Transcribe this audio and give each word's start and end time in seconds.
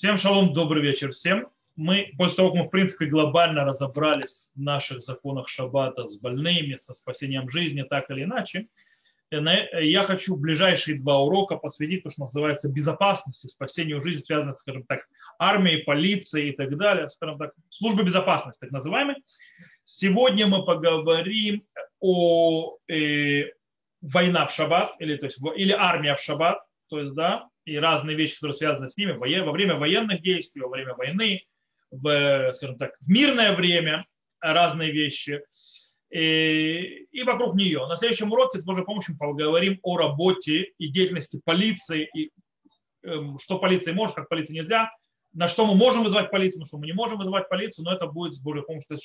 Всем 0.00 0.16
шалом, 0.16 0.54
добрый 0.54 0.82
вечер 0.82 1.12
всем. 1.12 1.48
Мы, 1.76 2.14
после 2.16 2.36
того, 2.36 2.52
как 2.52 2.58
мы, 2.58 2.66
в 2.68 2.70
принципе, 2.70 3.04
глобально 3.04 3.66
разобрались 3.66 4.48
в 4.54 4.58
наших 4.62 5.02
законах 5.02 5.46
шаббата 5.46 6.06
с 6.06 6.16
больными, 6.16 6.74
со 6.76 6.94
спасением 6.94 7.50
жизни, 7.50 7.82
так 7.82 8.10
или 8.10 8.24
иначе, 8.24 8.68
я 9.30 10.02
хочу 10.04 10.36
ближайшие 10.36 10.98
два 10.98 11.18
урока 11.18 11.56
посвятить 11.56 12.02
то, 12.02 12.08
что 12.08 12.22
называется 12.22 12.72
безопасности, 12.72 13.46
спасению 13.46 14.00
жизни, 14.00 14.22
связанной, 14.22 14.54
скажем 14.54 14.84
так, 14.84 15.06
армией, 15.38 15.82
полицией 15.82 16.52
и 16.52 16.56
так 16.56 16.74
далее, 16.78 17.10
скажем 17.10 17.36
так, 17.36 17.52
службы 17.68 18.02
безопасности, 18.02 18.60
так 18.60 18.70
называемой. 18.70 19.16
Сегодня 19.84 20.46
мы 20.46 20.64
поговорим 20.64 21.62
о 22.00 22.78
э, 22.88 23.50
война 24.00 24.46
в 24.46 24.54
шаббат, 24.54 24.94
или, 24.98 25.16
то 25.16 25.26
есть, 25.26 25.38
или 25.56 25.72
армия 25.72 26.14
в 26.14 26.20
шаббат, 26.22 26.62
то 26.88 27.00
есть, 27.00 27.12
да, 27.12 27.49
и 27.64 27.76
разные 27.76 28.16
вещи, 28.16 28.34
которые 28.34 28.54
связаны 28.54 28.90
с 28.90 28.96
ними 28.96 29.12
во 29.12 29.52
время 29.52 29.76
военных 29.76 30.22
действий, 30.22 30.62
во 30.62 30.68
время 30.68 30.94
войны, 30.94 31.44
в, 31.90 32.52
скажем 32.52 32.78
так, 32.78 32.92
в 33.00 33.08
мирное 33.08 33.54
время 33.54 34.06
разные 34.40 34.90
вещи 34.90 35.42
и, 36.10 37.06
и 37.10 37.22
вокруг 37.22 37.54
нее. 37.54 37.86
На 37.86 37.96
следующем 37.96 38.32
уроке 38.32 38.58
с 38.58 38.64
Божьей 38.64 38.84
помощью 38.84 39.16
поговорим 39.16 39.78
о 39.82 39.96
работе 39.96 40.72
и 40.78 40.88
деятельности 40.88 41.40
полиции, 41.44 42.08
и 42.14 42.30
эм, 43.02 43.38
что 43.38 43.58
полиция 43.58 43.94
может, 43.94 44.16
как 44.16 44.28
полиция 44.28 44.54
нельзя, 44.54 44.90
на 45.32 45.46
что 45.46 45.66
мы 45.66 45.74
можем 45.74 46.02
вызывать 46.02 46.30
полицию, 46.30 46.60
на 46.60 46.66
что 46.66 46.78
мы 46.78 46.86
не 46.86 46.92
можем 46.92 47.18
вызывать 47.18 47.48
полицию, 47.48 47.84
но 47.84 47.92
это 47.92 48.06
будет 48.06 48.34
с 48.34 48.40
Божьей 48.40 48.64
помощью 48.64 48.98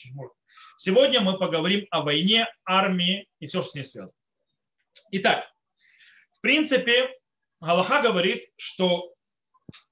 Сегодня 0.78 1.22
мы 1.22 1.38
поговорим 1.38 1.86
о 1.92 2.02
войне, 2.02 2.48
армии 2.66 3.28
и 3.40 3.48
все, 3.48 3.62
что 3.62 3.72
с 3.72 3.76
ней 3.76 3.86
связано. 3.86 4.18
Итак, 5.12 5.46
в 6.32 6.42
принципе, 6.42 7.10
Галаха 7.66 8.04
говорит, 8.04 8.44
что 8.58 9.12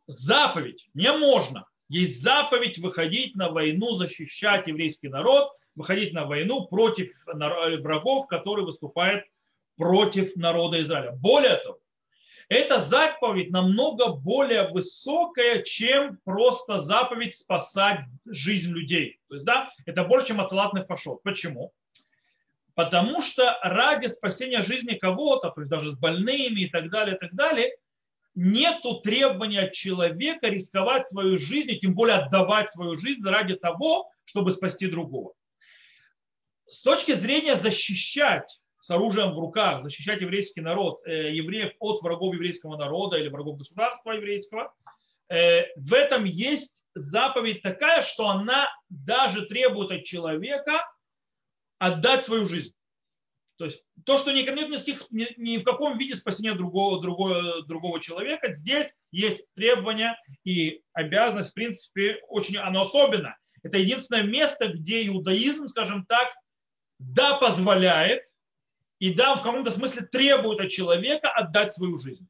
заповедь 0.05 0.87
не 0.93 1.11
можно. 1.11 1.67
Есть 1.89 2.21
заповедь 2.21 2.77
выходить 2.77 3.35
на 3.35 3.49
войну, 3.49 3.95
защищать 3.95 4.67
еврейский 4.67 5.09
народ, 5.09 5.51
выходить 5.73 6.13
на 6.13 6.25
войну 6.25 6.67
против 6.67 7.11
врагов, 7.25 8.27
которые 8.27 8.63
выступают 8.63 9.25
против 9.75 10.35
народа 10.35 10.81
Израиля. 10.81 11.13
Более 11.13 11.55
того, 11.55 11.79
эта 12.47 12.79
заповедь 12.79 13.49
намного 13.49 14.09
более 14.09 14.69
высокая, 14.69 15.63
чем 15.63 16.19
просто 16.25 16.77
заповедь 16.77 17.35
спасать 17.35 18.01
жизнь 18.27 18.69
людей. 18.69 19.19
То 19.29 19.33
есть, 19.33 19.47
да, 19.47 19.71
это 19.87 20.03
больше, 20.03 20.27
чем 20.27 20.41
ацелатный 20.41 20.85
фашот. 20.85 21.23
Почему? 21.23 21.73
Потому 22.75 23.21
что 23.21 23.57
ради 23.61 24.07
спасения 24.07 24.63
жизни 24.63 24.95
кого-то, 24.95 25.49
то 25.49 25.61
есть 25.61 25.69
даже 25.69 25.91
с 25.91 25.97
больными 25.97 26.61
и 26.61 26.69
так 26.69 26.89
далее, 26.89 27.15
и 27.15 27.19
так 27.19 27.33
далее, 27.33 27.71
нету 28.35 28.99
требования 29.01 29.69
человека 29.69 30.47
рисковать 30.47 31.05
свою 31.05 31.37
жизнь, 31.37 31.77
тем 31.79 31.93
более 31.93 32.17
отдавать 32.17 32.71
свою 32.71 32.97
жизнь 32.97 33.23
ради 33.23 33.55
того, 33.55 34.09
чтобы 34.25 34.51
спасти 34.51 34.87
другого. 34.87 35.33
С 36.67 36.81
точки 36.81 37.13
зрения 37.13 37.55
защищать 37.55 38.59
с 38.79 38.89
оружием 38.89 39.33
в 39.33 39.39
руках, 39.39 39.83
защищать 39.83 40.21
еврейский 40.21 40.61
народ, 40.61 41.01
э, 41.05 41.31
евреев 41.33 41.73
от 41.79 42.01
врагов 42.01 42.33
еврейского 42.33 42.75
народа 42.75 43.17
или 43.17 43.29
врагов 43.29 43.59
государства 43.59 44.11
еврейского, 44.11 44.73
э, 45.29 45.65
в 45.75 45.93
этом 45.93 46.25
есть 46.25 46.83
заповедь 46.95 47.61
такая, 47.61 48.01
что 48.01 48.27
она 48.27 48.67
даже 48.89 49.45
требует 49.45 49.91
от 49.91 50.03
человека 50.03 50.81
отдать 51.83 52.23
свою 52.23 52.45
жизнь. 52.45 52.73
То 53.57 53.65
есть 53.65 53.83
то, 54.05 54.17
что 54.17 54.31
не, 54.31 54.43
нет 54.43 54.69
никаких, 54.69 55.05
ни, 55.11 55.27
ни 55.37 55.57
в 55.57 55.63
каком 55.63 55.97
виде 55.97 56.15
спасения 56.15 56.53
другого, 56.53 57.01
другого, 57.01 57.61
другого 57.63 57.99
человека, 57.99 58.53
здесь 58.53 58.93
есть 59.11 59.45
требования 59.53 60.17
и 60.43 60.81
обязанность, 60.93 61.51
в 61.51 61.53
принципе, 61.53 62.19
очень 62.29 62.57
оно 62.57 62.81
особенно. 62.81 63.37
Это 63.63 63.77
единственное 63.77 64.23
место, 64.23 64.69
где 64.69 65.05
иудаизм, 65.07 65.67
скажем 65.67 66.05
так, 66.05 66.29
да, 66.99 67.35
позволяет 67.35 68.23
и 68.99 69.13
да, 69.13 69.35
в 69.35 69.43
каком-то 69.43 69.69
смысле 69.69 70.03
требует 70.03 70.61
от 70.61 70.69
человека 70.69 71.29
отдать 71.29 71.73
свою 71.73 71.97
жизнь. 71.97 72.27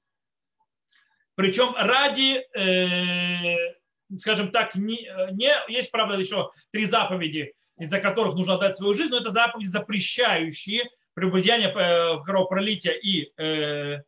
Причем 1.36 1.76
ради, 1.76 2.46
э, 2.58 3.76
скажем 4.18 4.52
так, 4.52 4.74
не, 4.76 5.08
не, 5.32 5.54
есть, 5.68 5.92
правда, 5.92 6.16
еще 6.16 6.52
три 6.72 6.86
заповеди 6.86 7.54
из-за 7.78 8.00
которых 8.00 8.36
нужно 8.36 8.56
отдать 8.56 8.76
свою 8.76 8.94
жизнь, 8.94 9.10
но 9.10 9.18
это 9.18 9.32
заповеди, 9.32 9.68
запрещающие 9.68 10.90
прелюбодеяние, 11.14 11.70
э, 11.70 12.24
кровопролитие 12.24 13.00
и 13.00 13.32
э, 13.38 14.02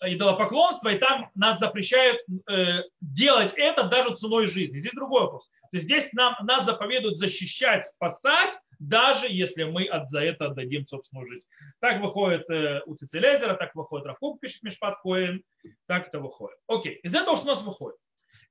идолопоклонство, 0.00 0.88
и 0.88 0.98
там 0.98 1.30
нас 1.34 1.58
запрещают 1.58 2.20
э, 2.48 2.82
делать 3.00 3.52
это 3.56 3.84
даже 3.84 4.14
ценой 4.14 4.46
жизни. 4.46 4.80
Здесь 4.80 4.92
другой 4.94 5.22
вопрос. 5.22 5.48
То 5.70 5.76
есть 5.76 5.84
здесь 5.84 6.12
нам, 6.12 6.36
нас 6.42 6.64
заповедуют 6.64 7.18
защищать, 7.18 7.86
спасать, 7.86 8.54
даже 8.78 9.26
если 9.28 9.64
мы 9.64 9.86
от, 9.86 10.08
за 10.08 10.20
это 10.20 10.46
отдадим 10.46 10.86
собственную 10.86 11.28
жизнь. 11.28 11.46
Так 11.80 12.00
выходит 12.00 12.48
э, 12.48 12.80
у 12.86 12.94
Цицелезера, 12.94 13.54
так 13.54 13.74
выходит 13.74 14.06
Равкук, 14.06 14.40
пишет 14.40 14.62
Мишпат 14.62 15.00
Коэн, 15.02 15.42
так 15.86 16.08
это 16.08 16.20
выходит. 16.20 16.58
Окей, 16.68 17.00
из 17.02 17.14
этого 17.14 17.36
что 17.36 17.46
у 17.46 17.48
нас 17.48 17.62
выходит? 17.62 17.98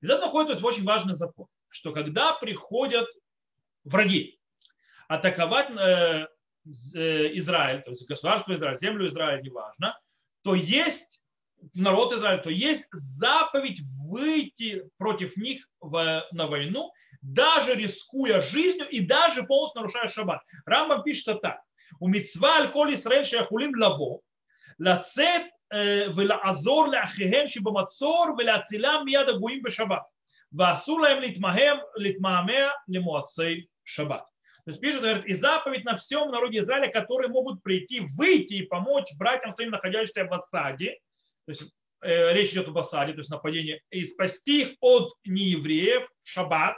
Из 0.02 0.10
этого 0.10 0.26
выходит 0.26 0.48
то 0.48 0.54
есть, 0.54 0.64
очень 0.64 0.84
важный 0.84 1.16
закон, 1.16 1.48
что 1.70 1.92
когда 1.94 2.34
приходят 2.34 3.08
враги, 3.86 4.37
атаковать 5.09 5.71
э, 5.71 6.27
э, 6.95 7.39
Израиль, 7.39 7.83
то 7.83 7.91
есть 7.91 8.07
государство 8.09 8.55
Израиль, 8.55 8.79
землю 8.79 9.07
Израиля, 9.07 9.43
неважно, 9.43 9.99
то 10.43 10.55
есть 10.55 11.21
народ 11.75 12.13
Израиля, 12.13 12.39
то 12.39 12.51
есть 12.51 12.87
заповедь 12.93 13.81
выйти 14.05 14.83
против 14.99 15.37
них 15.37 15.69
в, 15.81 16.25
на 16.33 16.47
войну, 16.47 16.93
даже 17.21 17.75
рискуя 17.75 18.41
жизнью 18.41 18.89
и 18.89 19.01
даже 19.01 19.45
полностью 19.45 19.83
нарушая 19.83 20.09
шаббат. 20.09 20.43
Рамбам 20.67 21.03
пишет 21.03 21.41
так. 21.41 21.61
У 22.01 22.09
митцва 22.09 22.57
аль-холь 22.57 22.95
Исраэль 22.95 23.25
шаяхулим 23.25 23.79
лаво, 23.79 24.21
לצאת 24.79 25.43
ולעזור 26.17 26.87
לאחיהם 26.87 27.49
שבמצור 27.49 28.27
ולהצילם 28.39 29.03
מיד 29.05 29.29
הגויים 29.29 29.63
בשבת. 29.63 30.03
ואסור 30.53 31.01
להם 31.01 31.23
להתמהמה 31.97 32.69
למועצי 32.89 33.65
שבת. 33.85 34.23
То 34.68 34.72
есть 34.72 34.82
пишет, 34.82 35.00
говорит, 35.00 35.26
и 35.26 35.34
заповедь 35.34 35.86
на 35.86 35.96
всем 35.96 36.30
народе 36.30 36.60
Израиля, 36.60 36.92
которые 36.92 37.30
могут 37.30 37.64
прийти, 37.64 38.02
выйти 38.02 38.56
и 38.56 38.64
помочь 38.64 39.06
братьям 39.18 39.54
своим, 39.54 39.72
находящимся 39.72 40.26
в 40.26 40.34
осаде, 40.34 41.00
то 41.46 41.52
есть 41.52 41.64
э, 42.02 42.34
речь 42.34 42.52
идет 42.52 42.68
об 42.68 42.78
осаде, 42.78 43.14
то 43.14 43.20
есть 43.20 43.30
нападении, 43.30 43.82
и 43.92 44.04
спасти 44.04 44.64
их 44.64 44.76
от 44.82 45.14
неевреев 45.24 46.10
в 46.22 46.28
шаббат, 46.28 46.76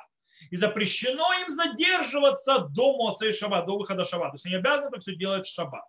и 0.51 0.55
запрещено 0.55 1.33
им 1.41 1.49
задерживаться 1.49 2.59
до 2.59 2.95
Моцей 2.95 3.33
Шаббат, 3.33 3.65
до 3.65 3.79
выхода 3.79 4.05
Шаббат. 4.05 4.33
То 4.33 4.35
есть 4.35 4.45
они 4.45 4.53
обязаны 4.57 4.89
это 4.89 4.99
все 4.99 5.15
делать 5.15 5.47
в 5.47 5.51
Шаббат. 5.51 5.85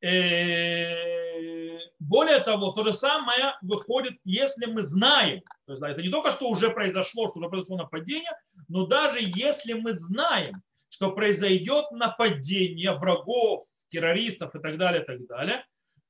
Э, 0.00 1.78
более 2.00 2.40
того, 2.40 2.72
то 2.72 2.82
же 2.82 2.92
самое 2.92 3.54
выходит, 3.62 4.14
если 4.24 4.66
мы 4.66 4.82
знаем, 4.82 5.40
то 5.66 5.74
есть, 5.74 5.84
это 5.84 6.02
не 6.02 6.10
только 6.10 6.32
что 6.32 6.48
уже 6.48 6.70
произошло, 6.70 7.28
что 7.28 7.38
уже 7.38 7.48
произошло 7.48 7.76
нападение, 7.76 8.32
но 8.68 8.86
даже 8.86 9.18
если 9.20 9.72
мы 9.72 9.94
знаем, 9.94 10.62
что 10.90 11.12
произойдет 11.12 11.90
нападение 11.90 12.92
врагов, 12.92 13.64
террористов 13.90 14.54
и 14.54 14.60
так 14.60 14.78
далее, 14.78 15.02
и 15.02 15.04
так 15.04 15.26
далее, 15.26 15.64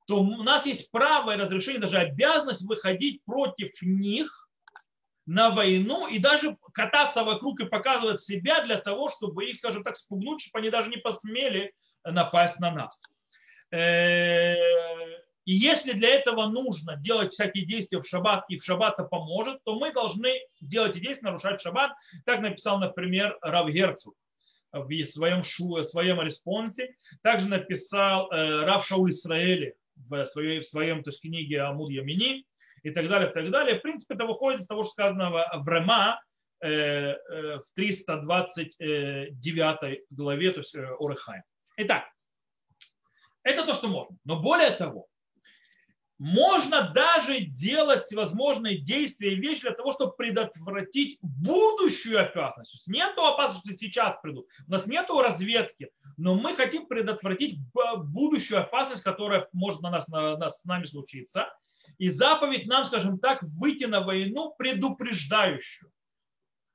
то 0.07 0.19
у 0.19 0.43
нас 0.43 0.65
есть 0.65 0.89
право 0.91 1.31
и 1.31 1.37
разрешение, 1.37 1.81
даже 1.81 1.97
обязанность 1.97 2.61
выходить 2.63 3.23
против 3.25 3.71
них 3.81 4.49
на 5.25 5.51
войну 5.51 6.07
и 6.07 6.17
даже 6.17 6.57
кататься 6.73 7.23
вокруг 7.23 7.59
и 7.59 7.65
показывать 7.65 8.23
себя 8.23 8.63
для 8.65 8.77
того, 8.77 9.09
чтобы 9.09 9.45
их, 9.45 9.57
скажем 9.57 9.83
так, 9.83 9.95
спугнуть, 9.95 10.41
чтобы 10.41 10.59
они 10.59 10.71
даже 10.71 10.89
не 10.89 10.97
посмели 10.97 11.73
напасть 12.03 12.59
на 12.59 12.71
нас. 12.71 13.03
Э, 15.49 15.51
и 15.51 15.53
если 15.53 15.93
для 15.93 16.09
этого 16.09 16.47
нужно 16.47 16.95
делать 16.95 17.33
всякие 17.33 17.65
действия 17.65 17.99
в 17.99 18.07
шаббат, 18.07 18.45
и 18.49 18.57
в 18.57 18.63
шаббат 18.63 18.99
это 18.99 19.03
поможет, 19.03 19.63
то 19.63 19.79
мы 19.79 19.91
должны 19.91 20.33
делать 20.61 20.95
эти 20.95 21.03
действия, 21.03 21.29
нарушать 21.29 21.59
шаббат. 21.61 21.91
Так 22.25 22.41
написал, 22.41 22.79
например, 22.79 23.37
Рав 23.41 23.69
Герцу 23.69 24.13
в 24.71 25.05
своем, 25.05 25.41
шу, 25.43 25.69
в 25.69 25.83
своем 25.83 26.21
респонсе. 26.21 26.95
Также 27.23 27.47
написал 27.47 28.31
э, 28.31 28.65
Рав 28.65 28.85
Шауль 28.85 29.09
Исраэли 29.09 29.73
в 29.95 30.25
своей, 30.25 30.59
в 30.59 30.65
своем 30.65 31.01
то 31.03 31.09
есть, 31.09 31.21
книге 31.21 31.61
Амуд 31.61 31.89
Ямини 31.91 32.45
и 32.83 32.91
так 32.91 33.09
далее, 33.09 33.29
и 33.29 33.33
так 33.33 33.49
далее. 33.49 33.79
В 33.79 33.81
принципе, 33.81 34.13
это 34.15 34.25
выходит 34.25 34.61
из 34.61 34.67
того, 34.67 34.83
что 34.83 34.91
сказано 34.91 35.31
в 35.31 35.67
Рема, 35.67 36.21
э, 36.61 37.15
в 37.57 37.63
329 37.75 40.03
главе, 40.11 40.51
то 40.51 40.59
есть 40.59 40.75
Орехайм. 40.75 41.41
Итак, 41.77 42.03
это 43.43 43.65
то, 43.65 43.73
что 43.73 43.87
можно. 43.87 44.15
Но 44.25 44.39
более 44.39 44.69
того, 44.71 45.07
можно 46.19 46.91
даже 46.93 47.39
делать 47.39 48.03
всевозможные 48.03 48.77
действия 48.77 49.33
и 49.33 49.39
вещи 49.39 49.61
для 49.61 49.71
того, 49.71 49.93
чтобы 49.93 50.11
предотвратить 50.11 51.17
будущую 51.21 52.21
опасность. 52.21 52.71
То 52.71 52.75
есть 52.75 52.87
нет 52.89 53.17
опасности, 53.17 53.73
сейчас 53.73 54.19
придут. 54.21 54.45
У 54.67 54.71
нас 54.71 54.85
нет 54.85 55.09
разведки, 55.09 55.89
но 56.17 56.35
мы 56.35 56.55
хотим 56.55 56.87
предотвратить 56.87 57.57
будущую 57.73 58.61
опасность, 58.61 59.01
которая 59.01 59.47
может 59.53 59.81
на 59.81 59.89
нас, 59.89 60.09
на 60.09 60.37
нас 60.37 60.59
с 60.59 60.65
нами 60.65 60.85
случиться. 60.85 61.47
И 61.97 62.09
заповедь 62.09 62.67
нам, 62.67 62.83
скажем 62.83 63.17
так, 63.17 63.41
выйти 63.41 63.85
на 63.85 64.01
войну 64.01 64.53
предупреждающую. 64.57 65.89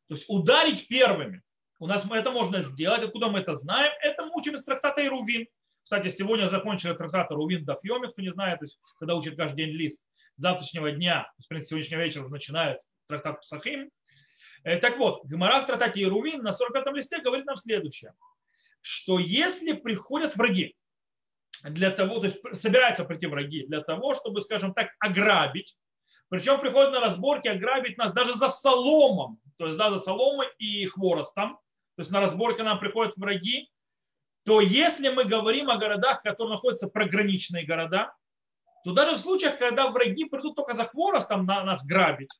То 0.08 0.14
есть 0.14 0.24
ударить 0.28 0.88
первыми. 0.88 1.42
У 1.78 1.86
нас 1.86 2.04
это 2.10 2.30
можно 2.30 2.62
сделать. 2.62 3.02
Откуда 3.02 3.28
мы 3.28 3.40
это 3.40 3.54
знаем? 3.54 3.92
Это 4.00 4.24
мы 4.24 4.32
учим 4.34 4.54
из 4.54 4.64
трактата 4.64 5.04
Ирувин. 5.04 5.46
Кстати, 5.84 6.08
сегодня 6.08 6.46
закончили 6.46 6.94
трактат 6.94 7.30
Ирувин 7.30 7.64
Дафьоми, 7.64 8.08
кто 8.08 8.22
не 8.22 8.32
знает, 8.32 8.60
то 8.60 8.64
есть, 8.64 8.80
когда 8.98 9.14
учат 9.14 9.36
каждый 9.36 9.66
день 9.66 9.76
лист 9.76 10.02
завтрашнего 10.36 10.90
дня, 10.90 11.30
в 11.44 11.46
принципе, 11.46 11.68
сегодняшнего 11.68 12.00
вечера 12.00 12.28
начинают 12.28 12.80
трактат 13.06 13.40
Псахим. 13.42 13.90
Э, 14.64 14.78
так 14.78 14.98
вот, 14.98 15.24
Гмара 15.26 15.60
в 15.60 15.66
трактате 15.66 16.02
Ирувин 16.02 16.42
на 16.42 16.52
45 16.52 16.94
листе 16.94 17.20
говорит 17.20 17.44
нам 17.44 17.56
следующее, 17.56 18.14
что 18.80 19.18
если 19.18 19.72
приходят 19.72 20.36
враги, 20.36 20.74
для 21.62 21.90
того, 21.90 22.18
то 22.18 22.24
есть 22.24 22.38
собираются 22.60 23.04
прийти 23.04 23.26
враги 23.26 23.66
для 23.66 23.80
того, 23.80 24.14
чтобы, 24.14 24.40
скажем 24.40 24.74
так, 24.74 24.88
ограбить, 24.98 25.76
причем 26.28 26.60
приходят 26.60 26.92
на 26.92 27.00
разборки 27.00 27.48
ограбить 27.48 27.98
нас 27.98 28.12
даже 28.12 28.34
за 28.34 28.48
соломом, 28.48 29.38
то 29.58 29.66
есть 29.66 29.78
да, 29.78 29.90
за 29.90 29.98
соломой 29.98 30.48
и 30.58 30.86
хворостом, 30.86 31.54
то 31.96 32.00
есть 32.00 32.10
на 32.10 32.20
разборке 32.20 32.62
нам 32.62 32.80
приходят 32.80 33.14
враги, 33.16 33.70
то 34.44 34.60
если 34.60 35.08
мы 35.08 35.24
говорим 35.24 35.70
о 35.70 35.78
городах, 35.78 36.22
которые 36.22 36.52
находятся 36.52 36.88
програничные 36.88 37.64
города, 37.64 38.14
то 38.84 38.92
даже 38.92 39.16
в 39.16 39.20
случаях, 39.20 39.58
когда 39.58 39.88
враги 39.88 40.26
придут 40.26 40.56
только 40.56 40.74
за 40.74 40.84
хворостом 40.84 41.46
на 41.46 41.64
нас 41.64 41.84
грабить, 41.84 42.30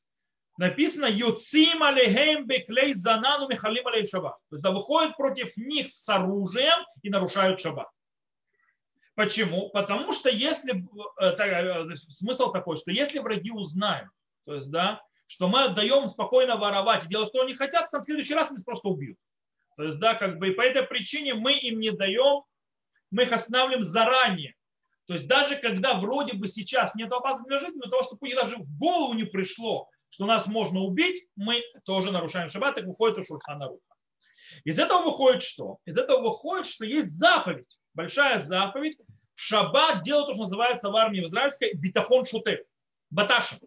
написано 0.59 1.07
«Юцим 1.07 1.83
алейхем 1.83 2.47
беклей 2.47 2.93
занану 2.95 3.49
михалим 3.49 3.87
алей 3.87 4.07
шаббат». 4.07 4.37
То 4.51 4.57
есть 4.57 4.63
да, 4.63 4.71
выходят 4.71 5.17
против 5.17 5.57
них 5.57 5.93
с 5.95 6.09
оружием 6.09 6.85
и 7.03 7.09
нарушают 7.09 7.61
шаббат. 7.61 7.89
Почему? 9.15 9.71
Потому 9.71 10.13
что 10.13 10.29
если, 10.29 10.85
э, 11.21 11.27
э, 11.27 11.97
смысл 11.97 12.53
такой, 12.53 12.77
что 12.77 12.91
если 12.91 13.21
враги 13.21 13.51
узнают, 13.51 14.11
то 14.45 14.55
есть, 14.55 14.71
да, 14.71 15.01
что 15.27 15.49
мы 15.49 15.65
отдаем 15.65 16.09
спокойно 16.09 16.57
воровать 16.57 17.05
и 17.05 17.09
делать, 17.09 17.31
что 17.31 17.43
они 17.43 17.55
хотят, 17.55 17.91
в 17.91 18.03
следующий 18.03 18.35
раз 18.35 18.51
они 18.51 18.63
просто 18.63 18.89
убьют. 18.89 19.17
То 19.77 19.85
есть, 19.85 19.99
да, 19.99 20.15
как 20.15 20.39
бы, 20.39 20.49
и 20.49 20.53
по 20.53 20.63
этой 20.63 20.83
причине 20.83 21.35
мы 21.35 21.59
им 21.59 21.81
не 21.81 21.91
даем, 21.91 22.45
мы 23.11 23.25
их 23.25 23.33
останавливаем 23.33 23.83
заранее. 23.83 24.55
То 25.07 25.15
есть 25.15 25.27
даже 25.27 25.57
когда 25.57 25.95
вроде 25.95 26.37
бы 26.37 26.49
сейчас 26.49 26.95
нет 26.95 27.13
опасности 27.13 27.49
для 27.49 27.59
жизни, 27.59 27.81
но 27.83 27.91
того, 27.91 28.03
чтобы 28.03 28.35
даже 28.35 28.57
в 28.57 28.79
голову 28.79 29.13
не 29.15 29.25
пришло, 29.25 29.89
что 30.09 30.27
нас 30.27 30.47
можно 30.47 30.81
убить, 30.81 31.27
мы 31.37 31.63
тоже 31.85 32.11
нарушаем 32.11 32.49
шаббат, 32.49 32.77
так 32.77 32.87
выходит 32.87 33.19
у 33.19 33.25
Шурхана 33.25 33.69
Руха. 33.69 33.83
Из 34.65 34.79
этого 34.79 35.03
выходит 35.03 35.43
что? 35.43 35.79
Из 35.85 35.97
этого 35.97 36.23
выходит, 36.23 36.67
что 36.67 36.85
есть 36.85 37.19
заповедь 37.19 37.67
большая 37.95 38.41
заповедь 38.41 38.99
в 39.35 39.41
шаббат 39.41 40.03
делать 40.03 40.27
то, 40.27 40.33
что 40.35 40.43
называется 40.43 40.91
в 40.91 40.97
армии 40.97 41.25
израильской 41.25 41.73
битахон 41.75 42.25
шутев, 42.25 42.61
баташем. 43.11 43.59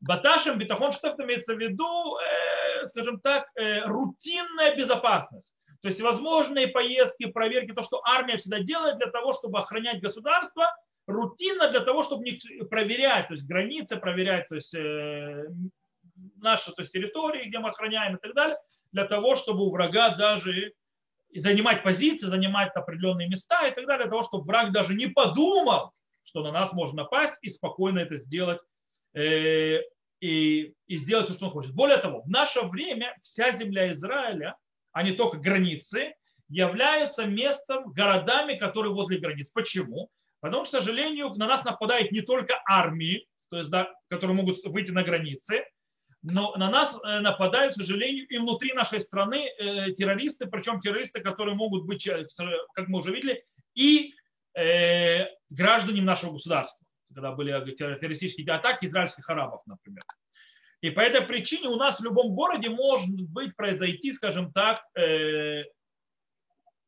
Баташем, 0.00 0.58
битахон 0.58 0.92
шутев 0.92 1.18
имеется 1.20 1.54
в 1.54 1.58
виду, 1.58 2.16
э, 2.16 2.57
скажем 2.86 3.20
так, 3.20 3.48
э, 3.54 3.84
рутинная 3.84 4.74
безопасность. 4.76 5.54
То 5.80 5.88
есть 5.88 6.00
возможные 6.00 6.68
поездки, 6.68 7.26
проверки, 7.26 7.72
то, 7.72 7.82
что 7.82 8.02
армия 8.04 8.36
всегда 8.36 8.60
делает 8.60 8.98
для 8.98 9.10
того, 9.10 9.32
чтобы 9.32 9.60
охранять 9.60 10.00
государство, 10.00 10.74
рутинно 11.06 11.70
для 11.70 11.80
того, 11.80 12.02
чтобы 12.02 12.24
проверять, 12.68 13.28
то 13.28 13.34
есть 13.34 13.46
границы 13.46 13.96
проверять, 13.96 14.48
то 14.48 14.56
есть 14.56 14.74
э, 14.74 15.46
наши 16.36 16.72
то 16.72 16.82
есть, 16.82 16.92
территории, 16.92 17.48
где 17.48 17.58
мы 17.58 17.70
охраняем 17.70 18.16
и 18.16 18.20
так 18.20 18.34
далее, 18.34 18.58
для 18.92 19.06
того, 19.06 19.36
чтобы 19.36 19.66
у 19.66 19.70
врага 19.70 20.16
даже 20.16 20.72
занимать 21.34 21.82
позиции, 21.82 22.26
занимать 22.26 22.74
определенные 22.74 23.28
места 23.28 23.66
и 23.66 23.74
так 23.74 23.86
далее, 23.86 24.04
для 24.04 24.10
того, 24.10 24.22
чтобы 24.22 24.44
враг 24.44 24.72
даже 24.72 24.94
не 24.94 25.06
подумал, 25.06 25.92
что 26.24 26.42
на 26.42 26.52
нас 26.52 26.72
можно 26.72 27.04
напасть 27.04 27.38
и 27.42 27.48
спокойно 27.48 28.00
это 28.00 28.16
сделать 28.16 28.60
э, 29.14 29.80
и, 30.20 30.74
и 30.86 30.96
сделать 30.96 31.26
все, 31.26 31.34
что 31.34 31.46
он 31.46 31.52
хочет. 31.52 31.72
Более 31.72 31.98
того, 31.98 32.22
в 32.22 32.28
наше 32.28 32.62
время 32.62 33.16
вся 33.22 33.52
земля 33.52 33.90
Израиля, 33.92 34.56
а 34.92 35.02
не 35.02 35.12
только 35.12 35.38
границы, 35.38 36.14
являются 36.48 37.26
местом, 37.26 37.92
городами, 37.92 38.54
которые 38.56 38.92
возле 38.92 39.18
границ. 39.18 39.50
Почему? 39.50 40.08
Потому 40.40 40.64
что, 40.64 40.78
к 40.78 40.80
сожалению, 40.82 41.34
на 41.34 41.46
нас 41.46 41.64
нападают 41.64 42.10
не 42.12 42.22
только 42.22 42.60
армии, 42.66 43.26
то 43.50 43.58
есть, 43.58 43.70
да, 43.70 43.92
которые 44.08 44.36
могут 44.36 44.62
выйти 44.64 44.90
на 44.90 45.02
границы, 45.02 45.64
но 46.22 46.54
на 46.56 46.70
нас 46.70 46.98
э, 47.04 47.20
нападают, 47.20 47.74
к 47.74 47.76
сожалению, 47.76 48.26
и 48.26 48.38
внутри 48.38 48.72
нашей 48.72 49.00
страны 49.00 49.48
э, 49.48 49.92
террористы, 49.92 50.46
причем 50.46 50.80
террористы, 50.80 51.20
которые 51.20 51.54
могут 51.54 51.86
быть, 51.86 52.06
э, 52.06 52.26
как 52.74 52.88
мы 52.88 52.98
уже 53.00 53.12
видели, 53.12 53.44
и 53.74 54.14
граждане 55.50 56.02
нашего 56.02 56.32
государства, 56.32 56.84
когда 57.18 57.32
были 57.32 57.74
террористические 57.74 58.46
атаки 58.52 58.86
израильских 58.86 59.28
арабов, 59.28 59.62
например. 59.66 60.04
И 60.80 60.90
по 60.90 61.00
этой 61.00 61.22
причине 61.22 61.68
у 61.68 61.76
нас 61.76 61.98
в 61.98 62.04
любом 62.04 62.34
городе 62.34 62.70
может 62.70 63.20
быть 63.30 63.56
произойти, 63.56 64.12
скажем 64.12 64.52
так, 64.52 64.80
э, 64.96 65.64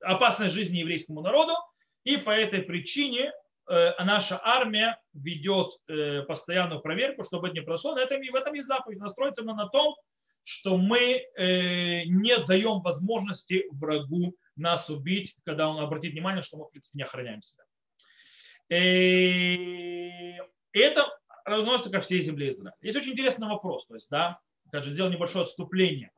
опасность 0.01 0.55
жизни 0.55 0.79
еврейскому 0.79 1.21
народу, 1.21 1.55
и 2.05 2.17
по 2.17 2.31
этой 2.31 2.63
причине 2.63 3.33
Э, 3.71 3.93
наша 4.03 4.41
армия 4.43 4.99
ведет 5.15 5.79
э, 5.87 6.23
постоянную 6.23 6.81
проверку, 6.81 7.23
чтобы 7.23 7.49
это 7.49 7.61
не 7.61 8.03
этом, 8.03 8.21
и 8.21 8.31
в 8.31 8.35
этом 8.35 8.55
есть 8.55 8.67
заповедь. 8.67 8.99
Настроиться 8.99 9.45
на 9.45 9.69
том, 9.69 9.95
что 10.43 10.77
мы 10.77 10.99
э, 10.99 12.05
не 12.05 12.37
даем 12.47 12.81
возможности 12.81 13.67
врагу 13.71 14.35
нас 14.57 14.91
убить, 14.91 15.37
когда 15.45 15.69
он 15.69 15.79
обратит 15.79 16.13
внимание, 16.15 16.43
что 16.43 16.57
мы, 16.57 16.65
в 16.65 16.71
принципе, 16.71 16.99
не 16.99 17.05
охраняем 17.05 17.43
себя. 17.43 17.63
И 18.71 20.39
это 20.73 21.07
разносится 21.45 21.91
ко 21.91 22.01
всей 22.01 22.23
земле 22.23 22.51
Израиля. 22.53 22.75
Есть 22.81 22.97
очень 22.97 23.13
интересный 23.13 23.49
вопрос. 23.49 23.87
То 23.87 23.95
есть, 23.95 24.09
да, 24.11 24.41
даже 24.73 24.93
сделал 24.93 25.11
небольшое 25.11 25.45
отступление, 25.45 26.13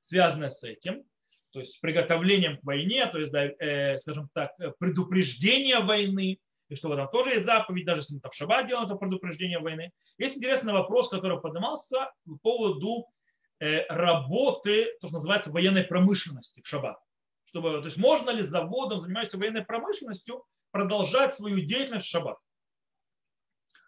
связанное 0.00 0.50
с 0.50 0.62
этим, 0.64 1.04
то 1.50 1.60
есть 1.60 1.74
с 1.74 1.78
приготовлением 1.78 2.58
к 2.58 2.64
войне, 2.64 3.06
то 3.06 3.18
есть, 3.18 3.32
да, 3.32 3.44
э, 3.44 3.98
скажем 3.98 4.28
так, 4.32 4.52
предупреждение 4.78 5.80
войны, 5.80 6.40
и 6.68 6.74
что 6.74 6.88
в 6.88 6.92
этом 6.92 7.08
тоже 7.08 7.30
есть 7.30 7.46
заповедь, 7.46 7.86
даже 7.86 8.00
если 8.00 8.14
мы 8.14 8.20
это 8.20 8.30
в 8.30 8.34
шаббат 8.34 8.66
делаем, 8.66 8.86
это 8.86 8.96
предупреждение 8.96 9.58
войны. 9.58 9.92
Есть 10.18 10.36
интересный 10.36 10.72
вопрос, 10.72 11.08
который 11.08 11.40
поднимался 11.40 12.12
по 12.26 12.36
поводу 12.36 13.06
э, 13.60 13.86
работы, 13.88 14.86
то, 15.00 15.08
что 15.08 15.14
называется, 15.14 15.50
военной 15.50 15.84
промышленности 15.84 16.60
в 16.60 16.68
шаббат. 16.68 16.98
Чтобы, 17.46 17.78
то 17.78 17.86
есть 17.86 17.96
можно 17.96 18.30
ли 18.30 18.42
заводом, 18.42 19.00
занимающимся 19.00 19.38
военной 19.38 19.64
промышленностью, 19.64 20.44
продолжать 20.70 21.34
свою 21.34 21.60
деятельность 21.60 22.06
в 22.06 22.10
шаббат? 22.10 22.38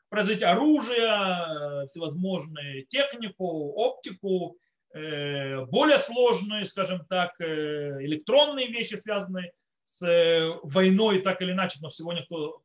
Производить 0.09 0.43
оружие, 0.43 1.87
всевозможные 1.87 2.85
технику, 2.87 3.73
оптику, 3.77 4.57
э, 4.93 5.65
более 5.67 5.99
сложные, 5.99 6.65
скажем 6.65 7.05
так, 7.07 7.41
э, 7.41 8.05
электронные 8.05 8.69
вещи, 8.69 8.95
связанные 8.95 9.53
с 9.85 10.59
войной 10.63 11.23
так 11.23 11.41
или 11.43 11.53
иначе, 11.53 11.79
но 11.81 11.91
сегодня 11.91 12.25
кто 12.25 12.63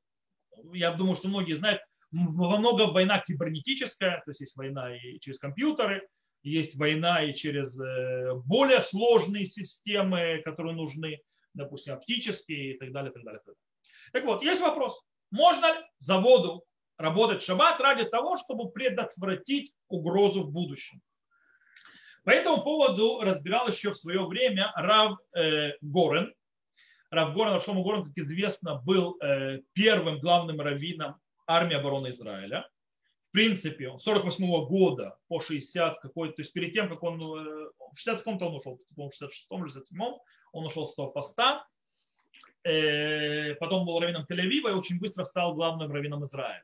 я 0.73 0.91
думаю, 0.91 1.15
что 1.15 1.27
многие 1.27 1.53
знают, 1.53 1.81
во 2.11 2.57
много 2.57 2.83
война 2.83 3.19
кибернетическая, 3.19 4.21
то 4.23 4.31
есть 4.31 4.41
есть 4.41 4.55
война 4.55 4.95
и 4.95 5.19
через 5.19 5.39
компьютеры, 5.39 6.07
есть 6.43 6.75
война 6.75 7.23
и 7.23 7.33
через 7.33 7.79
э, 7.79 8.33
более 8.45 8.81
сложные 8.81 9.45
системы, 9.45 10.41
которые 10.45 10.75
нужны, 10.75 11.19
допустим, 11.53 11.93
оптические 11.93 12.75
и 12.75 12.77
так 12.77 12.91
далее, 12.91 13.11
так 13.11 13.23
далее. 13.23 13.39
Так, 13.39 13.45
далее. 13.45 13.59
Так 14.11 14.25
вот, 14.25 14.41
есть 14.43 14.61
вопрос. 14.61 15.03
Можно 15.31 15.73
ли 15.73 15.79
заводу 15.99 16.63
работать 16.97 17.41
в 17.41 17.45
шаббат 17.45 17.79
ради 17.79 18.05
того, 18.05 18.37
чтобы 18.37 18.71
предотвратить 18.71 19.73
угрозу 19.89 20.43
в 20.43 20.51
будущем? 20.51 21.01
По 22.23 22.31
этому 22.31 22.63
поводу 22.63 23.21
разбирал 23.21 23.67
еще 23.67 23.91
в 23.91 23.97
свое 23.97 24.25
время 24.25 24.71
Рав 24.75 25.17
э, 25.35 25.73
Горен, 25.81 26.33
Рав 27.11 27.35
Горан, 27.35 27.61
Шлома 27.61 27.83
Горан, 27.83 28.05
как 28.05 28.17
известно, 28.17 28.81
был 28.83 29.17
э, 29.21 29.59
первым 29.73 30.19
главным 30.19 30.59
раввином 30.59 31.15
армии 31.47 31.75
обороны 31.75 32.09
Израиля. 32.09 32.67
В 33.29 33.31
принципе, 33.31 33.89
он 33.89 33.99
с 33.99 34.03
48 34.03 34.45
года 34.65 35.17
по 35.27 35.39
60 35.39 35.99
какой 35.99 36.29
то 36.29 36.41
есть 36.41 36.53
перед 36.53 36.73
тем, 36.73 36.89
как 36.89 37.03
он 37.03 37.21
э, 37.21 37.69
в 37.93 37.97
60 37.97 38.25
он 38.25 38.55
ушел, 38.55 38.79
в 38.95 38.99
66-м 38.99 39.63
или 39.63 39.71
67 39.71 40.01
он 40.51 40.65
ушел 40.65 40.87
с 40.87 40.95
того 40.95 41.11
поста. 41.11 41.65
Э, 42.65 43.55
потом 43.55 43.85
был 43.85 43.99
раввином 43.99 44.25
Тель-Авива 44.29 44.69
и 44.69 44.73
очень 44.73 44.99
быстро 44.99 45.23
стал 45.23 45.53
главным 45.53 45.91
раввином 45.91 46.23
Израиля. 46.23 46.63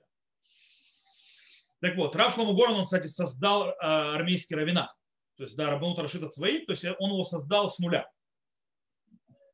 Так 1.79 1.96
вот, 1.96 2.15
Рав 2.15 2.34
Шлома 2.34 2.53
Горан, 2.53 2.75
он, 2.75 2.84
кстати, 2.86 3.08
создал 3.08 3.74
армейский 3.79 4.55
раввинат. 4.55 4.91
То 5.38 5.43
есть, 5.43 5.55
да, 5.55 5.72
Рабанут 5.72 5.98
Рашид 5.98 6.22
от 6.22 6.34
своих, 6.34 6.67
то 6.67 6.74
есть 6.74 6.86
он 7.00 7.12
его 7.12 7.24
создал 7.24 7.70
с 7.72 7.79
нуля 7.79 8.08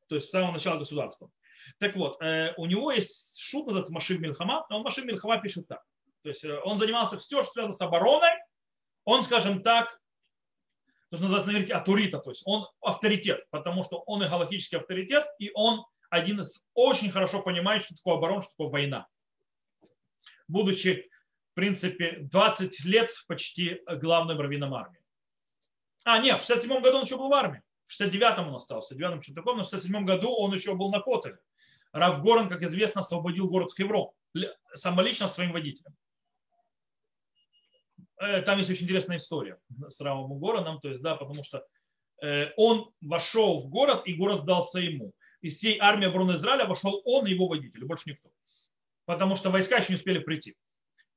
то 0.08 0.16
есть 0.16 0.28
с 0.28 0.30
самого 0.30 0.52
начала 0.52 0.78
государства. 0.78 1.30
Так 1.78 1.94
вот, 1.96 2.20
э, 2.22 2.54
у 2.56 2.66
него 2.66 2.90
есть 2.90 3.38
шут, 3.38 3.66
называется 3.66 3.92
Машин 3.92 4.20
Мильхама, 4.20 4.66
он 4.70 4.82
Машин 4.82 5.06
Мильхама 5.06 5.40
пишет 5.40 5.68
так. 5.68 5.84
То 6.22 6.30
есть 6.30 6.44
э, 6.44 6.58
он 6.64 6.78
занимался 6.78 7.18
все, 7.18 7.42
что 7.42 7.52
связано 7.52 7.74
с 7.74 7.80
обороной, 7.80 8.30
он, 9.04 9.22
скажем 9.22 9.62
так, 9.62 10.00
то, 11.10 11.16
что 11.16 11.28
называется 11.28 11.74
на 11.74 11.80
атурита, 11.80 12.18
то 12.18 12.30
есть 12.30 12.42
он 12.44 12.66
авторитет, 12.80 13.48
потому 13.50 13.84
что 13.84 14.02
он 14.06 14.22
и 14.22 14.28
галактический 14.28 14.78
авторитет, 14.78 15.26
и 15.38 15.50
он 15.54 15.84
один 16.10 16.40
из 16.40 16.62
очень 16.74 17.10
хорошо 17.10 17.42
понимает, 17.42 17.82
что 17.82 17.94
такое 17.94 18.14
оборона, 18.14 18.42
что 18.42 18.50
такое 18.52 18.68
война. 18.68 19.06
Будучи 20.46 21.08
принципе, 21.58 22.18
20 22.20 22.84
лет 22.84 23.10
почти 23.26 23.82
главным 23.84 24.38
раввином 24.38 24.74
армии. 24.74 25.00
А, 26.04 26.18
нет, 26.18 26.40
в 26.40 26.46
67 26.46 26.80
году 26.80 26.98
он 26.98 27.02
еще 27.02 27.16
был 27.16 27.28
в 27.28 27.32
армии. 27.32 27.62
В 27.86 28.00
69-м 28.00 28.46
он 28.46 28.54
остался, 28.54 28.94
в 28.94 28.98
69-м 28.98 29.22
что-то 29.22 29.40
такое, 29.40 29.56
но 29.56 29.64
в 29.64 29.68
67 29.68 30.04
году 30.04 30.32
он 30.36 30.54
еще 30.54 30.76
был 30.76 30.92
на 30.92 31.00
Котеле. 31.00 31.40
Рав 31.90 32.22
Горан, 32.22 32.48
как 32.48 32.62
известно, 32.62 33.00
освободил 33.00 33.48
город 33.48 33.72
Хеврон 33.76 34.10
самолично 34.74 35.26
своим 35.26 35.50
водителем. 35.50 35.96
Э, 38.20 38.42
там 38.42 38.58
есть 38.58 38.70
очень 38.70 38.84
интересная 38.84 39.16
история 39.16 39.58
с 39.88 40.00
Равом 40.00 40.38
Гораном, 40.38 40.78
то 40.78 40.90
есть, 40.90 41.02
да, 41.02 41.16
потому 41.16 41.42
что 41.42 41.66
э, 42.22 42.52
он 42.56 42.92
вошел 43.00 43.58
в 43.58 43.68
город, 43.68 44.06
и 44.06 44.14
город 44.14 44.42
сдался 44.42 44.78
ему. 44.78 45.12
Из 45.40 45.56
всей 45.56 45.78
армии 45.78 46.06
обороны 46.06 46.32
Израиля 46.32 46.66
вошел 46.66 47.00
он 47.04 47.26
и 47.26 47.30
его 47.30 47.46
водитель, 47.46 47.84
больше 47.84 48.10
никто. 48.10 48.28
Потому 49.04 49.36
что 49.36 49.50
войска 49.50 49.78
еще 49.78 49.90
не 49.90 49.96
успели 49.96 50.18
прийти. 50.18 50.56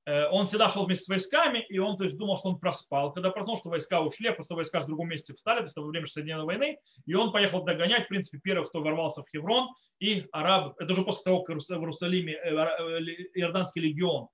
Э, 0.05 0.27
он 0.29 0.45
всегда 0.45 0.69
шел 0.69 0.85
вместе 0.85 1.05
с 1.05 1.07
войсками, 1.07 1.59
и 1.69 1.77
он 1.77 1.97
то 1.97 2.03
есть, 2.03 2.17
думал, 2.17 2.37
что 2.37 2.49
он 2.49 2.59
проспал. 2.59 3.13
Когда 3.13 3.29
проснулся, 3.29 3.61
что 3.61 3.69
войска 3.69 4.01
ушли, 4.01 4.29
а 4.29 4.33
просто 4.33 4.55
войска 4.55 4.81
в 4.81 4.87
другом 4.87 5.09
месте 5.09 5.33
встали, 5.33 5.59
то 5.59 5.65
есть 5.65 5.75
во 5.75 5.83
время 5.83 6.07
Шестидневной 6.07 6.45
войны, 6.45 6.79
и 7.05 7.13
он 7.13 7.31
поехал 7.31 7.63
догонять, 7.63 8.05
в 8.05 8.07
принципе, 8.07 8.39
первых, 8.39 8.69
кто 8.69 8.81
ворвался 8.81 9.21
в 9.21 9.29
Хеврон, 9.29 9.69
и 9.99 10.25
араб, 10.31 10.75
это 10.79 10.93
уже 10.93 11.03
после 11.03 11.23
того, 11.23 11.43
как 11.43 11.57
в 11.57 11.71
Иерусалиме 11.71 12.33
э, 12.33 12.49
э, 12.49 12.99
Иорданский 13.35 13.81
легион 13.81 14.27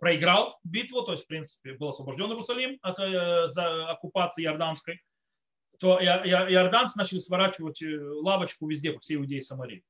проиграл 0.00 0.58
битву, 0.64 1.00
то 1.00 1.12
есть, 1.12 1.24
в 1.24 1.28
принципе, 1.28 1.72
был 1.72 1.88
освобожден 1.88 2.26
Иерусалим 2.26 2.78
от 2.82 2.98
за 3.50 3.88
оккупации 3.88 4.44
иорданской, 4.44 5.00
то 5.78 5.98
иорданцы 6.00 6.98
начали 6.98 7.18
сворачивать 7.18 7.82
лавочку 7.82 8.68
везде, 8.68 8.92
по 8.92 9.00
всей 9.00 9.16
Иудее 9.16 9.38
и 9.38 9.42
Самарии. 9.42 9.84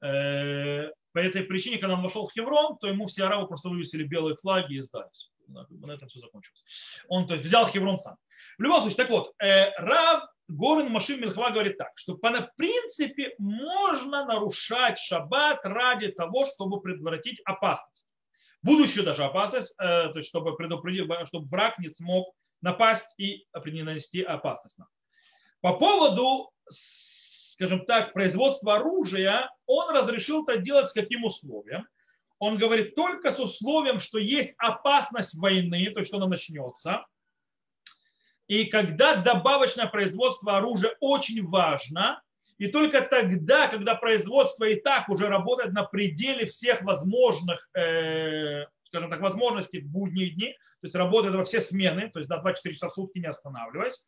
По 0.00 1.18
этой 1.18 1.42
причине, 1.42 1.78
когда 1.78 1.94
он 1.94 2.02
вошел 2.02 2.26
в 2.26 2.32
Хеврон, 2.32 2.78
то 2.78 2.86
ему 2.86 3.06
все 3.06 3.24
арабы 3.24 3.48
просто 3.48 3.68
вывесили 3.68 4.04
белые 4.04 4.36
флаги 4.36 4.74
и 4.74 4.80
сдались. 4.82 5.30
На 5.48 5.92
этом 5.92 6.08
все 6.08 6.20
закончилось. 6.20 6.62
Он 7.08 7.26
то 7.26 7.34
есть, 7.34 7.46
взял 7.46 7.66
Хеврон 7.66 7.98
сам. 7.98 8.16
В 8.58 8.62
любом 8.62 8.82
случае, 8.82 8.96
так 8.96 9.10
вот, 9.10 9.32
э, 9.42 9.70
Рав 9.78 10.28
Горен 10.48 10.90
Машин 10.90 11.20
Милхва 11.20 11.50
говорит 11.50 11.78
так, 11.78 11.92
что 11.96 12.16
по 12.16 12.30
принципе 12.56 13.34
можно 13.38 14.24
нарушать 14.24 14.98
шаббат 14.98 15.60
ради 15.64 16.08
того, 16.08 16.44
чтобы 16.46 16.80
предотвратить 16.80 17.40
опасность. 17.44 18.06
Будущую 18.62 19.04
даже 19.04 19.24
опасность, 19.24 19.74
э, 19.78 20.08
то 20.08 20.12
есть 20.16 20.28
чтобы 20.28 20.56
предупредить, 20.56 21.08
чтобы 21.28 21.48
враг 21.48 21.78
не 21.78 21.88
смог 21.88 22.34
напасть 22.60 23.14
и 23.18 23.46
нанести 23.52 24.22
опасность 24.22 24.78
нам. 24.78 24.88
По 25.60 25.74
поводу 25.74 26.50
скажем 27.58 27.84
так, 27.86 28.12
производства 28.12 28.76
оружия, 28.76 29.50
он 29.66 29.90
разрешил 29.90 30.44
это 30.44 30.58
делать 30.58 30.90
с 30.90 30.92
каким 30.92 31.24
условием? 31.24 31.88
Он 32.38 32.56
говорит 32.56 32.94
только 32.94 33.32
с 33.32 33.40
условием, 33.40 33.98
что 33.98 34.18
есть 34.18 34.54
опасность 34.58 35.34
войны, 35.34 35.90
то 35.90 35.98
есть 35.98 36.08
что 36.08 36.18
она 36.18 36.28
начнется. 36.28 37.04
И 38.46 38.66
когда 38.66 39.16
добавочное 39.16 39.88
производство 39.88 40.56
оружия 40.56 40.96
очень 41.00 41.44
важно, 41.44 42.22
и 42.58 42.68
только 42.68 43.00
тогда, 43.00 43.66
когда 43.66 43.96
производство 43.96 44.64
и 44.64 44.80
так 44.80 45.08
уже 45.08 45.26
работает 45.26 45.72
на 45.72 45.82
пределе 45.82 46.46
всех 46.46 46.82
возможных, 46.82 47.68
э, 47.74 48.66
скажем 48.84 49.10
так, 49.10 49.20
возможностей 49.20 49.80
в 49.80 49.90
будние 49.90 50.30
дни, 50.30 50.52
то 50.80 50.86
есть 50.86 50.94
работает 50.94 51.34
во 51.34 51.44
все 51.44 51.60
смены, 51.60 52.08
то 52.08 52.20
есть 52.20 52.28
до 52.28 52.38
24 52.38 52.72
часа 52.72 52.88
в 52.88 52.94
сутки 52.94 53.18
не 53.18 53.26
останавливаясь, 53.26 54.04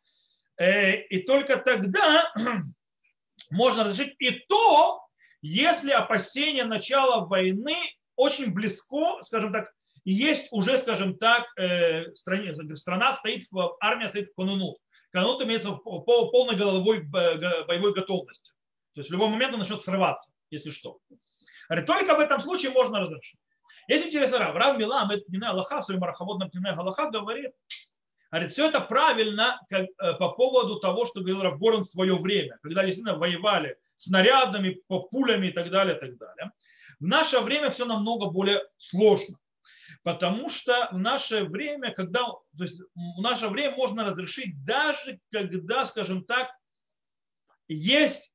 и 0.61 1.19
только 1.23 1.57
тогда 1.57 2.31
можно 3.49 3.83
разрешить 3.83 4.15
и 4.19 4.31
то, 4.47 5.01
если 5.41 5.91
опасение 5.91 6.65
начала 6.65 7.25
войны 7.25 7.77
очень 8.15 8.53
близко, 8.53 9.23
скажем 9.23 9.51
так, 9.51 9.71
есть 10.03 10.47
уже, 10.51 10.77
скажем 10.77 11.17
так, 11.17 11.45
э, 11.57 12.13
стране, 12.13 12.55
страна 12.75 13.13
стоит, 13.13 13.47
армия 13.79 14.07
стоит 14.07 14.29
в 14.29 14.35
канунут. 14.35 14.77
Канунут 15.11 15.41
имеется 15.43 15.71
в 15.71 15.79
полной 15.79 16.55
головой 16.55 17.01
боевой 17.03 17.93
готовности. 17.93 18.51
То 18.93 19.01
есть 19.01 19.09
в 19.09 19.13
любой 19.13 19.29
момент 19.29 19.53
он 19.53 19.59
начнет 19.59 19.81
срываться, 19.81 20.31
если 20.49 20.71
что. 20.71 20.99
Только 21.87 22.15
в 22.15 22.19
этом 22.19 22.39
случае 22.39 22.71
можно 22.71 22.99
разрешить. 22.99 23.39
Есть 23.87 24.07
интересно, 24.07 24.39
Рав, 24.39 24.55
Рав 24.55 24.77
Милам, 24.77 25.09
это 25.09 25.23
Пнина 25.25 25.51
Аллаха, 25.51 25.81
в 25.81 25.85
своем 25.85 26.01
Пнина 26.01 26.73
Аллаха 26.73 27.09
говорит, 27.09 27.51
Говорит, 28.31 28.51
все 28.51 28.69
это 28.69 28.79
правильно 28.79 29.59
как, 29.69 29.83
э, 29.83 30.13
по 30.13 30.29
поводу 30.29 30.79
того, 30.79 31.05
что 31.05 31.19
говорил 31.19 31.41
Равгорн 31.41 31.81
в 31.81 31.87
свое 31.87 32.15
время, 32.15 32.57
когда 32.63 32.85
действительно 32.85 33.17
воевали 33.17 33.77
снарядами, 33.95 34.81
пулями 34.87 35.47
и 35.47 35.51
так 35.51 35.69
далее, 35.69 35.97
и 35.97 35.99
так 35.99 36.17
далее. 36.17 36.51
В 36.99 37.05
наше 37.05 37.39
время 37.41 37.71
все 37.71 37.85
намного 37.85 38.27
более 38.27 38.61
сложно. 38.77 39.37
Потому 40.03 40.49
что 40.49 40.87
в 40.91 40.97
наше 40.97 41.43
время, 41.43 41.91
когда, 41.91 42.25
то 42.25 42.63
есть 42.63 42.81
в 42.95 43.21
наше 43.21 43.49
время 43.49 43.75
можно 43.75 44.05
разрешить 44.05 44.63
даже 44.65 45.19
когда, 45.31 45.85
скажем 45.85 46.23
так, 46.23 46.49
есть 47.67 48.31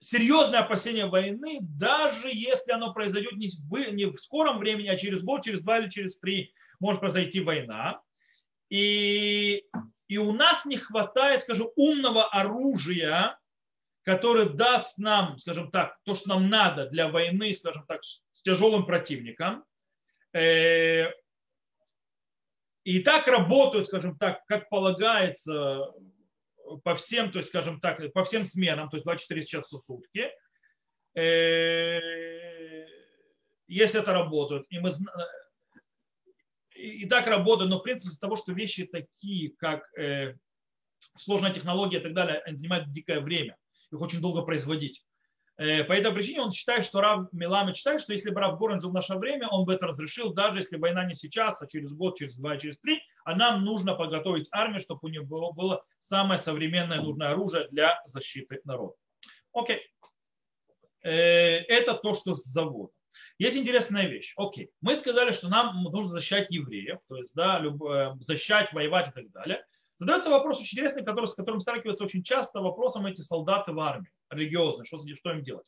серьезное 0.00 0.60
опасение 0.60 1.06
войны, 1.06 1.58
даже 1.60 2.28
если 2.32 2.72
оно 2.72 2.92
произойдет 2.92 3.32
не 3.32 3.48
в, 3.48 3.92
не 3.92 4.06
в 4.06 4.16
скором 4.16 4.58
времени, 4.58 4.88
а 4.88 4.96
через 4.96 5.22
год, 5.22 5.44
через 5.44 5.62
два 5.62 5.78
или 5.78 5.88
через 5.88 6.18
три 6.18 6.52
может 6.80 7.00
произойти 7.00 7.40
война. 7.40 8.00
И, 8.70 9.64
и 10.08 10.18
у 10.18 10.32
нас 10.32 10.64
не 10.64 10.76
хватает, 10.76 11.42
скажем, 11.42 11.68
умного 11.76 12.28
оружия, 12.28 13.38
которое 14.02 14.46
даст 14.48 14.98
нам, 14.98 15.38
скажем 15.38 15.70
так, 15.70 15.98
то, 16.04 16.14
что 16.14 16.28
нам 16.30 16.48
надо 16.48 16.88
для 16.88 17.08
войны, 17.08 17.52
скажем 17.54 17.84
так, 17.86 18.04
с 18.04 18.20
тяжелым 18.42 18.86
противником. 18.86 19.64
Э, 20.32 21.10
и 22.84 23.00
так 23.00 23.26
работают, 23.26 23.86
скажем 23.86 24.18
так, 24.18 24.44
как 24.46 24.68
полагается 24.68 25.92
по 26.82 26.94
всем, 26.94 27.30
то 27.30 27.38
есть, 27.38 27.48
скажем 27.48 27.80
так, 27.80 28.12
по 28.12 28.24
всем 28.24 28.44
сменам, 28.44 28.90
то 28.90 28.96
есть 28.96 29.04
24 29.04 29.46
часа 29.46 29.76
в 29.76 29.80
сутки. 29.80 30.30
Э, 31.14 32.00
если 33.66 34.00
это 34.00 34.12
работает, 34.12 34.66
и 34.68 34.78
мы 34.78 34.90
и 36.74 37.06
так 37.06 37.26
работают, 37.26 37.70
но 37.70 37.78
в 37.78 37.82
принципе 37.82 38.08
из-за 38.08 38.20
того, 38.20 38.36
что 38.36 38.52
вещи 38.52 38.84
такие, 38.84 39.52
как 39.56 39.84
э, 39.98 40.34
сложная 41.16 41.52
технология 41.52 41.98
и 41.98 42.02
так 42.02 42.14
далее, 42.14 42.40
они 42.44 42.56
занимают 42.56 42.90
дикое 42.92 43.20
время, 43.20 43.56
их 43.92 44.00
очень 44.00 44.20
долго 44.20 44.42
производить. 44.42 45.04
Э, 45.56 45.84
по 45.84 45.92
этой 45.92 46.12
причине 46.12 46.42
он 46.42 46.50
считает, 46.50 46.84
что 46.84 47.00
Рав 47.00 47.32
Милами 47.32 47.72
считает, 47.72 48.00
что 48.00 48.12
если 48.12 48.30
бы 48.30 48.40
Рав 48.40 48.58
Горен 48.58 48.80
жил 48.80 48.90
в 48.90 48.94
наше 48.94 49.14
время, 49.14 49.48
он 49.48 49.64
бы 49.64 49.74
это 49.74 49.86
разрешил, 49.86 50.32
даже 50.32 50.60
если 50.60 50.76
война 50.76 51.04
не 51.04 51.14
сейчас, 51.14 51.62
а 51.62 51.66
через 51.66 51.92
год, 51.92 52.18
через 52.18 52.36
два, 52.36 52.56
через 52.56 52.78
три, 52.80 53.00
а 53.24 53.36
нам 53.36 53.64
нужно 53.64 53.94
подготовить 53.94 54.48
армию, 54.50 54.80
чтобы 54.80 55.00
у 55.02 55.08
него 55.08 55.24
было, 55.24 55.52
было 55.52 55.84
самое 56.00 56.38
современное 56.38 57.00
нужное 57.00 57.30
оружие 57.30 57.68
для 57.70 58.02
защиты 58.06 58.60
народа. 58.64 58.94
Окей. 59.52 59.80
Э, 61.02 61.10
это 61.10 61.94
то, 61.94 62.14
что 62.14 62.34
с 62.34 62.44
завода. 62.44 62.92
Есть 63.38 63.56
интересная 63.56 64.06
вещь. 64.06 64.32
Окей, 64.36 64.70
мы 64.80 64.96
сказали, 64.96 65.32
что 65.32 65.48
нам 65.48 65.82
нужно 65.82 66.12
защищать 66.12 66.50
евреев, 66.50 67.00
то 67.08 67.16
есть 67.16 67.34
да, 67.34 67.58
люб, 67.58 67.82
э, 67.82 68.14
защищать, 68.20 68.72
воевать 68.72 69.08
и 69.08 69.10
так 69.10 69.30
далее. 69.32 69.64
Задается 69.98 70.30
вопрос 70.30 70.60
очень 70.60 70.76
интересный, 70.78 71.04
который, 71.04 71.26
с 71.26 71.34
которым 71.34 71.60
сталкиваются 71.60 72.04
очень 72.04 72.22
часто 72.22 72.60
вопросом 72.60 73.06
эти 73.06 73.22
солдаты 73.22 73.72
в 73.72 73.80
армии, 73.80 74.10
религиозные, 74.30 74.84
что, 74.84 74.98
что 74.98 75.32
им 75.32 75.42
делать. 75.42 75.66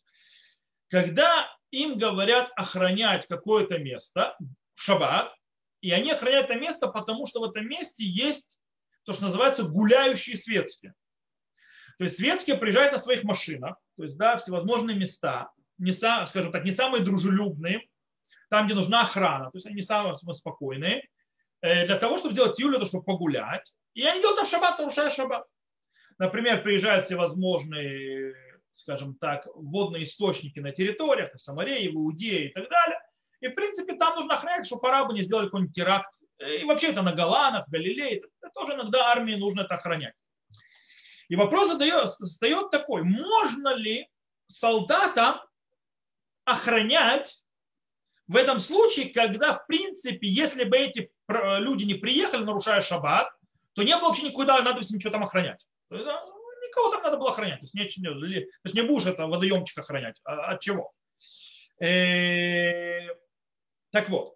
Когда 0.89 1.49
им 1.71 1.99
говорят 1.99 2.51
охранять 2.55 3.27
какое-то 3.27 3.79
место 3.79 4.37
в 4.75 4.83
шаббат, 4.83 5.35
и 5.81 5.91
они 5.91 6.13
охраняют 6.13 6.51
это 6.51 6.59
место, 6.59 6.89
потому 6.89 7.27
что 7.27 7.41
в 7.41 7.45
этом 7.45 7.69
месте 7.69 8.05
есть 8.05 8.59
то, 9.05 9.13
что 9.13 9.25
называется 9.25 9.65
гуляющие 9.65 10.37
светские. 10.37 10.95
То 11.99 12.05
есть 12.05 12.17
светские 12.17 12.57
приезжают 12.57 12.93
на 12.93 12.99
своих 12.99 13.25
машинах, 13.25 13.77
то 13.97 14.05
есть 14.05 14.17
да, 14.17 14.37
всевозможные 14.37 14.97
места, 14.97 15.51
не, 15.79 15.93
скажем 15.93 16.53
так, 16.53 16.65
не 16.65 16.73
самые 16.73 17.03
дружелюбные, 17.03 17.83
там, 18.51 18.67
где 18.67 18.75
нужна 18.75 19.03
охрана, 19.03 19.51
то 19.51 19.57
есть 19.57 19.67
они 19.67 19.77
не 19.77 19.83
самые 19.83 20.15
спокойные, 20.15 21.09
э, 21.63 21.87
для 21.87 21.99
того, 21.99 22.19
чтобы 22.19 22.35
сделать 22.35 22.59
юлю, 22.59 22.85
чтобы 22.87 23.05
погулять. 23.05 23.73
И 23.95 24.03
они 24.03 24.21
делают 24.21 24.39
это 24.39 24.47
в 24.47 24.51
шаббат, 24.51 24.79
нарушая 24.79 25.11
шаббат. 25.11 25.47
Например, 26.19 26.63
приезжают 26.63 27.07
всевозможные, 27.07 28.35
скажем 28.71 29.17
так, 29.17 29.47
водные 29.55 30.05
источники 30.05 30.61
на 30.61 30.71
территориях, 30.71 31.35
в 31.35 31.41
Самарии, 31.41 31.89
в 31.89 31.95
Иудее 31.95 32.51
и 32.51 32.53
так 32.53 32.69
далее. 32.69 33.01
И, 33.41 33.49
в 33.49 33.55
принципе, 33.55 33.95
там 33.95 34.17
нужно 34.17 34.35
охранять, 34.35 34.67
чтобы 34.67 34.89
арабы 34.89 35.15
не 35.15 35.23
сделали 35.23 35.47
какой-нибудь 35.47 35.75
теракт. 35.75 36.11
И 36.39 36.65
вообще 36.65 36.89
это 36.89 37.03
на 37.03 37.13
Голанах, 37.13 37.69
Галилее. 37.69 38.23
Это 38.41 38.53
тоже 38.55 38.75
иногда 38.75 39.11
армии 39.11 39.35
нужно 39.35 39.63
это 39.63 39.75
охранять. 39.75 40.15
И 41.29 41.37
вопрос 41.37 41.69
задает, 41.69 42.09
задает 42.19 42.71
такой, 42.71 43.03
можно 43.03 43.75
ли 43.75 44.09
солдатам 44.47 45.41
охранять 46.47 47.43
в 48.27 48.37
этом 48.37 48.59
случае, 48.59 49.11
когда, 49.11 49.53
в 49.53 49.67
принципе, 49.67 50.27
если 50.27 50.65
бы 50.65 50.79
эти 50.79 51.13
люди 51.29 51.85
не 51.85 51.95
приехали, 51.95 52.43
нарушая 52.43 52.81
шаббат, 52.81 53.29
то 53.75 53.83
не 53.83 53.95
было 53.97 54.09
вообще 54.09 54.29
никуда 54.29 54.63
надо 54.63 54.81
ничего 54.81 55.13
там 55.13 55.25
охранять. 55.25 55.65
Никого 55.91 56.91
там 56.91 57.03
надо 57.03 57.19
было 57.19 57.29
охранять. 57.31 57.61
То 57.61 57.65
есть, 57.65 57.75
не, 57.75 57.85
то 57.85 58.61
есть 58.65 58.75
не 58.75 58.83
будешь 58.83 59.07
это 59.07 59.27
водоемчик 59.27 59.79
охранять. 59.79 60.19
А 60.25 60.53
от 60.53 60.61
чего? 60.61 60.93
Э, 61.79 63.09
так 63.93 64.09
вот. 64.09 64.35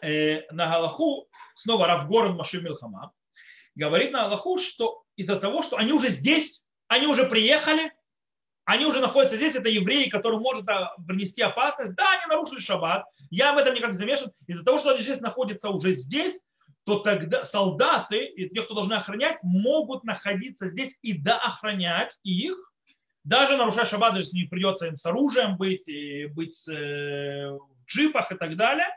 э, 0.00 0.42
на 0.50 0.66
Галаху, 0.68 1.28
снова 1.54 1.86
Равгорн 1.86 2.34
Машим 2.34 2.64
Милхама, 2.64 3.12
говорит 3.74 4.12
на 4.12 4.24
Галаху, 4.24 4.58
что 4.58 5.04
из-за 5.16 5.38
того, 5.38 5.62
что 5.62 5.76
они 5.76 5.92
уже 5.92 6.08
здесь, 6.08 6.62
они 6.88 7.06
уже 7.06 7.26
приехали, 7.26 7.92
они 8.64 8.86
уже 8.86 9.00
находятся 9.00 9.36
здесь, 9.36 9.54
это 9.54 9.68
евреи, 9.68 10.08
которые 10.08 10.40
может 10.40 10.64
принести 11.06 11.42
опасность. 11.42 11.94
Да, 11.94 12.12
они 12.12 12.26
нарушили 12.28 12.60
шаббат, 12.60 13.04
я 13.30 13.52
в 13.52 13.58
этом 13.58 13.74
никак 13.74 13.90
не 13.90 13.96
замешан. 13.96 14.30
Из-за 14.46 14.64
того, 14.64 14.78
что 14.78 14.90
они 14.90 15.02
здесь 15.02 15.20
находятся 15.20 15.70
уже 15.70 15.92
здесь, 15.92 16.38
то 16.84 16.98
тогда 16.98 17.44
солдаты 17.44 18.24
и 18.24 18.48
те, 18.48 18.62
кто 18.62 18.74
должны 18.74 18.94
охранять, 18.94 19.38
могут 19.42 20.04
находиться 20.04 20.68
здесь 20.68 20.96
и 21.02 21.12
доохранять 21.12 22.16
их, 22.22 22.56
даже 23.24 23.56
нарушая 23.56 23.84
шаббат, 23.84 24.16
если 24.16 24.36
не 24.36 24.44
придется 24.44 24.86
им 24.86 24.96
с 24.96 25.06
оружием 25.06 25.56
быть, 25.56 25.86
и 25.86 26.26
быть 26.26 26.68
э, 26.68 27.50
в 27.50 27.86
джипах 27.86 28.32
и 28.32 28.34
так 28.36 28.56
далее. 28.56 28.88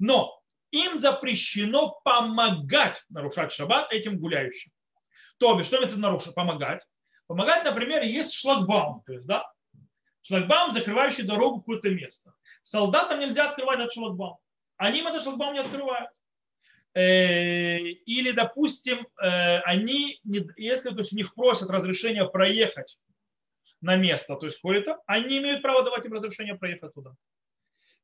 Но 0.00 0.40
им 0.72 0.98
запрещено 0.98 2.00
помогать 2.04 3.04
нарушать 3.08 3.52
шаббат 3.52 3.92
этим 3.92 4.18
гуляющим. 4.18 4.72
То 5.38 5.54
бишь, 5.54 5.66
что 5.66 5.76
это 5.76 5.96
нарушить? 5.96 6.34
Помогать. 6.34 6.82
Помогать, 7.32 7.64
например, 7.64 8.02
есть 8.02 8.34
шлагбаум, 8.34 9.02
то 9.06 9.14
есть, 9.14 9.24
да, 9.24 9.50
шлагбаум, 10.20 10.72
закрывающий 10.72 11.22
дорогу 11.22 11.56
в 11.56 11.60
какое-то 11.60 11.88
место. 11.88 12.34
Солдатам 12.60 13.20
нельзя 13.20 13.48
открывать 13.48 13.80
этот 13.80 13.94
шлагбаум. 13.94 14.36
Они 14.76 14.98
им 14.98 15.06
этот 15.06 15.22
шлагбаум 15.22 15.54
не 15.54 15.60
открывают. 15.60 16.10
Э, 16.92 17.78
или, 17.78 18.32
допустим, 18.32 19.08
э, 19.18 19.60
они, 19.60 20.20
если 20.58 20.90
то 20.90 20.98
есть, 20.98 21.14
у 21.14 21.16
них 21.16 21.34
просят 21.34 21.70
разрешения 21.70 22.26
проехать 22.26 22.98
на 23.80 23.96
место, 23.96 24.36
то 24.36 24.44
есть 24.44 24.58
какое-то, 24.58 24.98
они 25.06 25.38
имеют 25.38 25.62
право 25.62 25.82
давать 25.84 26.04
им 26.04 26.12
разрешение 26.12 26.56
проехать 26.56 26.92
туда. 26.92 27.14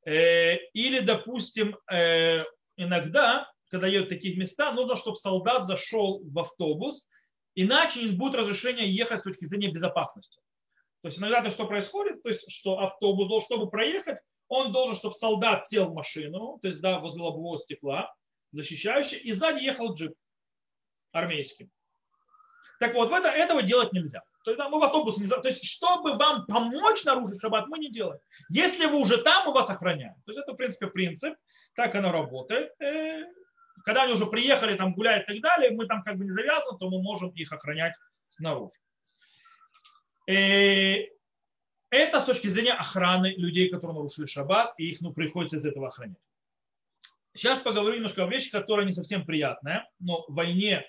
Э, 0.07 0.57
или, 0.73 1.01
допустим, 1.01 1.77
иногда, 2.79 3.53
когда 3.69 3.89
едут 3.89 4.07
в 4.07 4.15
таких 4.15 4.39
места, 4.39 4.73
нужно, 4.73 4.97
чтобы 4.97 5.19
солдат 5.19 5.67
зашел 5.67 6.23
в 6.25 6.39
автобус, 6.39 7.07
иначе 7.55 8.03
не 8.03 8.11
будет 8.11 8.35
разрешения 8.35 8.89
ехать 8.89 9.21
с 9.21 9.25
точки 9.25 9.47
зрения 9.47 9.71
безопасности. 9.71 10.41
То 11.03 11.09
есть 11.09 11.19
иногда 11.19 11.43
то, 11.43 11.51
что 11.51 11.67
происходит, 11.67 12.23
то 12.23 12.29
есть 12.29 12.51
что 12.51 12.81
автобус, 12.81 13.45
чтобы 13.45 13.71
проехать, 13.71 14.19
он 14.49 14.73
должен, 14.73 14.97
чтобы 14.97 15.15
солдат 15.15 15.67
сел 15.67 15.87
в 15.87 15.95
машину, 15.95 16.59
то 16.61 16.69
есть 16.69 16.81
да, 16.81 16.99
возле 16.99 17.23
лобового 17.23 17.59
стекла, 17.59 18.13
защищающий, 18.53 19.19
и 19.19 19.33
сзади 19.33 19.63
ехал 19.63 19.95
джип 19.95 20.15
армейский. 21.13 21.71
Так 22.81 22.95
вот, 22.95 23.11
это, 23.13 23.29
этого 23.29 23.63
делать 23.63 23.93
нельзя. 23.93 24.23
То 24.45 24.53
есть, 24.53 24.63
мы 24.71 24.79
в 24.79 24.85
автобус 24.85 25.19
не 25.19 25.27
То 25.27 25.41
есть, 25.45 25.65
чтобы 25.65 26.17
вам 26.17 26.47
помочь 26.47 27.05
нарушить 27.05 27.41
шаббат, 27.41 27.67
мы 27.67 27.79
не 27.79 27.91
делаем. 27.91 28.21
Если 28.49 28.87
вы 28.87 28.99
уже 28.99 29.19
там, 29.19 29.47
мы 29.47 29.53
вас 29.53 29.69
охраняем. 29.69 30.15
То 30.25 30.33
есть, 30.33 30.43
это, 30.43 30.53
в 30.53 30.57
принципе, 30.57 30.87
принцип. 30.87 31.35
Так 31.75 31.95
оно 31.95 32.13
работает. 32.13 32.73
Когда 33.89 34.03
они 34.03 34.13
уже 34.13 34.27
приехали, 34.27 34.77
там 34.77 34.93
гуляют 34.93 35.27
и 35.31 35.33
так 35.33 35.41
далее, 35.41 35.71
мы 35.71 35.87
там 35.87 36.03
как 36.03 36.19
бы 36.19 36.25
не 36.27 36.31
завязаны, 36.31 36.79
то 36.79 36.91
мы 36.91 37.01
можем 37.01 37.31
их 37.31 37.51
охранять 37.51 37.95
снаружи. 38.29 38.75
И 40.27 40.35
э, 40.35 41.09
это 41.89 42.21
с 42.21 42.27
точки 42.27 42.49
зрения 42.49 42.75
охраны 42.75 43.33
людей, 43.39 43.71
которые 43.71 43.95
нарушили 43.97 44.27
шаббат, 44.27 44.75
и 44.77 44.91
их 44.91 45.01
ну, 45.01 45.15
приходится 45.15 45.57
из 45.57 45.65
этого 45.65 45.89
охранять. 45.89 46.19
Сейчас 47.33 47.61
поговорю 47.61 47.97
немножко 47.97 48.25
о 48.25 48.29
вещи, 48.29 48.51
которая 48.51 48.85
не 48.85 48.93
совсем 48.93 49.25
приятная, 49.25 49.89
но 50.01 50.27
в 50.29 50.35
войне 50.35 50.87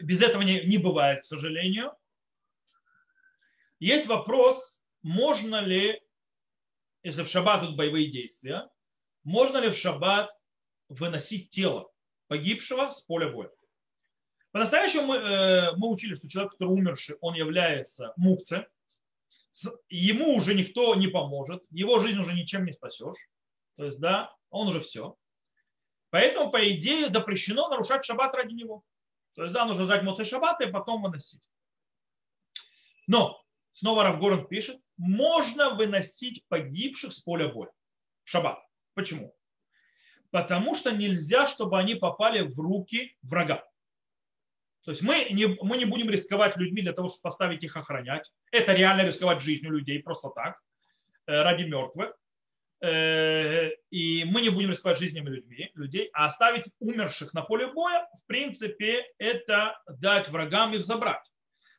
без 0.00 0.20
этого 0.20 0.42
не, 0.42 0.64
не 0.64 0.78
бывает, 0.78 1.22
к 1.22 1.26
сожалению. 1.26 1.92
Есть 3.78 4.08
вопрос, 4.08 4.82
можно 5.02 5.60
ли, 5.60 6.02
если 7.04 7.22
в 7.22 7.28
шаббат 7.28 7.60
тут 7.60 7.76
боевые 7.76 8.10
действия, 8.10 8.68
можно 9.22 9.58
ли 9.58 9.70
в 9.70 9.76
шаббат 9.76 10.32
выносить 10.90 11.48
тело 11.48 11.90
погибшего 12.28 12.90
с 12.90 13.00
поля 13.00 13.30
боя? 13.30 13.50
По-настоящему 14.52 15.06
мы, 15.06 15.16
э, 15.16 15.72
мы 15.76 15.88
учили, 15.88 16.14
что 16.14 16.28
человек, 16.28 16.52
который 16.52 16.70
умерший, 16.70 17.16
он 17.20 17.34
является 17.34 18.12
мукцем, 18.16 18.66
ему 19.88 20.34
уже 20.34 20.54
никто 20.54 20.94
не 20.94 21.06
поможет, 21.08 21.64
его 21.70 22.00
жизнь 22.00 22.18
уже 22.18 22.34
ничем 22.34 22.64
не 22.64 22.72
спасешь. 22.72 23.16
То 23.76 23.84
есть, 23.84 23.98
да, 24.00 24.36
он 24.50 24.68
уже 24.68 24.80
все. 24.80 25.16
Поэтому, 26.10 26.50
по 26.50 26.68
идее, 26.70 27.08
запрещено 27.08 27.68
нарушать 27.68 28.04
шаббат 28.04 28.34
ради 28.34 28.52
него. 28.52 28.82
То 29.34 29.42
есть, 29.42 29.54
да, 29.54 29.64
нужно 29.64 29.84
ждать 29.84 30.02
моцей 30.02 30.24
шаббата 30.24 30.64
и 30.64 30.72
потом 30.72 31.02
выносить. 31.02 31.42
Но, 33.06 33.42
снова 33.72 34.04
Равгорн 34.04 34.46
пишет, 34.46 34.80
можно 34.96 35.70
выносить 35.74 36.44
погибших 36.48 37.12
с 37.12 37.20
поля 37.20 37.48
боя 37.48 37.70
в 38.24 38.30
шаббат. 38.30 38.58
Почему? 38.94 39.34
Потому 40.30 40.74
что 40.74 40.92
нельзя, 40.92 41.46
чтобы 41.46 41.78
они 41.78 41.94
попали 41.94 42.42
в 42.42 42.58
руки 42.58 43.16
врага. 43.22 43.64
То 44.84 44.92
есть 44.92 45.02
мы 45.02 45.26
не, 45.30 45.46
мы 45.46 45.76
не 45.76 45.84
будем 45.84 46.08
рисковать 46.08 46.56
людьми 46.56 46.82
для 46.82 46.92
того, 46.92 47.08
чтобы 47.08 47.22
поставить 47.22 47.62
их 47.64 47.76
охранять. 47.76 48.32
Это 48.50 48.72
реально 48.72 49.02
рисковать 49.02 49.42
жизнью 49.42 49.72
людей 49.72 50.02
просто 50.02 50.30
так, 50.30 50.60
э, 51.26 51.42
ради 51.42 51.64
мертвых. 51.64 52.16
Э, 52.82 53.70
и 53.90 54.24
мы 54.24 54.40
не 54.40 54.48
будем 54.48 54.70
рисковать 54.70 54.98
жизнями 54.98 55.28
людьми, 55.28 55.70
людей, 55.74 56.08
а 56.14 56.24
оставить 56.24 56.64
умерших 56.78 57.34
на 57.34 57.42
поле 57.42 57.66
боя, 57.66 58.08
в 58.24 58.26
принципе, 58.26 59.04
это 59.18 59.78
дать 59.86 60.28
врагам 60.28 60.72
их 60.72 60.86
забрать. 60.86 61.30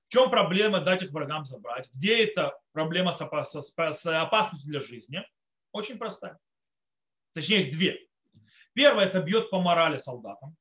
В 0.08 0.12
чем 0.12 0.30
проблема 0.30 0.82
дать 0.82 1.02
их 1.02 1.12
врагам 1.12 1.44
забрать? 1.46 1.90
Где 1.96 2.24
это 2.26 2.56
проблема 2.72 3.14
с 3.14 3.22
опасностью 3.22 4.70
для 4.70 4.82
жизни? 4.82 5.26
Очень 5.72 5.98
простая. 5.98 6.38
Точнее, 7.34 7.64
их 7.64 7.72
две. 7.72 8.11
Первое, 8.74 9.06
это 9.06 9.22
бьет 9.22 9.50
по 9.50 9.60
морали 9.60 9.98
солдатам, 9.98 10.56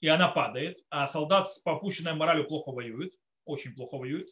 и 0.00 0.08
она 0.08 0.28
падает, 0.28 0.78
а 0.90 1.08
солдат 1.08 1.50
с 1.50 1.58
попущенной 1.58 2.14
моралью 2.14 2.46
плохо 2.46 2.70
воюет, 2.70 3.12
очень 3.44 3.74
плохо 3.74 3.96
воюет. 3.96 4.28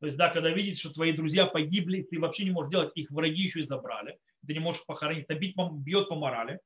То 0.00 0.06
есть, 0.06 0.18
да, 0.18 0.28
когда 0.28 0.50
видите, 0.50 0.78
что 0.78 0.92
твои 0.92 1.12
друзья 1.12 1.46
погибли, 1.46 2.02
ты 2.02 2.20
вообще 2.20 2.44
не 2.44 2.50
можешь 2.50 2.70
делать, 2.70 2.92
их 2.94 3.10
враги 3.10 3.42
еще 3.42 3.60
и 3.60 3.62
забрали 3.62 4.18
ты 4.46 4.54
не 4.54 4.60
можешь 4.60 4.84
похоронить, 4.86 5.26
это 5.28 5.34
бьет 5.34 6.08
по 6.08 6.14
морали. 6.14 6.60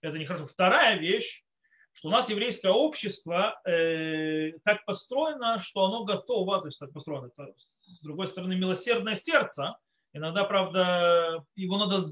Это 0.00 0.18
нехорошо. 0.18 0.46
Вторая 0.46 0.98
вещь, 0.98 1.44
что 1.92 2.08
у 2.08 2.10
нас 2.10 2.28
еврейское 2.28 2.72
общество 2.72 3.60
э, 3.66 4.52
так 4.64 4.84
построено, 4.86 5.60
что 5.60 5.84
оно 5.84 6.04
готово, 6.04 6.60
то 6.60 6.66
есть 6.66 6.78
так 6.78 6.92
построено, 6.92 7.26
это, 7.26 7.52
с 7.56 8.00
другой 8.00 8.28
стороны, 8.28 8.56
милосердное 8.56 9.14
сердце, 9.14 9.76
иногда, 10.12 10.44
правда, 10.44 11.44
его 11.54 11.76
надо 11.76 12.04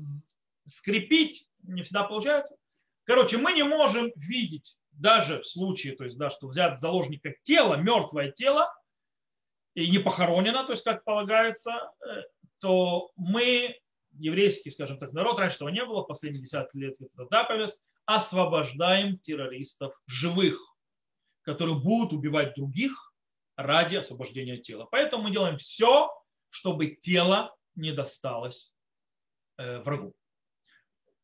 скрепить, 0.66 1.48
не 1.62 1.82
всегда 1.82 2.04
получается. 2.04 2.56
Короче, 3.08 3.38
мы 3.38 3.52
не 3.54 3.62
можем 3.62 4.12
видеть 4.16 4.76
даже 4.90 5.40
в 5.40 5.46
случае, 5.46 5.96
то 5.96 6.04
есть, 6.04 6.18
да, 6.18 6.28
что 6.28 6.46
взят 6.46 6.78
заложника 6.78 7.34
тело, 7.42 7.76
мертвое 7.76 8.30
тело, 8.32 8.70
и 9.72 9.90
не 9.90 9.98
похоронено, 9.98 10.62
то 10.66 10.72
есть, 10.72 10.84
как 10.84 11.04
полагается, 11.04 11.90
э, 12.06 12.24
то 12.58 13.10
мы 13.16 13.80
еврейский, 14.12 14.70
скажем 14.70 14.98
так, 14.98 15.14
народ, 15.14 15.38
раньше 15.38 15.56
этого 15.56 15.70
не 15.70 15.82
было, 15.86 16.02
последние 16.02 16.42
десятки 16.42 16.76
лет 16.76 16.96
это 17.00 17.44
появилось, 17.44 17.78
освобождаем 18.04 19.18
террористов 19.20 19.98
живых, 20.06 20.60
которые 21.44 21.76
будут 21.76 22.12
убивать 22.12 22.56
других 22.56 23.14
ради 23.56 23.96
освобождения 23.96 24.58
тела. 24.58 24.86
Поэтому 24.90 25.22
мы 25.22 25.30
делаем 25.30 25.56
все, 25.56 26.12
чтобы 26.50 26.88
тело 27.00 27.56
не 27.74 27.92
досталось 27.92 28.70
э, 29.56 29.78
врагу. 29.78 30.12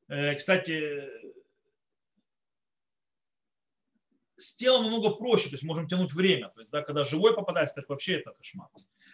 Э, 0.09 0.35
кстати, 0.35 1.11
с 4.45 4.55
телом 4.55 4.85
намного 4.85 5.11
проще, 5.11 5.49
то 5.49 5.55
есть 5.55 5.65
можем 5.65 5.89
тянуть 5.89 6.13
время. 6.13 6.49
То 6.51 6.61
есть, 6.61 6.71
да, 6.71 6.83
когда 6.83 7.05
живой 7.05 7.35
попадается, 7.35 7.77
так 7.77 7.89
вообще 7.89 8.19
это 8.21 8.33
кошмар. 8.33 8.69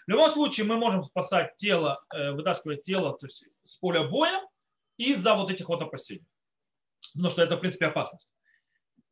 В 0.06 0.10
любом 0.10 0.30
случае 0.30 0.66
мы 0.66 0.76
можем 0.76 1.04
спасать 1.04 1.56
тело, 1.56 2.04
э, 2.12 2.32
вытаскивать 2.32 2.82
тело 2.82 3.16
то 3.16 3.26
есть 3.26 3.44
с 3.64 3.76
поля 3.76 4.04
боя 4.04 4.42
из-за 4.96 5.34
вот 5.34 5.50
этих 5.50 5.68
вот 5.68 5.80
опасений. 5.82 6.26
Потому 7.12 7.30
что 7.30 7.42
это, 7.42 7.56
в 7.56 7.60
принципе, 7.60 7.86
опасность. 7.86 8.30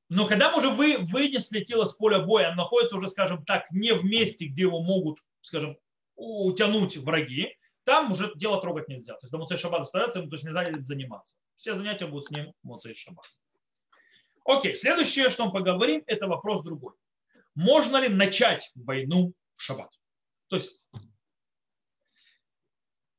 Но 0.08 0.26
когда 0.26 0.50
мы 0.50 0.58
уже 0.58 0.70
вы, 0.70 0.98
вынесли 0.98 1.60
тело 1.60 1.84
с 1.84 1.92
поля 1.92 2.20
боя, 2.20 2.48
оно 2.48 2.62
находится 2.62 2.96
уже, 2.96 3.08
скажем 3.08 3.44
так, 3.44 3.70
не 3.70 3.92
в 3.92 4.04
месте, 4.04 4.46
где 4.46 4.62
его 4.62 4.82
могут, 4.82 5.18
скажем, 5.42 5.76
утянуть 6.16 6.96
враги, 6.96 7.56
там 7.84 8.12
уже 8.12 8.32
дело 8.34 8.60
трогать 8.60 8.88
нельзя. 8.88 9.14
То 9.14 9.20
есть 9.24 9.32
до 9.32 9.38
Муцей 9.38 9.56
Шаббат 9.56 9.82
остается, 9.82 10.22
то 10.22 10.34
есть 10.34 10.44
нельзя 10.44 10.66
заниматься. 10.80 11.36
Все 11.56 11.74
занятия 11.74 12.06
будут 12.06 12.26
с 12.26 12.30
ним 12.30 12.52
Муцей 12.62 12.94
Шаббат. 12.94 13.26
Окей, 14.48 14.74
следующее, 14.76 15.28
что 15.28 15.44
мы 15.44 15.52
поговорим, 15.52 16.02
это 16.06 16.26
вопрос 16.26 16.62
другой. 16.62 16.94
Можно 17.54 17.98
ли 17.98 18.08
начать 18.08 18.72
войну 18.74 19.34
в 19.52 19.62
Шаббат? 19.62 19.90
То 20.48 20.56
есть 20.56 20.70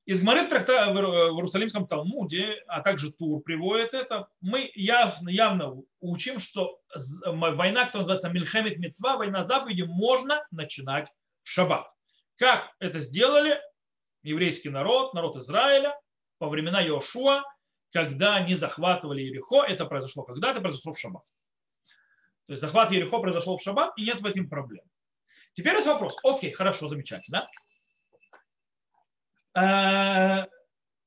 из 0.05 0.21
Гмары 0.21 0.45
в, 0.45 0.49
тракта, 0.49 0.91
в 0.91 0.97
Иерусалимском 0.97 1.85
Талмуде, 1.85 2.63
а 2.65 2.81
также 2.81 3.11
Тур 3.11 3.43
приводит 3.43 3.93
это, 3.93 4.27
мы 4.41 4.71
явно, 4.73 5.29
явно 5.29 5.75
учим, 5.99 6.39
что 6.39 6.81
война, 7.23 7.85
которая 7.85 8.07
называется 8.07 8.29
Мильхемит 8.29 8.79
Мецва, 8.79 9.17
война 9.17 9.45
заповеди, 9.45 9.83
можно 9.83 10.43
начинать 10.49 11.09
в 11.43 11.49
шаббат. 11.49 11.85
Как 12.37 12.71
это 12.79 13.01
сделали 13.01 13.61
еврейский 14.23 14.69
народ, 14.69 15.13
народ 15.13 15.37
Израиля 15.37 15.95
во 16.39 16.49
времена 16.49 16.83
Иошуа, 16.83 17.43
когда 17.91 18.36
они 18.36 18.56
захватывали 18.56 19.21
Ерехо, 19.21 19.63
это 19.63 19.86
произошло 19.86 20.23
когда? 20.23 20.52
Это 20.52 20.62
произошло 20.62 20.93
в 20.93 20.99
шаббат. 20.99 21.23
То 22.47 22.54
есть 22.54 22.62
захват 22.62 22.91
Ерехо 22.91 23.19
произошел 23.19 23.58
в 23.58 23.62
шаббат, 23.62 23.93
и 23.97 24.04
нет 24.04 24.21
в 24.21 24.25
этом 24.25 24.49
проблем. 24.49 24.84
Теперь 25.54 25.75
есть 25.75 25.88
вопрос. 25.88 26.17
Окей, 26.23 26.52
хорошо, 26.52 26.88
замечательно. 26.88 27.49
Э, 29.56 30.45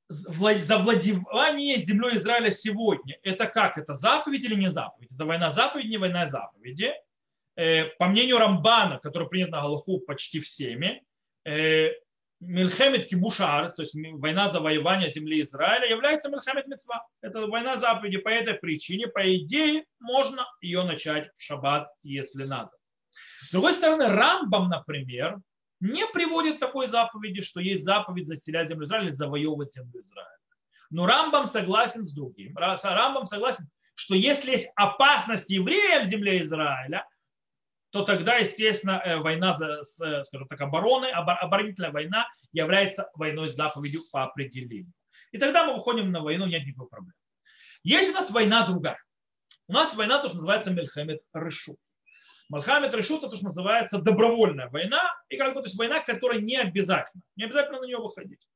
завладевание 0.09 1.79
землей 1.79 2.17
Израиля 2.17 2.51
сегодня, 2.51 3.19
это 3.23 3.47
как? 3.47 3.79
Это 3.79 3.95
заповедь 3.95 4.45
или 4.45 4.55
не 4.55 4.71
заповедь? 4.71 5.13
Это 5.13 5.25
война 5.25 5.51
заповеди, 5.51 5.89
не 5.89 5.99
война 5.99 6.27
заповеди. 6.27 6.93
Э, 7.57 7.85
по 7.99 8.07
мнению 8.07 8.39
Рамбана, 8.39 8.99
который 8.99 9.29
принят 9.29 9.51
на 9.51 9.63
Галаху 9.63 10.01
почти 10.01 10.41
всеми, 10.41 11.05
э, 12.43 12.47
Мильхемет 12.47 13.09
Кибушар, 13.09 13.71
то 13.73 13.83
есть 13.83 13.95
война 13.95 14.49
завоевания 14.49 15.09
земли 15.09 15.41
Израиля, 15.43 15.89
является 15.89 16.29
Мильхемет 16.29 16.67
Мецва. 16.67 17.07
Это 17.21 17.47
война 17.47 17.79
заповеди 17.79 18.19
по 18.19 18.29
этой 18.29 18.55
причине. 18.55 19.09
По 19.09 19.37
идее, 19.37 19.85
можно 20.01 20.47
ее 20.61 20.83
начать 20.85 21.31
в 21.37 21.43
шаббат, 21.43 21.89
если 22.03 22.45
надо. 22.45 22.71
С 23.49 23.53
другой 23.53 23.73
стороны, 23.73 24.09
Рамбам, 24.09 24.69
например, 24.69 25.39
не 25.81 26.07
приводит 26.07 26.61
такой 26.61 26.87
заповеди, 26.87 27.43
что 27.43 27.61
есть 27.61 27.85
заповедь 27.85 28.27
заселять 28.27 28.69
землю 28.69 28.87
Израиля 28.87 29.07
или 29.07 29.13
завоевывать 29.13 29.73
землю 29.73 30.01
Израиля. 30.01 30.29
Но 30.91 31.07
Рамбам 31.07 31.47
согласен 31.47 32.05
с 32.05 32.13
другим. 32.13 32.57
Рамбам 32.57 33.27
согласен, 33.27 33.69
что 33.95 34.15
если 34.15 34.53
есть 34.53 34.69
опасность 34.77 35.51
евреев 35.51 36.07
в 36.07 36.11
земле 36.11 36.41
Израиля, 36.43 37.07
то 37.93 38.05
тогда, 38.05 38.37
естественно, 38.37 39.03
э, 39.05 39.19
война, 39.19 39.53
за, 39.53 39.83
скажем 39.85 40.49
так, 40.49 40.61
обороны, 40.61 41.07
оборонительная 41.07 41.93
война 41.93 42.27
является 42.51 43.11
войной 43.15 43.51
с 43.51 43.55
заповедью 43.55 44.03
по 44.11 44.25
определению. 44.25 44.93
И 45.31 45.39
тогда 45.39 45.65
мы 45.65 45.75
выходим 45.75 46.11
на 46.11 46.21
войну, 46.21 46.47
нет 46.47 46.63
никаких 46.63 46.89
проблем. 46.89 47.15
Есть 47.85 48.11
у 48.11 48.13
нас 48.15 48.31
война 48.31 48.67
другая. 48.67 48.99
У 49.69 49.73
нас 49.73 49.95
война, 49.95 50.21
то, 50.21 50.29
что 50.29 50.37
называется 50.37 50.71
Мельхамед 50.71 51.21
Рышу. 51.33 51.77
Мальхамед 52.49 52.95
Решут, 52.95 53.25
это 53.25 53.37
что 53.37 53.47
называется 53.47 53.99
добровольная 53.99 54.69
война, 54.69 55.03
и 55.29 55.37
как 55.37 55.55
бы 55.55 55.61
то 55.61 55.67
есть 55.67 55.79
война, 55.79 56.01
которая 56.01 56.39
не 56.39 56.57
обязательно, 56.57 57.23
не 57.37 57.45
обязательно 57.45 57.81
на 57.81 57.87
нее 57.87 57.99
выходить. 57.99 58.47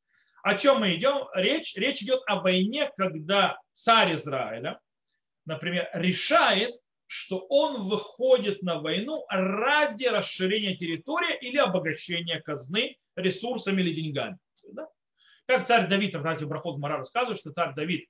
О 0.42 0.55
чем 0.55 0.81
мы 0.81 0.94
идем? 0.94 1.29
Речь, 1.35 1.75
речь 1.77 2.03
идет 2.03 2.20
о 2.27 2.37
войне, 2.40 2.90
когда 2.96 3.59
царь 3.72 4.14
Израиля, 4.14 4.81
например, 5.46 5.88
решает, 5.94 6.75
что 7.07 7.38
он 7.49 7.88
выходит 7.88 8.62
на 8.62 8.81
войну 8.81 9.25
ради 9.29 10.07
расширения 10.07 10.77
территории 10.77 11.38
или 11.40 11.59
обогащения 11.59 12.40
казны 12.40 12.97
ресурсами 13.14 13.83
или 13.83 13.95
деньгами. 13.95 14.38
Да? 14.73 14.88
Как 15.47 15.66
царь 15.66 15.88
Давид, 15.88 16.14
Ратив 16.14 16.49
Брахот 16.49 16.79
Мара 16.79 16.99
рассказывает, 16.99 17.38
что 17.38 17.53
царь 17.53 17.75
Давид, 17.75 18.09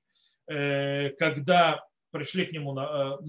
э, 0.49 1.11
когда 1.19 1.85
пришли 2.11 2.47
к 2.47 2.53
нему 2.53 2.73
на, 2.73 3.19
э, 3.21 3.27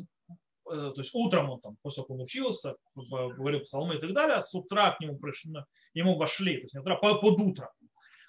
Э, 0.70 0.92
то 0.94 1.02
есть 1.02 1.12
утром 1.14 1.50
он 1.50 1.62
там, 1.62 1.78
после 1.82 1.98
того, 1.98 2.08
как 2.08 2.16
он 2.16 2.24
учился, 2.24 2.76
говорил 2.96 3.62
псалмы 3.62 3.96
и 3.96 4.00
так 4.00 4.14
далее, 4.14 4.42
с 4.42 4.54
утра 4.54 4.92
к 4.92 5.00
нему 5.00 5.18
пришли, 5.18 5.54
ему 5.94 6.16
вошли, 6.16 6.58
то 6.58 6.64
есть 6.64 6.74
не 6.74 6.82
утра, 6.82 6.96
под 6.96 7.24
утро, 7.24 7.72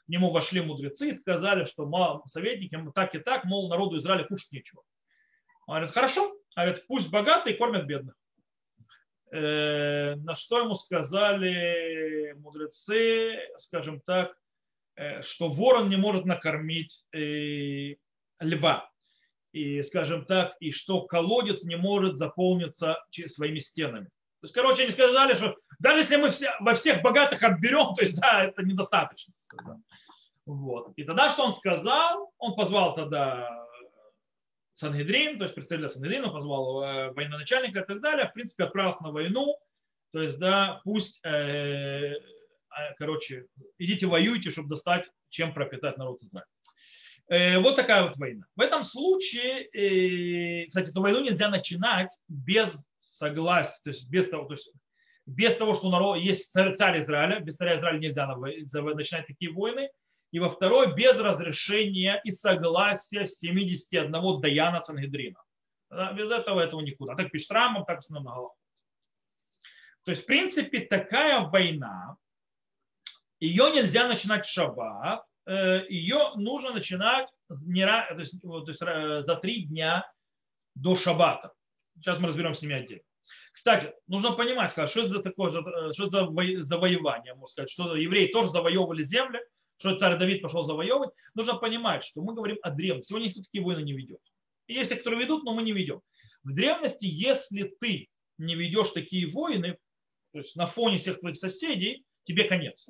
к 0.06 0.08
нему 0.08 0.30
вошли 0.30 0.60
мудрецы 0.60 1.10
и 1.10 1.16
сказали, 1.16 1.64
что 1.64 2.22
советники 2.26 2.78
так 2.94 3.14
и 3.14 3.18
так, 3.18 3.44
мол, 3.44 3.68
народу 3.68 3.98
Израиля 3.98 4.24
кушать 4.24 4.52
нечего. 4.52 4.82
Он 5.68 5.74
говорит, 5.74 5.92
хорошо, 5.92 6.34
а 6.54 6.64
говорит, 6.64 6.86
пусть 6.86 7.10
богатые 7.10 7.54
кормят 7.54 7.84
бедных. 7.84 8.14
Э, 9.30 10.14
на 10.14 10.34
что 10.34 10.60
ему 10.60 10.74
сказали 10.74 12.32
мудрецы, 12.38 13.38
скажем 13.58 14.00
так, 14.00 14.34
э, 14.96 15.20
что 15.20 15.48
ворон 15.48 15.90
не 15.90 15.96
может 15.96 16.24
накормить 16.24 17.04
льва 17.12 18.90
и, 19.52 19.82
скажем 19.82 20.24
так, 20.24 20.56
и 20.58 20.70
что 20.70 21.02
колодец 21.02 21.62
не 21.64 21.76
может 21.76 22.16
заполниться 22.16 23.04
своими 23.26 23.58
стенами. 23.58 24.06
То 24.40 24.44
есть, 24.44 24.54
короче, 24.54 24.84
они 24.84 24.90
сказали, 24.90 25.34
что 25.34 25.54
даже 25.80 26.00
если 26.00 26.16
мы 26.16 26.30
все, 26.30 26.50
во 26.60 26.72
всех 26.72 27.02
богатых 27.02 27.42
отберем, 27.42 27.94
то 27.94 28.02
есть, 28.02 28.18
да, 28.18 28.44
это 28.44 28.62
недостаточно. 28.62 29.34
Вот. 30.46 30.94
И 30.96 31.04
тогда 31.04 31.28
что 31.28 31.44
он 31.44 31.52
сказал? 31.52 32.32
Он 32.38 32.54
позвал 32.54 32.94
тогда 32.94 33.67
Сангедрин, 34.78 35.38
то 35.38 35.44
есть 35.44 35.56
представителя 35.56 35.88
Сангедрина, 35.88 36.28
позвал 36.28 36.82
э, 36.84 37.10
военачальника 37.10 37.80
и 37.80 37.84
так 37.84 38.00
далее, 38.00 38.28
в 38.28 38.32
принципе, 38.32 38.62
отправился 38.62 39.02
на 39.02 39.10
войну, 39.10 39.58
то 40.12 40.22
есть, 40.22 40.38
да, 40.38 40.80
пусть, 40.84 41.18
э, 41.24 41.30
э 41.30 42.14
короче, 42.96 43.46
идите 43.78 44.06
воюйте, 44.06 44.50
чтобы 44.50 44.68
достать, 44.68 45.10
чем 45.30 45.52
пропитать 45.52 45.98
народ 45.98 46.22
Израиля. 46.22 46.46
Э, 47.28 47.58
вот 47.58 47.74
такая 47.74 48.04
вот 48.04 48.16
война. 48.18 48.46
В 48.54 48.60
этом 48.60 48.84
случае, 48.84 49.64
э, 49.64 50.66
кстати, 50.68 50.90
эту 50.90 51.00
войну 51.00 51.22
нельзя 51.22 51.48
начинать 51.48 52.12
без 52.28 52.72
согласия, 52.98 53.80
то 53.82 53.90
есть 53.90 54.08
без 54.08 54.28
того, 54.28 54.44
то 54.44 54.54
есть 54.54 54.70
без 55.26 55.56
того, 55.56 55.74
что 55.74 55.88
у 55.88 55.90
народа 55.90 56.20
есть 56.20 56.52
царь 56.52 57.00
Израиля, 57.00 57.40
без 57.40 57.56
царя 57.56 57.76
Израиля 57.76 57.98
нельзя 57.98 58.28
начинать 58.36 59.26
такие 59.26 59.50
войны. 59.52 59.90
И 60.30 60.38
во 60.38 60.50
второй, 60.50 60.94
без 60.94 61.18
разрешения 61.18 62.20
и 62.24 62.30
согласия 62.30 63.26
71 63.26 64.40
Даяна 64.40 64.80
Сангедрина. 64.80 65.42
Без 66.14 66.30
этого 66.30 66.60
этого 66.60 66.80
никуда. 66.80 67.14
Так 67.14 67.30
пишет 67.30 67.50
Рамбам, 67.50 67.86
так 67.86 68.02
в 68.02 68.10
на 68.10 68.20
То 68.20 68.50
есть, 70.10 70.24
в 70.24 70.26
принципе, 70.26 70.80
такая 70.80 71.40
война, 71.40 72.16
ее 73.40 73.70
нельзя 73.70 74.06
начинать 74.06 74.44
в 74.44 74.50
шаббат, 74.50 75.24
Э, 75.48 75.86
ее 75.88 76.32
нужно 76.36 76.72
начинать 76.74 77.30
не, 77.64 77.86
то 77.86 78.18
есть, 78.18 78.38
то 78.42 78.64
есть, 78.66 78.82
э, 78.82 79.22
за 79.22 79.34
три 79.36 79.62
дня 79.62 80.06
до 80.74 80.94
шаббата. 80.94 81.54
Сейчас 81.96 82.18
мы 82.18 82.28
разберем 82.28 82.54
с 82.54 82.60
ними 82.60 82.74
отдельно. 82.74 83.02
Кстати, 83.52 83.94
нужно 84.06 84.32
понимать, 84.32 84.72
что 84.72 84.82
это 84.82 85.08
за 85.08 85.22
такое, 85.22 85.50
э, 85.50 85.92
что 85.94 86.06
это 86.06 86.26
за 86.26 86.62
завоевание, 86.62 87.32
можно 87.32 87.46
сказать, 87.46 87.70
что 87.70 87.96
евреи 87.96 88.30
тоже 88.30 88.50
завоевывали 88.50 89.02
земли, 89.02 89.40
что 89.78 89.96
царь 89.96 90.18
Давид 90.18 90.42
пошел 90.42 90.62
завоевывать. 90.62 91.10
Нужно 91.34 91.54
понимать, 91.54 92.04
что 92.04 92.20
мы 92.22 92.34
говорим 92.34 92.58
о 92.62 92.70
древности. 92.70 93.08
Сегодня 93.08 93.26
никто 93.26 93.42
такие 93.42 93.62
войны 93.62 93.82
не 93.82 93.92
ведет. 93.92 94.20
Есть 94.66 94.90
те, 94.90 94.96
которые 94.96 95.20
ведут, 95.20 95.44
но 95.44 95.54
мы 95.54 95.62
не 95.62 95.72
ведем. 95.72 96.00
В 96.44 96.52
древности, 96.54 97.06
если 97.06 97.74
ты 97.80 98.08
не 98.38 98.54
ведешь 98.54 98.90
такие 98.90 99.26
войны, 99.28 99.78
то 100.32 100.38
есть 100.40 100.56
на 100.56 100.66
фоне 100.66 100.98
всех 100.98 101.20
твоих 101.20 101.36
соседей, 101.36 102.04
тебе 102.24 102.44
конец. 102.44 102.86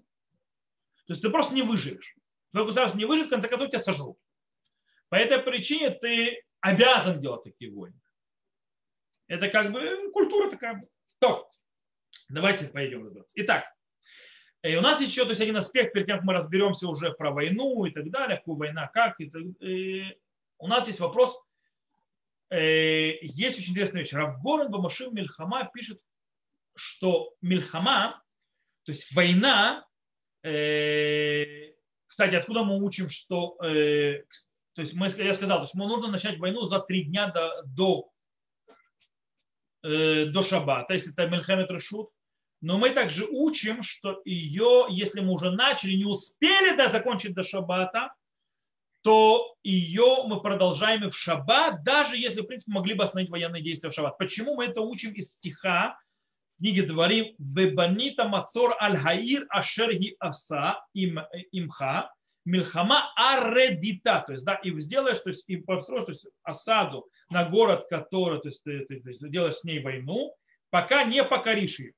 То 1.06 1.12
есть 1.12 1.22
ты 1.22 1.30
просто 1.30 1.54
не 1.54 1.62
выживешь 1.62 2.16
твое 2.50 2.66
государство 2.66 2.98
не 2.98 3.04
выживет, 3.04 3.28
в 3.28 3.30
конце 3.30 3.48
концов 3.48 3.70
тебя 3.70 3.80
сожрут. 3.80 4.18
По 5.08 5.16
этой 5.16 5.38
причине 5.38 5.90
ты 5.90 6.42
обязан 6.60 7.20
делать 7.20 7.44
такие 7.44 7.72
войны. 7.72 7.98
Это 9.26 9.48
как 9.48 9.72
бы 9.72 10.10
культура 10.12 10.50
такая. 10.50 10.86
То, 11.18 11.50
давайте 12.28 12.66
пойдем 12.66 13.04
разбираться. 13.04 13.32
Итак, 13.36 13.64
и 14.62 14.74
у 14.76 14.80
нас 14.80 15.00
еще 15.00 15.22
то 15.22 15.30
есть 15.30 15.40
один 15.40 15.56
аспект, 15.56 15.92
перед 15.92 16.06
тем, 16.06 16.16
как 16.16 16.24
мы 16.24 16.34
разберемся 16.34 16.88
уже 16.88 17.12
про 17.12 17.30
войну 17.30 17.84
и 17.84 17.90
так 17.90 18.10
далее, 18.10 18.38
какую 18.38 18.56
война, 18.56 18.88
как. 18.88 19.20
И 19.20 19.30
так, 19.30 19.42
и 19.60 20.16
у 20.58 20.66
нас 20.66 20.86
есть 20.88 20.98
вопрос, 20.98 21.38
э, 22.50 23.18
есть 23.22 23.58
очень 23.58 23.72
интересная 23.72 24.02
вещь. 24.02 24.12
Равгорен 24.12 24.70
Бамашим 24.70 25.14
Мильхама 25.14 25.70
пишет, 25.72 26.00
что 26.74 27.34
Мильхама, 27.40 28.22
то 28.84 28.92
есть 28.92 29.12
война, 29.14 29.86
э, 30.42 31.72
кстати, 32.06 32.34
откуда 32.34 32.64
мы 32.64 32.82
учим, 32.82 33.08
что, 33.10 33.56
э, 33.62 34.24
то 34.74 34.82
есть 34.82 34.94
мы, 34.94 35.08
я 35.08 35.34
сказал, 35.34 35.58
то 35.58 35.64
есть 35.64 35.74
нужно 35.74 36.08
начать 36.08 36.38
войну 36.38 36.62
за 36.62 36.80
три 36.80 37.04
дня 37.04 37.28
до, 37.28 37.62
до, 37.64 38.10
э, 39.84 40.24
до 40.26 40.42
шаббата, 40.42 40.94
если 40.94 41.12
это 41.12 41.28
Мельхамед 41.28 41.70
Решут. 41.70 42.10
Но 42.60 42.76
мы 42.76 42.90
также 42.90 43.24
учим, 43.24 43.82
что 43.82 44.20
ее, 44.24 44.86
если 44.90 45.20
мы 45.20 45.32
уже 45.32 45.50
начали, 45.50 45.94
не 45.94 46.04
успели 46.04 46.76
да, 46.76 46.88
закончить 46.88 47.34
до 47.34 47.44
шаббата, 47.44 48.12
то 49.02 49.54
ее 49.62 50.24
мы 50.26 50.40
продолжаем 50.40 51.04
и 51.04 51.10
в 51.10 51.16
шаббат, 51.16 51.84
даже 51.84 52.16
если, 52.16 52.40
в 52.40 52.46
принципе, 52.46 52.72
могли 52.72 52.94
бы 52.94 53.04
остановить 53.04 53.30
военные 53.30 53.62
действия 53.62 53.90
в 53.90 53.94
шаббат. 53.94 54.18
Почему 54.18 54.56
мы 54.56 54.66
это 54.66 54.80
учим 54.80 55.12
из 55.12 55.34
стиха 55.34 55.98
в 56.56 56.58
книге 56.58 56.82
Дворим 56.82 57.36
«Вебанита 57.38 58.26
мацор 58.26 58.76
аль-хаир 58.80 59.46
ашерги 59.50 60.16
аса 60.18 60.84
им, 60.94 61.20
имха 61.52 62.10
милхама 62.44 63.12
аредита». 63.14 64.24
То 64.26 64.32
есть, 64.32 64.44
да, 64.44 64.54
и 64.56 64.80
сделаешь, 64.80 65.20
то 65.20 65.28
есть, 65.28 65.44
и 65.46 65.58
построишь 65.58 66.06
то 66.06 66.12
есть, 66.12 66.26
осаду 66.42 67.08
на 67.30 67.48
город, 67.48 67.86
который, 67.88 68.40
то 68.40 68.48
есть, 68.48 68.64
ты, 68.64 68.80
ты, 68.86 69.00
то 69.00 69.10
есть, 69.10 69.30
делаешь 69.30 69.54
с 69.54 69.64
ней 69.64 69.80
войну, 69.80 70.34
пока 70.70 71.04
не 71.04 71.22
покоришь 71.22 71.78
ее. 71.78 71.92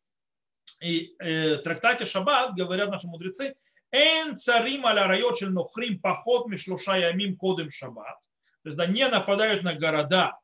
И 0.82 1.14
э, 1.18 1.56
трактате 1.58 2.04
Шаббат 2.04 2.54
говорят 2.54 2.90
наши 2.90 3.06
мудрецы, 3.06 3.54
«Эн 3.92 4.36
царим 4.36 4.86
аля 4.86 5.06
райот 5.06 5.38
шель 5.38 5.50
нохрим 5.50 6.00
поход 6.00 6.46
мишлуша 6.48 6.96
ямим 6.96 7.36
кодым 7.36 7.70
шаббат». 7.70 8.16
То 8.62 8.68
есть, 8.68 8.78
да, 8.78 8.86
не 8.86 9.06
нападают 9.08 9.62
на 9.62 9.74
города, 9.74 10.38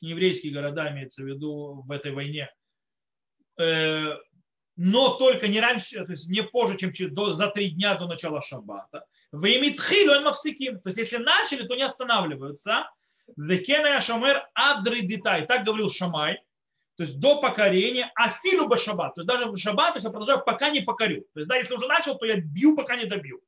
еврейские 0.00 0.52
города 0.52 0.90
имеется 0.90 1.22
в 1.22 1.26
виду 1.26 1.82
в 1.86 1.90
этой 1.90 2.12
войне, 2.12 2.50
Э, 3.58 4.16
но 4.76 5.14
только 5.16 5.48
не 5.48 5.60
раньше, 5.60 6.04
то 6.04 6.12
есть 6.12 6.28
не 6.28 6.42
позже, 6.42 6.76
чем 6.76 6.92
до, 7.12 7.34
за 7.34 7.48
три 7.48 7.70
дня 7.70 7.96
до 7.96 8.06
начала 8.06 8.40
шаббата. 8.40 9.04
Вы 9.32 9.56
имеет 9.56 9.80
хилу 9.80 10.20
мавсиким. 10.22 10.80
То 10.80 10.88
есть 10.88 10.98
если 10.98 11.16
начали, 11.16 11.66
то 11.66 11.74
не 11.74 11.82
останавливаются. 11.82 12.88
Векена 13.36 14.00
шамер 14.00 14.48
адры 14.54 15.00
деталь. 15.00 15.46
Так 15.46 15.64
говорил 15.64 15.90
Шамай. 15.90 16.40
То 16.98 17.04
есть 17.04 17.20
до 17.20 17.40
покорения, 17.40 18.10
а 18.16 18.30
филу 18.30 18.66
бы 18.66 18.76
шаббат. 18.76 19.14
То 19.14 19.20
есть 19.20 19.28
даже 19.28 19.46
в 19.48 19.56
шаббат, 19.56 19.90
то 19.90 19.96
есть 19.98 20.04
я 20.04 20.10
продолжаю, 20.10 20.42
пока 20.44 20.68
не 20.68 20.80
покорю. 20.80 21.24
То 21.32 21.40
есть 21.40 21.48
да, 21.48 21.54
если 21.54 21.74
уже 21.74 21.86
начал, 21.86 22.18
то 22.18 22.26
я 22.26 22.40
бью, 22.40 22.74
пока 22.74 22.96
не 22.96 23.04
добью. 23.04 23.40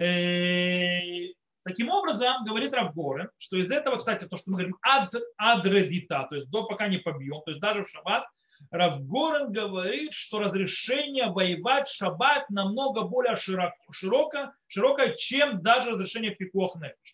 Э, 0.00 1.32
таким 1.62 1.88
образом, 1.90 2.42
говорит 2.44 2.74
Равгорен, 2.74 3.30
что 3.38 3.56
из 3.58 3.70
этого, 3.70 3.96
кстати, 3.96 4.24
то, 4.24 4.36
что 4.36 4.50
мы 4.50 4.56
говорим 4.56 4.76
ад, 4.82 5.14
адредита, 5.36 6.26
то 6.28 6.34
есть 6.34 6.50
до 6.50 6.64
пока 6.64 6.88
не 6.88 6.98
побьем, 6.98 7.42
то 7.44 7.52
есть 7.52 7.60
даже 7.60 7.84
в 7.84 7.88
шаббат, 7.88 8.26
Равгорен 8.72 9.52
говорит, 9.52 10.12
что 10.12 10.40
разрешение 10.40 11.30
воевать 11.30 11.86
в 11.86 11.94
шаббат 11.94 12.50
намного 12.50 13.02
более 13.02 13.36
широко, 13.36 13.76
широко, 13.92 14.52
широкое, 14.66 15.14
чем 15.14 15.62
даже 15.62 15.92
разрешение 15.92 16.36
нефиш. 16.36 17.13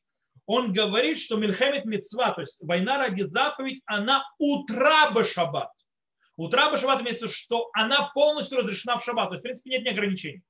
Он 0.52 0.72
говорит, 0.72 1.20
что 1.20 1.36
Мильхемит 1.36 1.84
Мецва, 1.84 2.32
то 2.32 2.40
есть 2.40 2.58
война 2.60 2.98
ради 2.98 3.22
заповедь, 3.22 3.82
она 3.86 4.24
утра 4.36 5.12
бы 5.12 5.22
шаббат. 5.22 5.70
Утра 6.36 6.72
бы 6.72 6.76
шаббат 6.76 7.02
имеется, 7.02 7.28
что 7.28 7.70
она 7.72 8.10
полностью 8.14 8.58
разрешена 8.58 8.96
в 8.96 9.04
шаббат. 9.04 9.28
То 9.28 9.34
есть, 9.34 9.42
в 9.42 9.44
принципе, 9.44 9.70
нет 9.70 9.84
ни 9.84 9.90
ограничений. 9.90 10.42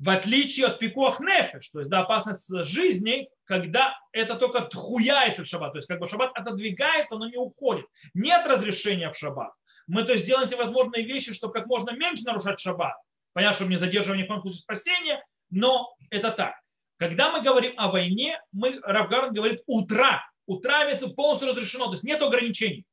В 0.00 0.10
отличие 0.10 0.66
от 0.66 0.80
пикох 0.80 1.20
нефиш, 1.20 1.70
то 1.70 1.78
есть 1.78 1.88
да, 1.88 2.00
опасность 2.00 2.52
жизни, 2.64 3.28
когда 3.44 3.96
это 4.10 4.34
только 4.34 4.62
тхуяется 4.62 5.44
в 5.44 5.46
шаббат. 5.46 5.74
То 5.74 5.78
есть 5.78 5.86
как 5.86 6.00
бы 6.00 6.08
шаббат 6.08 6.32
отодвигается, 6.36 7.18
но 7.18 7.28
не 7.28 7.36
уходит. 7.36 7.86
Нет 8.14 8.44
разрешения 8.48 9.12
в 9.12 9.16
шаббат. 9.16 9.52
Мы 9.86 10.02
то 10.02 10.12
есть 10.12 10.26
делаем 10.26 10.48
все 10.48 10.56
возможные 10.56 11.04
вещи, 11.04 11.32
чтобы 11.32 11.52
как 11.52 11.66
можно 11.66 11.92
меньше 11.92 12.24
нарушать 12.24 12.58
шаббат. 12.58 12.96
Понятно, 13.32 13.54
чтобы 13.54 13.70
не 13.70 13.78
задерживать 13.78 14.18
ни 14.18 14.24
в 14.24 14.26
коем 14.26 14.40
случае 14.40 14.58
спасения, 14.58 15.24
но 15.50 15.94
это 16.10 16.32
так. 16.32 16.56
Когда 16.98 17.30
мы 17.32 17.42
говорим 17.42 17.74
о 17.76 17.90
войне, 17.90 18.40
мы, 18.52 18.80
Равгарн 18.82 19.32
говорит 19.32 19.62
утра. 19.66 20.28
Утра 20.46 20.84
имеется 20.84 21.08
полностью 21.08 21.48
разрешено, 21.48 21.86
то 21.86 21.92
есть 21.92 22.04
нет 22.04 22.20
ограничений. 22.20 22.84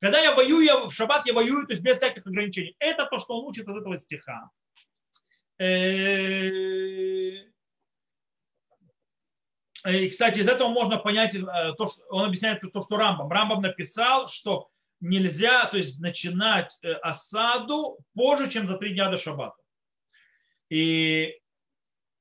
Когда 0.00 0.20
я 0.20 0.34
воюю 0.34 0.64
я 0.64 0.76
в 0.86 0.90
шаббат, 0.90 1.24
я 1.26 1.32
воюю 1.32 1.66
то 1.66 1.72
есть 1.72 1.82
без 1.82 1.98
всяких 1.98 2.26
ограничений. 2.26 2.74
Это 2.78 3.06
то, 3.06 3.18
что 3.18 3.38
он 3.38 3.46
учит 3.46 3.68
из 3.68 3.76
этого 3.76 3.96
стиха. 3.96 4.50
Э, 5.58 5.66
и, 9.86 10.08
кстати, 10.10 10.40
из 10.40 10.48
этого 10.48 10.68
можно 10.68 10.98
понять, 10.98 11.34
э, 11.34 11.40
то, 11.78 11.86
что 11.86 12.02
он 12.10 12.24
объясняет 12.24 12.60
то, 12.60 12.80
что 12.80 12.96
Рамбам. 12.96 13.30
Рамбам 13.30 13.62
написал, 13.62 14.28
что 14.28 14.68
нельзя 15.00 15.66
то 15.66 15.76
есть, 15.76 16.00
начинать 16.00 16.76
э, 16.82 16.92
осаду 16.94 17.98
позже, 18.14 18.50
чем 18.50 18.66
за 18.66 18.76
три 18.78 18.94
дня 18.94 19.10
до 19.10 19.16
шаббата. 19.16 19.62
И 20.70 21.38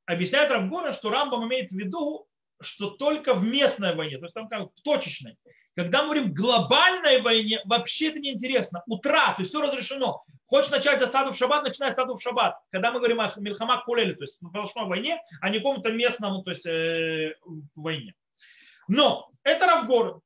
объясняет 0.06 0.52
Рамгора, 0.52 0.92
что 0.92 1.10
Рамбам 1.10 1.46
имеет 1.48 1.70
в 1.70 1.76
виду, 1.76 2.28
что 2.62 2.90
только 2.92 3.34
в 3.34 3.44
местной 3.44 3.96
войне, 3.96 4.18
то 4.18 4.26
есть 4.26 4.34
там 4.34 4.48
как 4.48 4.70
в 4.76 4.82
точечной. 4.84 5.38
Когда 5.76 6.04
мы 6.04 6.10
говорим 6.10 6.34
глобальной 6.34 7.22
войне, 7.22 7.62
вообще 7.66 8.10
это 8.10 8.20
неинтересно. 8.20 8.84
Утра, 8.86 9.34
то 9.34 9.42
есть 9.42 9.50
все 9.50 9.62
разрешено. 9.62 10.24
Хочешь 10.46 10.70
начать 10.70 11.02
осаду 11.02 11.32
в 11.32 11.38
шаббат, 11.38 11.64
начинай 11.64 11.90
осаду 11.90 12.16
в 12.16 12.22
шаббат. 12.22 12.56
Когда 12.70 12.92
мы 12.92 13.00
говорим 13.00 13.20
о 13.22 13.32
Мильхама 13.38 13.82
Кулеле, 13.84 14.14
то 14.14 14.24
есть 14.24 14.40
в 14.40 14.48
сплошной 14.50 14.86
войне, 14.86 15.20
а 15.42 15.50
не 15.50 15.58
какому-то 15.58 15.92
местному 15.92 16.44
то 16.44 16.52
есть, 16.52 16.66
э, 16.68 17.36
войне. 17.76 18.14
Но 18.88 19.32
это 19.44 19.66
Равгор. 19.66 20.22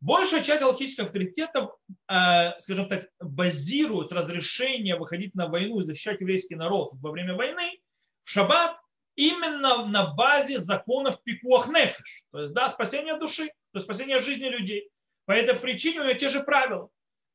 Большая 0.00 0.42
часть 0.42 0.62
алхимических 0.62 1.04
авторитетов, 1.04 1.76
э, 2.08 2.58
скажем 2.58 2.88
так, 2.88 3.08
базирует 3.20 4.12
разрешение 4.12 4.96
выходить 4.96 5.34
на 5.34 5.46
войну 5.46 5.80
и 5.80 5.84
защищать 5.84 6.20
еврейский 6.20 6.56
народ 6.56 6.90
во 6.94 7.10
время 7.10 7.34
войны 7.34 7.78
в 8.24 8.30
шаббат 8.30 8.76
именно 9.16 9.86
на 9.86 10.14
базе 10.14 10.60
законов 10.60 11.22
пикуах 11.22 11.68
нефиш, 11.68 12.24
то 12.32 12.40
есть 12.40 12.54
да, 12.54 12.70
спасения 12.70 13.16
души, 13.16 13.46
то 13.46 13.78
есть 13.78 13.84
спасения 13.84 14.20
жизни 14.20 14.46
людей. 14.46 14.90
По 15.26 15.32
этой 15.32 15.54
причине 15.54 16.00
у 16.00 16.04
нее 16.04 16.14
те 16.14 16.30
же 16.30 16.42
правила. 16.42 16.88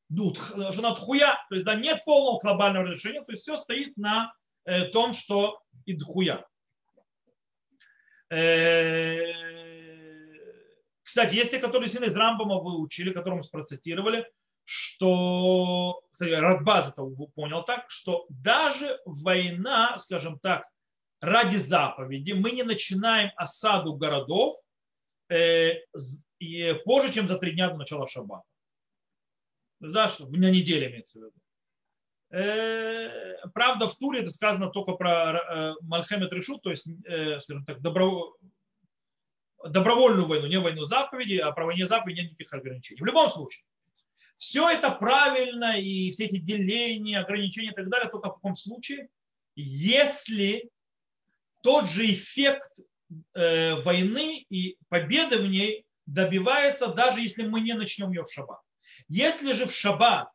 Жена 0.08 0.94
хуя, 0.94 1.44
то 1.48 1.54
есть 1.54 1.64
да, 1.64 1.74
нет 1.74 2.04
полного 2.04 2.38
глобального 2.38 2.86
разрешения, 2.86 3.22
то 3.22 3.32
есть 3.32 3.42
все 3.42 3.56
стоит 3.56 3.96
на 3.96 4.32
э, 4.64 4.84
том, 4.86 5.12
что 5.12 5.60
и 5.84 5.94
дхуя. 5.94 6.46
Э, 8.30 9.32
кстати, 11.02 11.34
есть 11.34 11.50
те, 11.50 11.58
которые 11.58 11.88
сильно 11.88 12.04
из 12.04 12.16
Рамбама 12.16 12.58
выучили, 12.58 13.12
которым 13.12 13.42
процитировали, 13.50 14.30
что, 14.64 16.02
кстати, 16.12 16.32
Радбаз 16.32 16.88
это 16.88 17.04
понял 17.34 17.64
так, 17.64 17.86
что 17.88 18.26
даже 18.28 19.00
война, 19.06 19.96
скажем 19.98 20.38
так, 20.40 20.66
ради 21.26 21.56
заповеди, 21.56 22.32
мы 22.32 22.52
не 22.52 22.62
начинаем 22.62 23.30
осаду 23.36 23.94
городов 23.94 24.56
э, 25.28 25.74
позже, 26.84 27.12
чем 27.12 27.26
за 27.26 27.36
три 27.38 27.52
дня 27.52 27.70
до 27.70 27.76
начала 27.76 28.06
шаббата. 28.06 28.44
Да, 29.80 30.08
что 30.08 30.26
на 30.26 30.50
неделе 30.50 30.88
имеется 30.88 31.18
в 31.18 31.22
виду. 31.22 31.32
Э, 32.30 33.48
правда, 33.52 33.88
в 33.88 33.98
Туре 33.98 34.20
это 34.20 34.30
сказано 34.30 34.70
только 34.70 34.92
про 34.92 35.32
э, 35.34 35.74
Мальхемет 35.82 36.32
Решу, 36.32 36.58
то 36.58 36.70
есть, 36.70 36.86
скажем 37.42 37.64
так, 37.64 37.80
добро, 37.80 38.36
добровольную 39.68 40.28
войну, 40.28 40.46
не 40.46 40.60
войну 40.60 40.84
заповеди, 40.84 41.36
а 41.38 41.50
про 41.50 41.66
войне 41.66 41.86
заповеди 41.86 42.20
нет 42.20 42.30
никаких 42.32 42.52
ограничений. 42.52 43.00
В 43.00 43.04
любом 43.04 43.28
случае, 43.28 43.64
все 44.36 44.68
это 44.70 44.90
правильно, 44.92 45.78
и 45.78 46.12
все 46.12 46.26
эти 46.26 46.38
деления, 46.38 47.20
ограничения 47.20 47.70
и 47.70 47.74
так 47.74 47.88
далее, 47.88 48.08
только 48.08 48.28
в 48.28 48.34
каком 48.34 48.54
случае, 48.54 49.08
если 49.56 50.70
тот 51.66 51.90
же 51.90 52.08
эффект 52.12 52.78
э, 53.34 53.74
войны 53.82 54.46
и 54.48 54.76
победы 54.88 55.38
в 55.38 55.48
ней 55.48 55.84
добивается, 56.06 56.86
даже 56.86 57.20
если 57.20 57.44
мы 57.44 57.60
не 57.60 57.72
начнем 57.72 58.12
ее 58.12 58.22
в 58.22 58.30
шаббат. 58.30 58.60
Если 59.08 59.52
же 59.52 59.66
в 59.66 59.74
шаббат, 59.74 60.28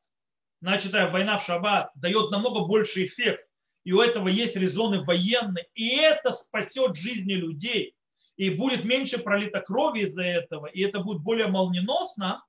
значит, 0.59 0.91
война 0.91 1.37
в 1.37 1.45
шаббат 1.45 1.89
дает 1.95 2.31
намного 2.31 2.65
больше 2.65 3.05
эффект, 3.05 3.47
и 3.85 3.93
у 3.93 4.01
этого 4.01 4.27
есть 4.27 4.57
резоны 4.57 5.05
военные, 5.05 5.67
и 5.73 5.95
это 5.95 6.33
спасет 6.33 6.97
жизни 6.97 7.31
людей, 7.31 7.95
и 8.35 8.49
будет 8.49 8.83
меньше 8.83 9.17
пролито 9.17 9.61
крови 9.61 10.01
из-за 10.01 10.23
этого, 10.23 10.65
и 10.65 10.81
это 10.81 10.99
будет 10.99 11.21
более 11.21 11.47
молниеносно, 11.47 12.43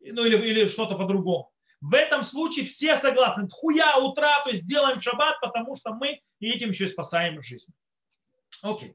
ну 0.00 0.24
или, 0.24 0.38
или 0.38 0.66
что-то 0.68 0.94
по-другому. 0.94 1.52
В 1.82 1.92
этом 1.92 2.22
случае 2.22 2.64
все 2.64 2.96
согласны. 2.96 3.46
Хуя 3.50 3.98
утра, 3.98 4.42
то 4.42 4.48
есть 4.48 4.66
делаем 4.66 4.98
шаббат, 4.98 5.38
потому 5.42 5.76
что 5.76 5.92
мы 5.92 6.22
этим 6.40 6.70
еще 6.70 6.84
и 6.84 6.88
спасаем 6.88 7.42
жизнь. 7.42 7.70
Окей. 8.62 8.94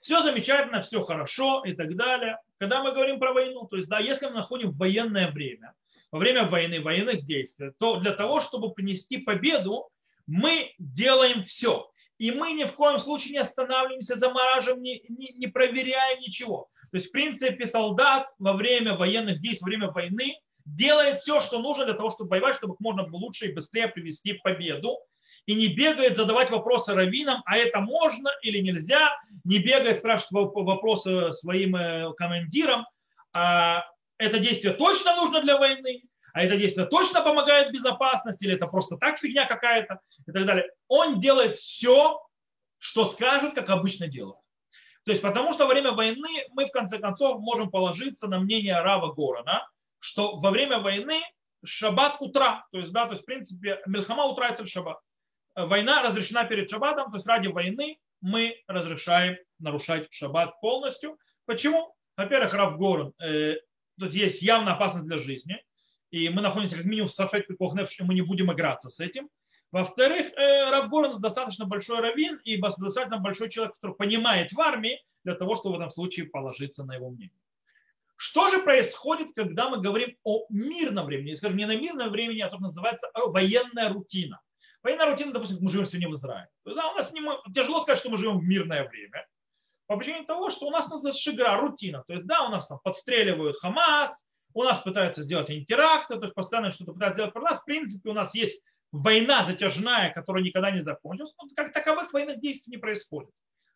Все 0.00 0.22
замечательно, 0.22 0.82
все 0.82 1.02
хорошо 1.02 1.62
и 1.64 1.72
так 1.72 1.96
далее. 1.96 2.38
Когда 2.58 2.82
мы 2.82 2.92
говорим 2.92 3.18
про 3.18 3.32
войну, 3.32 3.66
то 3.66 3.76
есть, 3.76 3.88
да, 3.88 3.98
если 3.98 4.26
мы 4.26 4.32
находим 4.32 4.72
военное 4.72 5.30
время, 5.30 5.74
во 6.10 6.18
время 6.18 6.44
войны, 6.44 6.80
военных 6.80 7.24
действий, 7.24 7.72
то 7.78 7.96
для 7.96 8.12
того, 8.12 8.40
чтобы 8.40 8.72
принести 8.72 9.18
победу, 9.18 9.88
мы 10.26 10.72
делаем 10.78 11.44
все. 11.44 11.90
И 12.18 12.30
мы 12.30 12.52
ни 12.52 12.64
в 12.64 12.72
коем 12.74 12.98
случае 12.98 13.32
не 13.32 13.38
останавливаемся, 13.38 14.14
замораживаем, 14.14 14.82
не, 14.82 15.02
не, 15.08 15.32
не 15.32 15.46
проверяем 15.46 16.20
ничего. 16.20 16.68
То 16.90 16.98
есть, 16.98 17.08
в 17.08 17.10
принципе, 17.10 17.66
солдат 17.66 18.28
во 18.38 18.52
время 18.52 18.96
военных 18.96 19.40
действий, 19.40 19.64
во 19.64 19.68
время 19.68 19.90
войны 19.90 20.38
делает 20.64 21.18
все, 21.18 21.40
что 21.40 21.58
нужно 21.58 21.84
для 21.84 21.94
того, 21.94 22.10
чтобы 22.10 22.30
воевать, 22.30 22.56
чтобы 22.56 22.76
можно 22.78 23.02
было 23.02 23.18
лучше 23.18 23.46
и 23.46 23.52
быстрее 23.52 23.88
привести 23.88 24.34
победу. 24.34 24.98
И 25.46 25.54
не 25.54 25.68
бегает 25.68 26.16
задавать 26.16 26.50
вопросы 26.50 26.94
раввинам, 26.94 27.42
а 27.44 27.56
это 27.56 27.80
можно 27.80 28.30
или 28.42 28.60
нельзя. 28.60 29.16
Не 29.44 29.58
бегает 29.58 29.98
спрашивать 29.98 30.30
вопросы 30.54 31.32
своим 31.32 31.76
э, 31.76 32.12
командирам. 32.16 32.86
А 33.32 33.84
это 34.18 34.38
действие 34.38 34.74
точно 34.74 35.16
нужно 35.16 35.42
для 35.42 35.58
войны 35.58 36.04
а 36.34 36.42
это 36.42 36.56
действие 36.56 36.86
точно 36.86 37.22
помогает 37.22 37.72
безопасности, 37.72 38.44
или 38.44 38.56
это 38.56 38.66
просто 38.66 38.96
так 38.96 39.20
фигня 39.20 39.46
какая-то 39.46 40.00
и 40.26 40.32
так 40.32 40.44
далее. 40.44 40.68
Он 40.88 41.20
делает 41.20 41.56
все, 41.56 42.20
что 42.78 43.04
скажет, 43.04 43.54
как 43.54 43.70
обычно 43.70 44.08
делает. 44.08 44.40
То 45.04 45.12
есть 45.12 45.22
потому 45.22 45.52
что 45.52 45.64
во 45.64 45.70
время 45.70 45.92
войны 45.92 46.44
мы 46.50 46.66
в 46.66 46.72
конце 46.72 46.98
концов 46.98 47.38
можем 47.40 47.70
положиться 47.70 48.26
на 48.26 48.40
мнение 48.40 48.80
Рава 48.80 49.12
Горана, 49.12 49.68
что 50.00 50.36
во 50.36 50.50
время 50.50 50.80
войны 50.80 51.20
шаббат 51.64 52.16
утра, 52.20 52.66
то 52.72 52.80
есть, 52.80 52.92
да, 52.92 53.06
то 53.06 53.12
есть 53.12 53.22
в 53.22 53.26
принципе 53.26 53.80
Мельхама 53.86 54.24
утра 54.24 54.52
в 54.52 54.66
шаббат. 54.66 54.98
Война 55.54 56.02
разрешена 56.02 56.44
перед 56.44 56.68
шаббатом, 56.68 57.10
то 57.10 57.16
есть 57.16 57.26
ради 57.26 57.48
войны 57.48 57.98
мы 58.20 58.62
разрешаем 58.66 59.36
нарушать 59.58 60.08
шаббат 60.10 60.60
полностью. 60.60 61.18
Почему? 61.46 61.94
Во-первых, 62.16 62.52
Рав 62.54 62.78
Горан, 62.78 63.12
э, 63.22 63.56
тут 63.98 64.14
есть 64.14 64.42
явная 64.42 64.74
опасность 64.74 65.06
для 65.06 65.18
жизни 65.18 65.62
и 66.14 66.28
мы 66.28 66.42
находимся 66.42 66.76
как 66.76 66.84
минимум 66.84 67.08
в 67.08 67.12
сафек 67.12 67.48
пикохнеф, 67.48 67.90
мы 67.98 68.14
не 68.14 68.22
будем 68.22 68.52
играться 68.52 68.88
с 68.88 69.00
этим. 69.00 69.28
Во-вторых, 69.72 70.32
э, 70.34 70.70
Рав 70.70 70.88
Горн 70.88 71.20
достаточно 71.20 71.64
большой 71.64 71.98
раввин 71.98 72.40
и 72.44 72.56
достаточно 72.56 73.18
большой 73.18 73.50
человек, 73.50 73.74
который 73.74 73.96
понимает 73.96 74.52
в 74.52 74.60
армии, 74.60 75.02
для 75.24 75.34
того, 75.34 75.56
чтобы 75.56 75.76
в 75.76 75.80
этом 75.80 75.90
случае 75.90 76.26
положиться 76.26 76.84
на 76.84 76.94
его 76.94 77.10
мнение. 77.10 77.36
Что 78.14 78.48
же 78.50 78.62
происходит, 78.62 79.34
когда 79.34 79.68
мы 79.68 79.80
говорим 79.80 80.16
о 80.22 80.46
мирном 80.50 81.06
времени? 81.06 81.34
Скажем, 81.34 81.56
не 81.56 81.66
на 81.66 81.76
мирном 81.76 82.10
времени, 82.10 82.38
а 82.40 82.48
то, 82.48 82.56
что 82.56 82.66
называется 82.66 83.10
военная 83.16 83.88
рутина. 83.88 84.40
Военная 84.84 85.06
рутина, 85.06 85.32
допустим, 85.32 85.58
мы 85.62 85.70
живем 85.70 85.86
сегодня 85.86 86.10
в 86.10 86.12
Израиле. 86.12 86.48
Да, 86.66 86.92
у 86.92 86.94
нас 86.94 87.10
не, 87.12 87.22
тяжело 87.52 87.80
сказать, 87.80 87.98
что 87.98 88.10
мы 88.10 88.18
живем 88.18 88.38
в 88.38 88.44
мирное 88.44 88.86
время. 88.86 89.26
По 89.86 89.96
причине 89.96 90.24
того, 90.24 90.50
что 90.50 90.66
у 90.66 90.70
нас 90.70 90.88
называется 90.90 91.22
шигра, 91.22 91.58
рутина. 91.58 92.04
То 92.06 92.12
есть, 92.12 92.26
да, 92.26 92.42
у 92.46 92.50
нас 92.50 92.66
там 92.66 92.78
подстреливают 92.84 93.58
Хамас, 93.58 94.12
у 94.52 94.62
нас 94.62 94.78
пытаются 94.80 95.22
сделать 95.22 95.48
антитеракты, 95.48 96.16
то 96.16 96.24
есть 96.24 96.34
постоянно 96.34 96.70
что-то 96.70 96.92
пытаются 96.92 97.16
сделать 97.16 97.32
про 97.32 97.40
нас. 97.40 97.60
В 97.60 97.64
принципе, 97.64 98.10
у 98.10 98.12
нас 98.12 98.34
есть 98.34 98.62
война 98.92 99.42
затяжная, 99.44 100.12
которая 100.12 100.44
никогда 100.44 100.70
не 100.70 100.82
закончилась. 100.82 101.32
Но 101.42 101.48
как 101.56 101.72
таковых 101.72 102.12
военных 102.12 102.40
действий 102.40 102.72
не 102.72 102.78
происходит. 102.78 103.30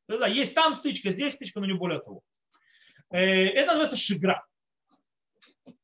Да, 0.09 0.27
есть 0.27 0.55
там 0.55 0.75
стычка, 0.75 1.11
здесь 1.11 1.35
стычка, 1.35 1.61
но 1.61 1.67
не 1.67 1.73
более 1.73 2.01
того. 2.01 2.21
Э, 3.11 3.47
это 3.47 3.69
называется 3.69 3.97
шигра. 3.97 4.47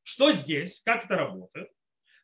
Что 0.03 0.33
здесь? 0.33 0.83
Как 0.85 1.07
это 1.07 1.17
работает? 1.17 1.71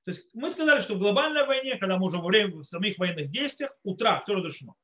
То 0.04 0.12
есть 0.12 0.28
мы 0.34 0.50
сказали, 0.50 0.80
что 0.80 0.94
в 0.94 0.98
глобальной 0.98 1.46
войне, 1.46 1.76
когда 1.76 1.98
мы 1.98 2.06
уже 2.06 2.18
во 2.18 2.26
время 2.26 2.56
в 2.56 2.64
самих 2.64 2.98
военных 2.98 3.30
действиях, 3.30 3.70
утра 3.82 4.20
все 4.22 4.34
разрешено. 4.34 4.74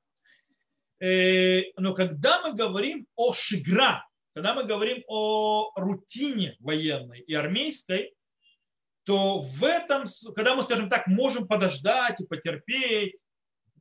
Э, 1.00 1.62
но 1.76 1.94
когда 1.94 2.42
мы 2.42 2.54
говорим 2.54 3.06
о 3.16 3.32
шигра, 3.32 4.06
когда 4.34 4.54
мы 4.54 4.64
говорим 4.64 5.02
о 5.08 5.72
рутине 5.76 6.56
военной 6.60 7.20
и 7.20 7.34
армейской, 7.34 8.14
то 9.04 9.38
в 9.38 9.64
этом, 9.64 10.04
когда 10.34 10.54
мы, 10.54 10.62
скажем 10.62 10.90
так, 10.90 11.06
можем 11.06 11.46
подождать 11.46 12.20
и 12.20 12.26
потерпеть, 12.26 13.16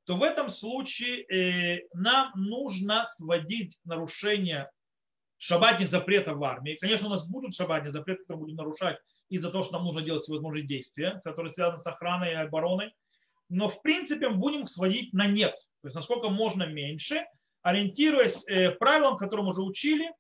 то 0.06 0.16
в 0.16 0.24
этом 0.24 0.50
случае 0.50 1.24
э, 1.24 1.88
нам 1.94 2.32
нужно 2.36 3.06
сводить 3.06 3.78
нарушения 3.84 4.72
шабатных 5.38 5.90
запретов 5.90 6.38
в 6.38 6.44
армии. 6.44 6.78
Конечно, 6.80 7.08
у 7.08 7.10
нас 7.10 7.28
будут 7.28 7.56
шабатные 7.56 7.92
запреты, 7.92 8.22
которые 8.22 8.42
будем 8.42 8.56
нарушать 8.56 8.98
из-за 9.30 9.52
того, 9.52 9.64
что 9.64 9.74
нам 9.74 9.86
нужно 9.86 10.02
делать 10.02 10.24
всевозможные 10.24 10.66
действия, 10.66 11.22
которые 11.24 11.52
связаны 11.52 11.78
с 11.78 11.88
охраной 11.88 12.32
и 12.32 12.36
обороной. 12.36 12.94
Но 13.50 13.68
в 13.68 13.82
принципе 13.82 14.30
мы 14.30 14.38
будем 14.38 14.68
сводить 14.68 15.14
на 15.14 15.28
нет. 15.28 15.56
То 15.82 15.88
есть 15.88 15.96
насколько 15.96 16.30
можно 16.30 16.64
меньше, 16.64 17.26
ориентируясь 17.62 18.48
э, 18.48 18.72
правилам, 18.72 19.18
которые 19.18 19.46
мы 19.46 19.52
уже 19.52 19.62
учили, 19.62 20.12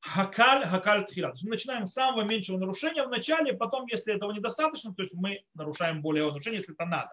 хакаль, 0.00 0.66
хакаль 0.66 1.06
тхила. 1.06 1.28
То 1.28 1.34
есть 1.34 1.44
мы 1.44 1.50
начинаем 1.50 1.86
с 1.86 1.92
самого 1.92 2.22
меньшего 2.22 2.58
нарушения 2.58 3.04
в 3.04 3.10
начале, 3.10 3.54
потом, 3.54 3.86
если 3.86 4.14
этого 4.14 4.32
недостаточно, 4.32 4.94
то 4.94 5.02
есть 5.02 5.14
мы 5.14 5.42
нарушаем 5.54 6.02
более 6.02 6.26
нарушение, 6.26 6.60
если 6.60 6.74
это 6.74 6.84
надо. 6.84 7.10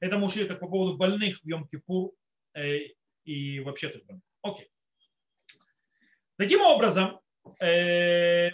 Это 0.00 0.18
мы 0.18 0.26
учили 0.26 0.48
как 0.48 0.60
по 0.60 0.66
поводу 0.66 0.96
больных 0.96 1.40
в 1.42 1.46
Йом-Кипур 1.46 2.10
э, 2.54 2.78
и 3.24 3.60
вообще 3.60 3.88
то 3.88 3.98
есть 3.98 4.08
Окей. 4.42 4.68
Таким 6.36 6.62
образом, 6.62 7.20
э, 7.60 8.50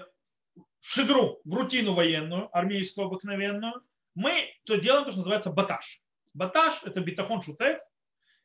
в 0.88 0.94
шигру, 0.94 1.38
в 1.44 1.54
рутину 1.54 1.92
военную, 1.92 2.48
армейскую 2.56 3.08
обыкновенную, 3.08 3.74
мы 4.14 4.50
то 4.64 4.76
делаем 4.76 5.04
то, 5.04 5.10
что 5.10 5.20
называется 5.20 5.50
баташ. 5.50 6.00
Баташ– 6.32 6.80
это 6.84 7.00
битахон 7.00 7.42
шутев, 7.42 7.78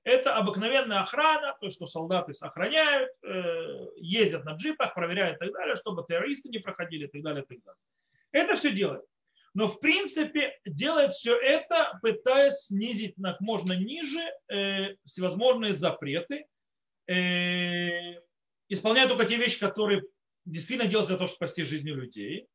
это 0.04 0.36
обыкновенная 0.36 1.00
охрана, 1.00 1.56
то 1.58 1.68
есть 1.68 1.78
что 1.78 1.86
солдаты 1.86 2.34
охраняют, 2.42 3.12
э, 3.24 3.88
ездят 3.96 4.44
на 4.44 4.56
джипах, 4.56 4.94
проверяют 4.94 5.38
и 5.38 5.46
так 5.46 5.54
далее, 5.54 5.78
чтобы 5.78 6.04
террористы 6.06 6.50
не 6.50 6.60
проходили 6.60 7.06
и 7.06 7.08
так 7.08 7.22
далее. 7.22 7.44
И 7.44 7.46
так 7.46 7.64
далее. 7.64 7.80
Это 8.34 8.58
все 8.58 8.72
делает. 8.74 9.06
Но 9.54 9.70
в 9.70 9.80
принципе 9.80 10.60
делает 10.66 11.14
все 11.14 11.38
это, 11.38 11.98
пытаясь 12.02 12.66
снизить 12.66 13.16
как 13.24 13.40
можно 13.40 13.72
ниже 13.72 14.20
э, 14.50 14.96
всевозможные 15.06 15.72
запреты, 15.72 16.46
э, 17.08 18.20
исполняя 18.68 19.08
только 19.08 19.24
те 19.24 19.38
вещи, 19.38 19.58
которые 19.58 20.04
действительно 20.46 20.90
делают 20.90 21.08
для 21.08 21.18
того, 21.18 21.28
чтобы 21.28 21.38
спасти 21.38 21.64
жизни 21.64 21.92
людей. 21.92 22.48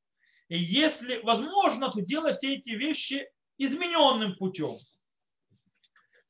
И 0.48 0.58
если 0.58 1.20
возможно, 1.22 1.90
то 1.90 2.00
делая 2.00 2.34
все 2.34 2.54
эти 2.54 2.70
вещи 2.70 3.28
измененным 3.58 4.36
путем. 4.36 4.78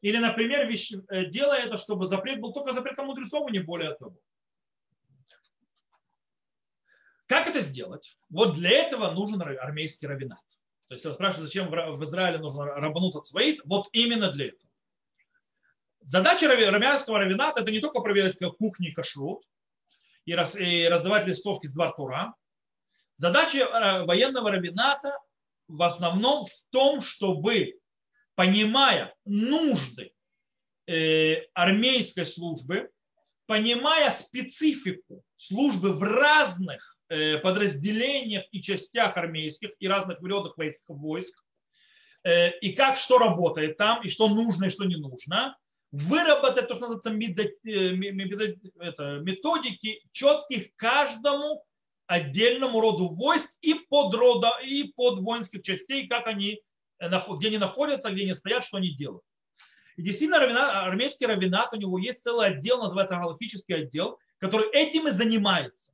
Или, 0.00 0.18
например, 0.18 0.66
вещь, 0.68 0.92
э, 0.92 1.26
делая 1.26 1.66
это, 1.66 1.76
чтобы 1.76 2.06
запрет 2.06 2.40
был 2.40 2.52
только 2.52 2.72
запретом 2.72 3.06
мудрецов, 3.06 3.48
и 3.48 3.52
не 3.52 3.58
более 3.58 3.94
того. 3.94 4.16
Как 7.26 7.46
это 7.46 7.60
сделать? 7.60 8.16
Вот 8.30 8.54
для 8.54 8.70
этого 8.70 9.10
нужен 9.12 9.42
армейский 9.42 10.06
равенат. 10.06 10.40
То 10.86 10.94
есть, 10.94 11.04
если 11.04 11.08
вы 11.08 11.14
спрашиваете, 11.14 11.46
зачем 11.46 11.68
в 11.68 12.04
Израиле 12.04 12.38
нужно 12.38 12.64
рабанут 12.64 13.16
от 13.16 13.26
своих, 13.26 13.60
вот 13.66 13.88
именно 13.92 14.32
для 14.32 14.46
этого. 14.48 14.70
Задача 16.00 16.50
армянского 16.50 17.18
равената– 17.18 17.60
это 17.62 17.70
не 17.70 17.80
только 17.80 18.00
проверять 18.00 18.38
кухни 18.56 18.88
и 18.88 18.92
кашрут 18.92 19.44
и, 20.28 20.34
раз, 20.34 20.54
и 20.54 20.86
раздавать 20.86 21.26
листовки 21.26 21.66
с 21.66 21.72
двор 21.72 21.94
Тура. 21.94 22.34
Задача 23.16 23.58
э, 23.58 24.04
военного 24.04 24.50
равената 24.50 25.18
в 25.68 25.82
основном 25.82 26.46
в 26.46 26.70
том, 26.70 27.00
чтобы 27.00 27.78
понимая 28.34 29.14
нужды 29.24 30.12
э, 30.86 31.46
армейской 31.54 32.26
службы, 32.26 32.90
понимая 33.46 34.10
специфику 34.10 35.22
службы 35.36 35.94
в 35.94 36.02
разных 36.02 36.98
э, 37.08 37.38
подразделениях 37.38 38.44
и 38.50 38.60
частях 38.60 39.16
армейских 39.16 39.70
и 39.78 39.88
разных 39.88 40.20
периодах 40.20 40.58
войск, 40.58 40.84
войск, 40.88 41.34
и 42.60 42.72
как 42.72 42.98
что 42.98 43.16
работает 43.16 43.78
там, 43.78 44.02
и 44.02 44.08
что 44.08 44.28
нужно, 44.28 44.66
и 44.66 44.70
что 44.70 44.84
не 44.84 44.96
нужно, 44.96 45.56
выработать 45.90 46.68
то, 46.68 46.74
что 46.74 46.88
называется 46.88 47.10
методики, 49.20 50.02
четких 50.12 50.74
каждому 50.76 51.64
отдельному 52.06 52.80
роду 52.80 53.08
войск 53.08 53.54
и 53.60 53.74
под, 53.74 54.14
рода, 54.14 54.58
и 54.64 54.92
под 54.94 55.20
воинских 55.20 55.62
частей, 55.62 56.06
как 56.08 56.26
они 56.26 56.60
где 57.00 57.48
они 57.48 57.58
находятся, 57.58 58.10
где 58.10 58.22
они 58.22 58.34
стоят, 58.34 58.64
что 58.64 58.78
они 58.78 58.90
делают. 58.90 59.22
И 59.96 60.02
действительно, 60.02 60.84
армейский 60.84 61.26
равенат, 61.26 61.72
у 61.72 61.76
него 61.76 61.98
есть 61.98 62.22
целый 62.22 62.48
отдел, 62.48 62.82
называется 62.82 63.16
галактический 63.16 63.74
отдел, 63.74 64.18
который 64.38 64.68
этим 64.70 65.08
и 65.08 65.10
занимается. 65.10 65.92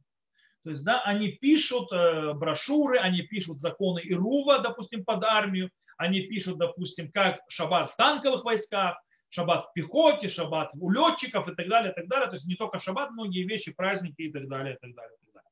То 0.62 0.70
есть, 0.70 0.82
да, 0.82 1.02
они 1.02 1.28
пишут 1.28 1.92
э, 1.92 2.32
брошюры, 2.32 2.98
они 2.98 3.20
пишут 3.22 3.60
законы 3.60 4.00
Ирува, 4.02 4.60
допустим, 4.60 5.04
под 5.04 5.24
армию, 5.24 5.70
они 5.98 6.22
пишут, 6.22 6.58
допустим, 6.58 7.12
как 7.12 7.40
шаббат 7.48 7.92
в 7.92 7.96
танковых 7.96 8.44
войсках, 8.44 8.98
шаббат 9.34 9.66
в 9.66 9.72
пехоте, 9.72 10.28
шаббат 10.28 10.70
у 10.74 10.90
летчиков 10.90 11.48
и 11.48 11.54
так 11.54 11.68
далее, 11.68 11.92
и 11.92 11.94
так 11.94 12.08
далее. 12.08 12.28
То 12.28 12.36
есть 12.36 12.46
не 12.46 12.54
только 12.54 12.80
шаббат, 12.80 13.10
многие 13.10 13.44
вещи, 13.44 13.72
праздники 13.72 14.22
и 14.22 14.32
так 14.32 14.48
далее, 14.48 14.76
и 14.76 14.78
так 14.78 14.94
далее. 14.94 15.16
И, 15.20 15.24
так 15.24 15.34
далее. 15.34 15.50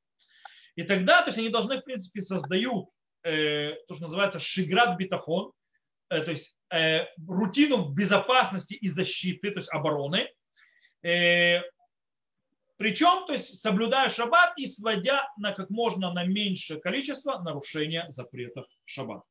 и 0.77 0.83
тогда, 0.85 1.23
то 1.23 1.29
есть 1.29 1.39
они 1.39 1.49
должны, 1.49 1.79
в 1.79 1.85
принципе, 1.85 2.21
создают 2.21 2.89
Э, 3.25 3.75
то, 3.87 3.95
что 3.95 4.05
называется 4.05 4.41
шиград 4.41 4.99
битахон, 4.99 5.53
э, 6.11 6.23
то 6.23 6.33
есть 6.33 6.57
э, 6.71 7.07
рутину 7.29 7.91
безопасности 7.91 8.75
и 8.75 8.89
защиты, 8.89 9.53
то 9.53 9.61
есть 9.61 9.73
обороны. 9.73 10.29
Причем, 12.77 13.27
то 13.27 13.33
есть 13.33 13.61
соблюдая 13.61 14.09
шаббат 14.09 14.55
и 14.57 14.67
сводя 14.67 15.29
на 15.37 15.53
как 15.53 15.71
можно 15.71 16.13
на 16.13 16.25
меньшее 16.25 16.81
количество 16.81 17.39
нарушения 17.39 18.07
запретов 18.09 18.67
шаббат. 18.85 19.23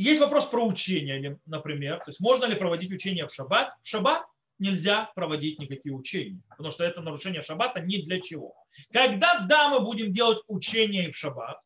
Есть 0.00 0.18
вопрос 0.18 0.46
про 0.46 0.64
учение, 0.64 1.38
например. 1.44 1.98
То 1.98 2.08
есть 2.08 2.20
можно 2.20 2.46
ли 2.46 2.54
проводить 2.54 2.90
учение 2.90 3.26
в 3.26 3.34
шаббат? 3.34 3.74
В 3.82 3.86
шаббат 3.86 4.24
нельзя 4.58 5.12
проводить 5.14 5.58
никакие 5.58 5.94
учения, 5.94 6.40
потому 6.48 6.70
что 6.70 6.84
это 6.84 7.02
нарушение 7.02 7.42
шаббата 7.42 7.80
ни 7.80 7.98
для 7.98 8.18
чего. 8.18 8.54
Когда, 8.94 9.40
да, 9.40 9.68
мы 9.68 9.80
будем 9.80 10.10
делать 10.10 10.42
учения 10.46 11.10
в 11.10 11.16
шаббат, 11.18 11.60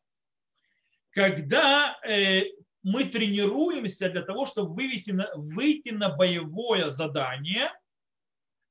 когда 1.11 1.97
э, 2.05 2.43
мы 2.83 3.05
тренируемся 3.05 4.09
для 4.09 4.21
того, 4.21 4.45
чтобы 4.45 4.73
выйти 4.73 5.11
на, 5.11 5.31
выйти 5.35 5.91
на 5.91 6.09
боевое 6.09 6.89
задание, 6.89 7.71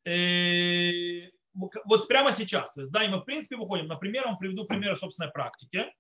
э, 0.05 1.31
вот 1.55 2.07
прямо 2.07 2.33
сейчас. 2.33 2.71
То 2.75 2.83
есть, 2.83 2.93
да, 2.93 3.03
и 3.03 3.09
мы 3.09 3.21
в 3.21 3.25
принципе 3.25 3.57
выходим. 3.57 3.87
Например, 3.87 4.27
я 4.27 4.35
приведу 4.35 4.67
пример 4.67 4.95
собственной 4.99 5.31
практики, 5.31 5.91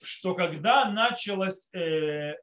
что 0.00 0.34
когда 0.34 0.90
началась 0.90 1.68
э, 1.74 2.36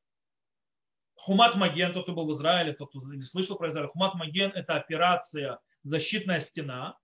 Хумат 1.17 1.55
Маген, 1.55 1.93
тот, 1.93 2.03
кто 2.03 2.13
был 2.13 2.27
в 2.27 2.33
Израиле, 2.33 2.73
тот, 2.73 2.89
кто 2.89 2.99
не 3.01 3.23
слышал 3.23 3.57
про 3.57 3.69
Израиль, 3.69 3.87
Хумат 3.87 4.15
Маген– 4.15 4.51
это 4.55 4.75
операция 4.75 5.59
«Защитная 5.83 6.39
стена». 6.39 6.97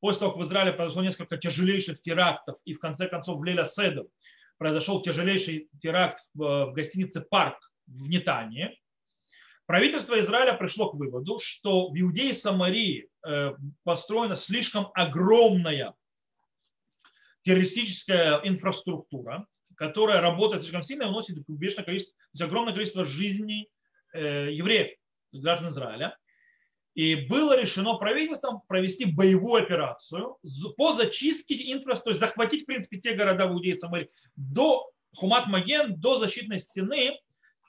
После 0.00 0.20
того, 0.20 0.32
как 0.32 0.40
в 0.40 0.44
Израиле 0.44 0.72
произошло 0.72 1.02
несколько 1.02 1.36
тяжелейших 1.36 2.02
терактов, 2.02 2.56
и 2.64 2.74
в 2.74 2.78
конце 2.78 3.08
концов 3.08 3.38
в 3.38 3.44
Леля 3.44 3.64
Седов 3.64 4.06
произошел 4.56 5.02
тяжелейший 5.02 5.68
теракт 5.80 6.20
в 6.34 6.72
гостинице 6.72 7.20
«Парк» 7.20 7.72
в 7.86 8.08
Нетании, 8.08 8.80
правительство 9.66 10.18
Израиля 10.20 10.54
пришло 10.54 10.90
к 10.90 10.94
выводу, 10.94 11.38
что 11.40 11.90
в 11.90 12.00
Иудее 12.00 12.34
Самарии 12.34 13.08
э, 13.26 13.54
построена 13.84 14.36
слишком 14.36 14.90
огромная 14.94 15.94
террористическая 17.42 18.40
инфраструктура, 18.44 19.46
которая 19.78 20.20
работает 20.20 20.62
слишком 20.62 20.82
сильно 20.82 21.04
и 21.04 21.06
уносит 21.06 21.38
бешеное 21.46 21.84
количество, 21.84 22.12
то 22.12 22.20
есть 22.32 22.42
огромное 22.42 22.74
количество 22.74 23.04
жизней 23.04 23.70
э, 24.12 24.52
евреев, 24.52 24.96
граждан 25.32 25.68
Израиля. 25.68 26.18
И 26.94 27.14
было 27.14 27.56
решено 27.56 27.94
правительством 27.94 28.62
провести 28.66 29.04
боевую 29.04 29.62
операцию 29.62 30.36
по 30.76 30.94
зачистке 30.94 31.54
инфраструктуры, 31.72 32.02
то 32.02 32.10
есть 32.10 32.20
захватить, 32.20 32.62
в 32.64 32.66
принципе, 32.66 32.98
те 32.98 33.14
города 33.14 33.46
в 33.46 33.52
Иудее 33.52 33.74
и 33.74 33.78
Самаре 33.78 34.10
до 34.34 34.90
Хумат 35.14 35.46
Маген, 35.46 35.98
до 36.00 36.18
защитной 36.18 36.58
стены, 36.58 37.16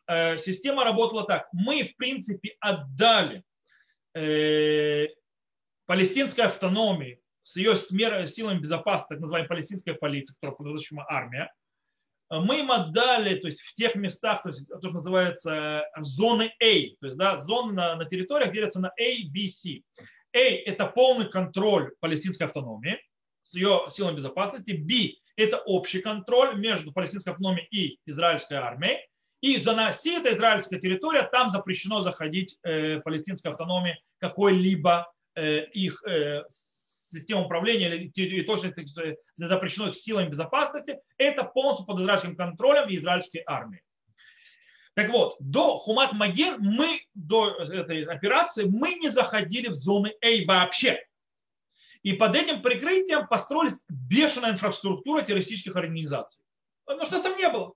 э, 0.07 0.37
система 0.39 0.83
работала 0.83 1.25
так. 1.27 1.47
Мы, 1.53 1.83
в 1.83 1.95
принципе, 1.95 2.55
отдали 2.59 3.43
э, 4.15 5.09
палестинской 5.85 6.45
автономии 6.45 7.21
с 7.43 7.55
ее 7.55 7.77
силами 7.77 8.59
безопасности, 8.59 9.09
так 9.09 9.19
называемая 9.19 9.47
палестинская 9.47 9.93
полиция, 9.93 10.35
которая 10.41 10.75
по 10.75 11.05
армия, 11.07 11.51
мы 12.29 12.59
им 12.59 12.71
отдали, 12.71 13.35
то 13.39 13.47
есть 13.47 13.61
в 13.61 13.73
тех 13.73 13.95
местах, 13.95 14.43
то 14.43 14.49
есть 14.49 14.67
то, 14.67 14.79
что 14.79 14.91
называется 14.91 15.83
зоны 15.99 16.53
A, 16.61 16.95
то 16.99 17.07
есть 17.07 17.17
да, 17.17 17.37
зоны 17.37 17.73
на, 17.73 17.95
на 17.95 18.05
территориях 18.05 18.53
делятся 18.53 18.79
на 18.79 18.89
A, 18.89 19.29
B, 19.31 19.47
C. 19.47 19.81
A– 20.33 20.39
это 20.65 20.85
полный 20.85 21.29
контроль 21.29 21.91
палестинской 21.99 22.47
автономии 22.47 22.99
с 23.43 23.55
ее 23.55 23.85
силами 23.89 24.15
безопасности. 24.15 24.71
B– 24.71 25.15
это 25.35 25.57
общий 25.57 26.01
контроль 26.01 26.55
между 26.57 26.91
палестинской 26.91 27.33
автономией 27.33 27.67
и 27.71 27.99
израильской 28.05 28.57
армией. 28.57 28.99
И 29.41 29.61
зона 29.61 29.91
Си– 29.91 30.11
это 30.17 30.33
израильская 30.33 30.79
территория, 30.79 31.23
там 31.23 31.49
запрещено 31.49 32.01
заходить 32.01 32.57
э, 32.63 32.99
палестинской 32.99 33.51
автономии 33.51 33.97
какой-либо 34.19 35.11
э, 35.35 35.65
их 35.67 36.03
э, 36.05 36.43
система 37.09 37.41
управления 37.41 38.09
или 38.13 38.43
точно 38.43 38.73
запрещено 39.35 39.89
их 39.89 39.95
силами 39.95 40.29
безопасности. 40.29 40.99
Это 41.17 41.43
полностью 41.43 41.85
под 41.85 41.99
израильским 42.01 42.35
контролем 42.35 42.89
и 42.89 42.95
израильской 42.95 43.43
армии. 43.45 43.81
Так 44.95 45.09
вот, 45.11 45.37
до 45.39 45.77
Хумат 45.77 46.13
Маген 46.13 46.57
мы, 46.59 47.01
до 47.13 47.51
этой 47.51 48.03
операции, 48.03 48.65
мы 48.65 48.95
не 48.95 49.09
заходили 49.09 49.69
в 49.69 49.75
зоны 49.75 50.13
А 50.21 50.45
вообще. 50.45 51.05
И 52.03 52.13
под 52.13 52.35
этим 52.35 52.61
прикрытием 52.61 53.27
построилась 53.27 53.85
бешеная 53.89 54.51
инфраструктура 54.51 55.21
террористических 55.21 55.75
организаций. 55.75 56.43
Потому 56.85 57.05
что 57.05 57.21
там 57.21 57.37
не 57.37 57.49
было. 57.49 57.73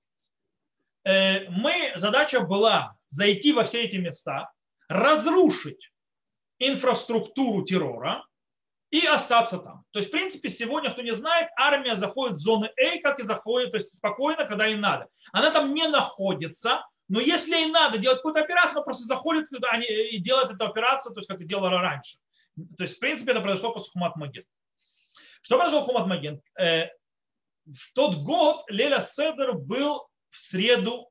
Э, 1.04 1.50
мы, 1.50 1.94
задача 1.96 2.42
была 2.42 2.98
зайти 3.10 3.54
во 3.54 3.64
все 3.64 3.84
эти 3.84 3.98
места, 3.98 4.52
разрушить 4.88 5.92
инфраструктуру 6.60 7.64
террора 7.64 8.26
и 8.94 9.08
остаться 9.08 9.58
там. 9.58 9.84
То 9.90 9.98
есть, 9.98 10.10
в 10.10 10.12
принципе, 10.12 10.50
сегодня, 10.50 10.92
кто 10.92 11.02
не 11.02 11.16
знает, 11.16 11.50
армия 11.58 11.96
заходит 11.96 12.38
в 12.38 12.42
зоны 12.42 12.72
А, 12.78 13.02
как 13.02 13.20
и 13.20 13.24
заходит, 13.24 13.72
то 13.72 13.78
есть 13.78 13.96
спокойно, 13.96 14.46
когда 14.46 14.68
им 14.68 14.82
надо. 14.82 15.08
Она 15.32 15.50
там 15.50 15.74
не 15.74 15.88
находится, 15.88 16.86
но 17.10 17.20
если 17.20 17.56
ей 17.56 17.72
надо 17.72 17.98
делать 17.98 18.20
какую-то 18.20 18.42
операцию, 18.42 18.74
она 18.74 18.82
просто 18.84 19.06
заходит 19.06 19.50
туда 19.50 19.82
и 19.82 20.20
делает 20.20 20.52
эту 20.52 20.66
операцию, 20.66 21.12
то 21.12 21.22
есть 21.22 21.28
как 21.28 21.42
и 21.42 21.44
делала 21.44 21.82
раньше. 21.82 22.18
То 22.78 22.84
есть, 22.84 22.98
в 22.98 23.00
принципе, 23.00 23.32
это 23.32 23.42
произошло 23.42 23.74
после 23.74 23.90
Хумат 23.90 24.16
Маген. 24.16 24.46
Что 25.42 25.58
произошло 25.58 25.86
Хумат 25.86 26.06
Маген? 26.06 26.40
Э, 26.60 26.90
в 27.66 27.94
тот 27.96 28.18
год 28.18 28.64
Леля 28.68 29.02
Седер 29.02 29.54
был 29.54 30.08
в 30.30 30.38
среду 30.38 31.10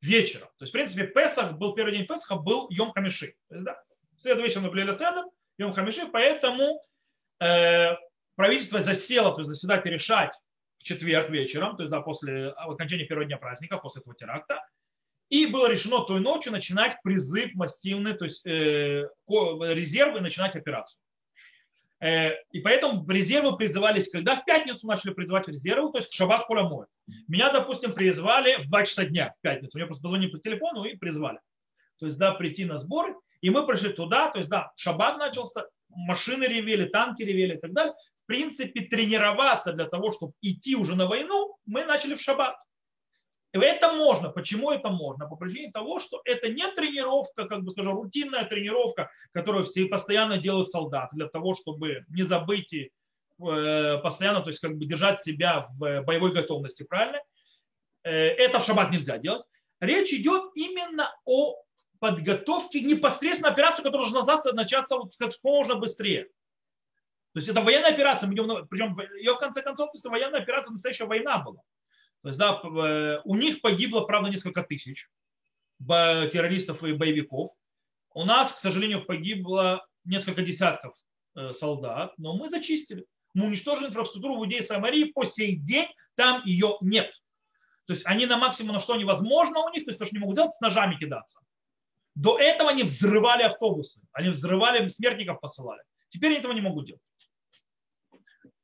вечером. 0.00 0.48
То 0.58 0.62
есть, 0.62 0.70
в 0.70 0.72
принципе, 0.72 1.06
Песах 1.08 1.58
был, 1.58 1.74
первый 1.74 1.92
день 1.92 2.06
Песаха 2.06 2.36
был 2.36 2.68
Йом 2.70 2.92
Хамиши. 2.92 3.34
То 3.50 3.54
есть, 3.54 3.66
да, 3.66 3.82
в 4.16 4.20
среду 4.22 4.40
вечером 4.40 4.64
был 4.64 4.72
Леля 4.72 4.94
Седер, 4.94 5.24
Йом 5.58 5.72
Хамиши, 5.72 6.06
поэтому 6.06 6.82
э, 7.40 7.96
правительство 8.36 8.82
засело, 8.82 9.32
то 9.32 9.40
есть 9.40 9.50
заседать 9.50 9.84
и 9.86 9.90
решать 9.90 10.34
в 10.78 10.84
четверг 10.84 11.30
вечером, 11.30 11.76
то 11.76 11.82
есть 11.82 11.90
да, 11.90 12.00
после 12.00 12.50
окончания 12.50 13.04
первого 13.04 13.26
дня 13.26 13.36
праздника, 13.36 13.78
после 13.78 14.00
этого 14.00 14.14
теракта. 14.14 14.64
И 15.28 15.46
было 15.46 15.68
решено 15.70 16.04
той 16.04 16.20
ночью 16.20 16.52
начинать 16.52 16.96
призыв 17.02 17.54
массивный, 17.54 18.14
то 18.14 18.24
есть 18.24 18.46
э, 18.46 19.08
резервы, 19.28 20.20
начинать 20.20 20.56
операцию. 20.56 21.02
Э, 22.00 22.34
и 22.52 22.60
поэтому 22.60 23.06
резервы 23.10 23.56
призывались, 23.56 24.08
когда 24.08 24.36
в 24.36 24.44
пятницу 24.44 24.86
начали 24.86 25.12
призывать 25.12 25.48
резервы, 25.48 25.90
то 25.90 25.98
есть 25.98 26.10
к 26.10 26.14
шаббат 26.14 26.44
холомой. 26.44 26.86
Меня, 27.26 27.52
допустим, 27.52 27.92
призвали 27.92 28.62
в 28.62 28.68
2 28.68 28.84
часа 28.84 29.04
дня 29.04 29.34
в 29.36 29.40
пятницу. 29.42 29.76
Мне 29.76 29.86
просто 29.86 30.02
позвонили 30.02 30.30
по 30.30 30.38
телефону 30.38 30.84
и 30.84 30.96
призвали. 30.96 31.40
То 31.98 32.06
есть, 32.06 32.18
да, 32.18 32.32
прийти 32.32 32.64
на 32.64 32.76
сбор. 32.76 33.20
И 33.40 33.50
мы 33.50 33.66
пришли 33.66 33.92
туда, 33.92 34.30
то 34.30 34.38
есть, 34.38 34.50
да, 34.50 34.72
шаббат 34.76 35.18
начался, 35.18 35.66
машины 35.90 36.44
ревели, 36.44 36.86
танки 36.86 37.22
ревели 37.22 37.56
и 37.56 37.60
так 37.60 37.72
далее 37.72 37.94
принципе, 38.28 38.82
тренироваться 38.82 39.72
для 39.72 39.86
того, 39.86 40.10
чтобы 40.10 40.34
идти 40.42 40.76
уже 40.76 40.94
на 40.94 41.06
войну, 41.06 41.56
мы 41.66 41.84
начали 41.84 42.14
в 42.14 42.20
шаббат. 42.20 42.56
Это 43.52 43.94
можно. 43.94 44.28
Почему 44.28 44.70
это 44.70 44.90
можно? 44.90 45.26
По 45.26 45.36
причине 45.36 45.72
того, 45.72 45.98
что 45.98 46.20
это 46.26 46.50
не 46.50 46.70
тренировка, 46.72 47.46
как 47.46 47.64
бы 47.64 47.70
скажем, 47.70 47.94
рутинная 47.94 48.44
тренировка, 48.44 49.10
которую 49.32 49.64
все 49.64 49.86
постоянно 49.86 50.36
делают 50.36 50.70
солдаты 50.70 51.16
для 51.16 51.28
того, 51.28 51.54
чтобы 51.54 52.04
не 52.10 52.24
забыть 52.24 52.70
и 52.74 52.92
э, 53.42 53.98
постоянно, 54.02 54.42
то 54.42 54.50
есть 54.50 54.60
как 54.60 54.76
бы 54.76 54.84
держать 54.84 55.22
себя 55.22 55.66
в 55.70 56.02
боевой 56.02 56.32
готовности, 56.32 56.82
правильно? 56.82 57.20
Э, 58.04 58.10
это 58.10 58.60
в 58.60 58.64
шаббат 58.64 58.90
нельзя 58.90 59.16
делать. 59.16 59.46
Речь 59.80 60.12
идет 60.12 60.50
именно 60.54 61.16
о 61.24 61.56
подготовке 62.00 62.80
непосредственно 62.80 63.50
операции, 63.50 63.82
которая 63.82 64.10
должна 64.10 64.52
начаться 64.52 64.96
вот 64.96 65.12
как 65.18 65.32
можно 65.42 65.74
быстрее. 65.74 66.24
То 67.34 67.40
есть 67.40 67.48
это 67.48 67.60
военная 67.60 67.92
операция, 67.92 68.28
причем 68.28 68.98
ее 69.16 69.34
в 69.34 69.38
конце 69.38 69.62
концов, 69.62 69.90
то 69.90 69.96
есть 69.96 70.04
военная 70.04 70.40
операция, 70.40 70.72
настоящая 70.72 71.04
война 71.04 71.38
была. 71.38 71.62
То 72.22 72.28
есть, 72.28 72.38
да, 72.38 72.60
э, 72.64 73.20
у 73.24 73.36
них 73.36 73.60
погибло, 73.60 74.00
правда, 74.00 74.28
несколько 74.28 74.62
тысяч 74.62 75.08
террористов 75.80 76.82
и 76.82 76.92
боевиков. 76.92 77.50
У 78.12 78.24
нас, 78.24 78.52
к 78.52 78.58
сожалению, 78.58 79.04
погибло 79.04 79.86
несколько 80.04 80.42
десятков 80.42 80.96
э, 81.36 81.52
солдат, 81.52 82.14
но 82.18 82.36
мы 82.36 82.50
зачистили. 82.50 83.06
Мы 83.34 83.46
уничтожили 83.46 83.86
инфраструктуру 83.86 84.36
в 84.36 84.38
Иудее 84.40 84.62
Самарии, 84.62 85.12
по 85.12 85.24
сей 85.24 85.54
день 85.56 85.88
там 86.16 86.42
ее 86.44 86.78
нет. 86.80 87.14
То 87.86 87.92
есть 87.92 88.04
они 88.04 88.26
на 88.26 88.36
максимум, 88.36 88.74
на 88.74 88.80
что 88.80 88.96
невозможно 88.96 89.60
у 89.60 89.70
них, 89.70 89.84
то 89.84 89.90
есть 89.90 89.98
то, 89.98 90.04
что 90.04 90.16
они 90.16 90.20
могут 90.20 90.36
делать, 90.36 90.54
с 90.54 90.60
ножами 90.60 90.96
кидаться. 90.96 91.38
До 92.18 92.36
этого 92.36 92.70
они 92.70 92.82
взрывали 92.82 93.44
автобусы, 93.44 94.00
они 94.10 94.30
взрывали, 94.30 94.88
смертников 94.88 95.38
посылали. 95.40 95.82
Теперь 96.08 96.30
они 96.30 96.40
этого 96.40 96.52
не 96.52 96.60
могут 96.60 96.86
делать. 96.86 97.02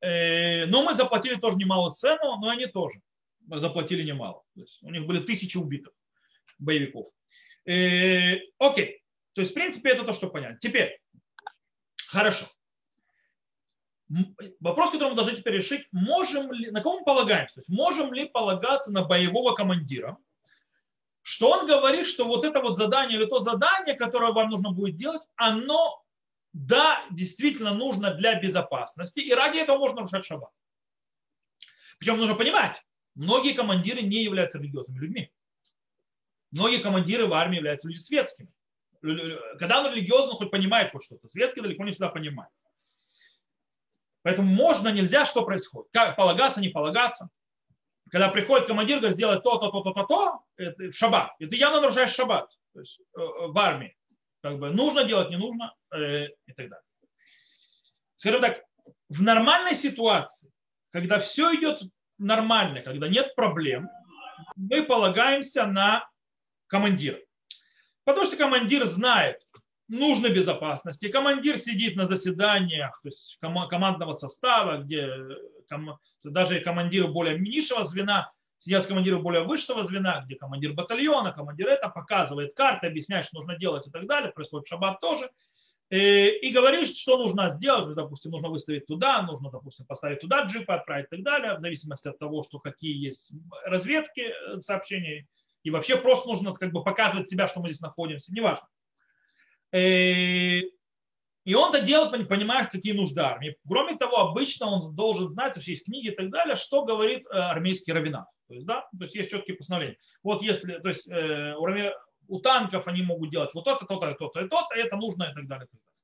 Э, 0.00 0.66
но 0.66 0.82
мы 0.82 0.94
заплатили 0.94 1.36
тоже 1.36 1.56
немалую 1.56 1.92
цену, 1.92 2.36
но 2.40 2.48
они 2.48 2.66
тоже 2.66 3.00
заплатили 3.46 4.02
немало. 4.02 4.42
То 4.56 4.62
есть 4.62 4.82
у 4.82 4.90
них 4.90 5.06
были 5.06 5.20
тысячи 5.20 5.56
убитых 5.56 5.92
боевиков. 6.58 7.06
Э, 7.64 8.40
окей. 8.58 9.00
То 9.34 9.42
есть, 9.42 9.52
в 9.52 9.54
принципе, 9.54 9.90
это 9.90 10.02
то, 10.02 10.14
что 10.14 10.28
понятно. 10.30 10.58
Теперь, 10.58 10.98
хорошо. 12.08 12.46
Вопрос, 14.58 14.90
который 14.90 15.10
мы 15.10 15.14
должны 15.14 15.36
теперь 15.36 15.54
решить, 15.54 15.86
можем 15.92 16.50
ли, 16.50 16.72
на 16.72 16.82
кого 16.82 16.98
мы 16.98 17.04
полагаемся? 17.04 17.54
То 17.54 17.60
есть, 17.60 17.68
можем 17.68 18.12
ли 18.12 18.28
полагаться 18.28 18.90
на 18.90 19.04
боевого 19.04 19.54
командира, 19.54 20.18
что 21.24 21.50
он 21.50 21.66
говорит, 21.66 22.06
что 22.06 22.26
вот 22.26 22.44
это 22.44 22.60
вот 22.60 22.76
задание 22.76 23.18
или 23.18 23.24
то 23.24 23.40
задание, 23.40 23.94
которое 23.94 24.32
вам 24.32 24.50
нужно 24.50 24.72
будет 24.72 24.96
делать, 24.96 25.22
оно 25.36 26.04
да, 26.52 27.02
действительно 27.10 27.72
нужно 27.72 28.12
для 28.12 28.38
безопасности, 28.38 29.20
и 29.20 29.32
ради 29.32 29.56
этого 29.56 29.78
можно 29.78 30.02
нарушать 30.02 30.26
шаббат. 30.26 30.50
Причем 31.98 32.18
нужно 32.18 32.34
понимать, 32.34 32.80
многие 33.14 33.54
командиры 33.54 34.02
не 34.02 34.22
являются 34.22 34.58
религиозными 34.58 34.98
людьми. 34.98 35.32
Многие 36.50 36.82
командиры 36.82 37.26
в 37.26 37.32
армии 37.32 37.56
являются 37.56 37.88
людьми 37.88 38.02
светскими. 38.02 38.52
Когда 39.00 39.80
он 39.80 39.94
религиозный, 39.94 40.32
он 40.32 40.36
хоть 40.36 40.50
понимает 40.50 40.92
хоть 40.92 41.04
что-то. 41.04 41.26
Светский 41.28 41.62
далеко 41.62 41.84
не 41.84 41.92
всегда 41.92 42.10
понимает. 42.10 42.52
Поэтому 44.20 44.52
можно, 44.52 44.88
нельзя, 44.88 45.24
что 45.24 45.42
происходит. 45.42 45.90
Как 45.90 46.16
полагаться, 46.16 46.60
не 46.60 46.68
полагаться. 46.68 47.30
Когда 48.14 48.28
приходит 48.28 48.68
командир, 48.68 48.98
говорит, 48.98 49.16
сделай 49.16 49.40
то, 49.40 49.58
то, 49.58 49.72
то, 49.72 49.80
то, 49.80 49.92
то, 49.92 50.04
то, 50.04 50.40
это 50.56 50.84
в 50.84 50.92
шаббат. 50.92 51.32
И 51.40 51.46
ты 51.46 51.56
явно 51.56 51.80
нарушаешь 51.80 52.14
шаббат 52.14 52.48
то 52.72 52.78
есть, 52.78 53.00
э, 53.00 53.20
э, 53.20 53.46
в 53.48 53.58
армии. 53.58 53.96
Как 54.40 54.60
бы 54.60 54.70
нужно 54.70 55.02
делать, 55.02 55.30
не 55.30 55.36
нужно 55.36 55.74
э, 55.92 56.26
и 56.46 56.52
так 56.52 56.68
далее. 56.68 56.84
Скажем 58.14 58.40
так, 58.40 58.62
в 59.08 59.20
нормальной 59.20 59.74
ситуации, 59.74 60.52
когда 60.92 61.18
все 61.18 61.56
идет 61.56 61.82
нормально, 62.16 62.82
когда 62.82 63.08
нет 63.08 63.34
проблем, 63.34 63.90
мы 64.54 64.84
полагаемся 64.84 65.66
на 65.66 66.08
командира. 66.68 67.18
Потому 68.04 68.26
что 68.26 68.36
командир 68.36 68.84
знает, 68.84 69.40
нужно 69.88 70.28
безопасности. 70.28 71.10
Командир 71.10 71.58
сидит 71.58 71.96
на 71.96 72.04
заседаниях 72.04 73.00
то 73.02 73.08
есть 73.08 73.38
командного 73.40 74.12
состава, 74.12 74.78
где 74.78 75.10
даже 76.22 76.60
командиры 76.60 77.08
более 77.08 77.38
низшего 77.38 77.84
звена 77.84 78.32
сидят 78.58 78.84
с 78.84 78.86
командиром 78.86 79.22
более 79.22 79.42
высшего 79.42 79.84
звена, 79.84 80.22
где 80.24 80.36
командир 80.36 80.72
батальона, 80.72 81.32
командир 81.32 81.68
это 81.68 81.88
показывает 81.88 82.54
карты, 82.54 82.86
объясняет, 82.86 83.26
что 83.26 83.36
нужно 83.36 83.56
делать 83.56 83.86
и 83.86 83.90
так 83.90 84.06
далее. 84.06 84.32
Происходит 84.32 84.66
шаббат 84.66 85.00
тоже. 85.00 85.30
И, 85.90 85.96
э, 85.96 86.38
и 86.38 86.50
говорит, 86.50 86.96
что 86.96 87.18
нужно 87.18 87.50
сделать. 87.50 87.94
Допустим, 87.94 88.30
нужно 88.30 88.48
выставить 88.48 88.86
туда, 88.86 89.22
нужно, 89.22 89.50
допустим, 89.50 89.84
поставить 89.84 90.20
туда 90.20 90.44
джипы, 90.44 90.72
отправить 90.72 91.06
и 91.06 91.16
так 91.16 91.22
далее, 91.22 91.58
в 91.58 91.60
зависимости 91.60 92.08
от 92.08 92.18
того, 92.18 92.42
что 92.42 92.58
какие 92.58 92.96
есть 92.96 93.32
разведки 93.66 94.32
э, 94.32 94.60
сообщений. 94.60 95.26
И 95.62 95.70
вообще 95.70 95.96
просто 95.96 96.28
нужно 96.28 96.54
как 96.54 96.72
бы 96.72 96.82
показывать 96.82 97.28
себя, 97.28 97.48
что 97.48 97.60
мы 97.60 97.68
здесь 97.68 97.80
находимся. 97.80 98.32
Неважно. 98.32 98.66
Э, 101.44 101.50
и 101.50 101.54
он 101.54 101.74
это 101.74 101.84
делает, 101.84 102.28
понимая, 102.28 102.66
какие 102.66 102.92
нужды 102.92 103.20
армии. 103.20 103.56
Кроме 103.66 103.96
того, 103.96 104.18
обычно 104.18 104.66
он 104.66 104.94
должен 104.94 105.28
знать, 105.28 105.54
то 105.54 105.58
есть 105.60 105.68
есть 105.68 105.84
книги 105.84 106.08
и 106.08 106.14
так 106.14 106.30
далее, 106.30 106.56
что 106.56 106.84
говорит 106.84 107.26
армейский 107.30 107.92
равенат. 107.92 108.26
То 108.48 108.54
есть, 108.54 108.66
да, 108.66 108.82
то 108.98 109.04
есть 109.04 109.14
есть 109.14 109.30
четкие 109.30 109.56
постановления. 109.56 109.96
Вот 110.22 110.42
если, 110.42 110.78
то 110.78 110.88
есть 110.88 111.08
э, 111.08 111.54
у, 112.26 112.40
танков 112.40 112.86
они 112.86 113.02
могут 113.02 113.30
делать 113.30 113.50
вот 113.54 113.64
то-то, 113.64 113.86
то-то, 113.86 114.14
то-то 114.14 114.40
и 114.40 114.48
то-то, 114.48 114.74
это 114.74 114.96
нужно 114.96 115.24
и 115.24 115.34
так 115.34 115.46
далее. 115.46 115.66
И 115.66 115.68
так 115.68 115.80
далее. 115.80 115.94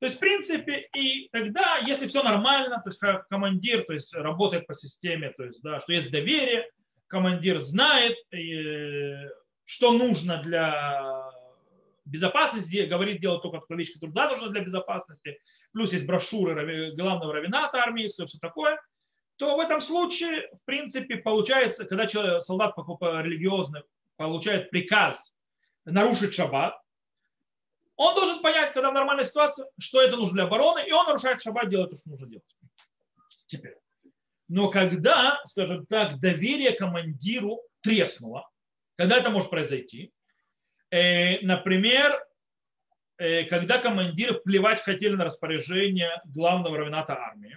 То 0.00 0.06
есть, 0.06 0.16
в 0.16 0.20
принципе, 0.20 0.88
и 0.94 1.28
тогда, 1.32 1.78
если 1.78 2.06
все 2.06 2.22
нормально, 2.22 2.82
то 2.84 2.90
есть 2.90 3.00
командир 3.30 3.84
то 3.84 3.94
есть, 3.94 4.14
работает 4.14 4.66
по 4.66 4.74
системе, 4.74 5.30
то 5.30 5.44
есть, 5.44 5.62
да, 5.62 5.80
что 5.80 5.92
есть 5.92 6.10
доверие, 6.10 6.68
командир 7.06 7.60
знает, 7.60 8.16
э, 8.32 9.28
что 9.64 9.92
нужно 9.92 10.42
для 10.42 11.23
безопасности, 12.04 12.84
говорит, 12.86 13.20
делать 13.20 13.42
только 13.42 13.60
которая 13.60 14.14
да, 14.14 14.28
нужна 14.30 14.48
для 14.48 14.60
безопасности, 14.60 15.38
плюс 15.72 15.92
есть 15.92 16.06
брошюры 16.06 16.94
главного 16.94 17.32
равената 17.32 17.78
армии, 17.78 18.06
все 18.06 18.38
такое, 18.40 18.80
то 19.36 19.56
в 19.56 19.60
этом 19.60 19.80
случае, 19.80 20.48
в 20.52 20.64
принципе, 20.64 21.16
получается, 21.16 21.84
когда 21.84 22.06
человек, 22.06 22.42
солдат 22.42 22.74
религиозный 22.76 23.82
получает 24.16 24.70
приказ 24.70 25.34
нарушить 25.84 26.34
шаббат, 26.34 26.78
он 27.96 28.14
должен 28.14 28.42
понять, 28.42 28.72
когда 28.72 28.90
в 28.90 28.94
нормальной 28.94 29.24
ситуации, 29.24 29.64
что 29.78 30.02
это 30.02 30.16
нужно 30.16 30.34
для 30.34 30.44
обороны, 30.44 30.86
и 30.86 30.92
он 30.92 31.06
нарушает 31.06 31.42
шаббат, 31.42 31.68
делает 31.68 31.90
то, 31.90 31.96
что 31.96 32.10
нужно 32.10 32.26
делать. 32.26 32.56
Теперь. 33.46 33.76
Но 34.48 34.68
когда, 34.68 35.40
скажем 35.46 35.86
так, 35.86 36.20
доверие 36.20 36.72
командиру 36.72 37.60
треснуло, 37.80 38.48
когда 38.96 39.16
это 39.18 39.30
может 39.30 39.50
произойти, 39.50 40.12
например, 41.42 42.24
э, 43.18 43.44
когда 43.44 43.78
командиры 43.78 44.34
плевать 44.34 44.80
хотели 44.80 45.14
на 45.14 45.24
распоряжение 45.24 46.20
главного 46.24 46.78
равената 46.78 47.16
армии, 47.18 47.56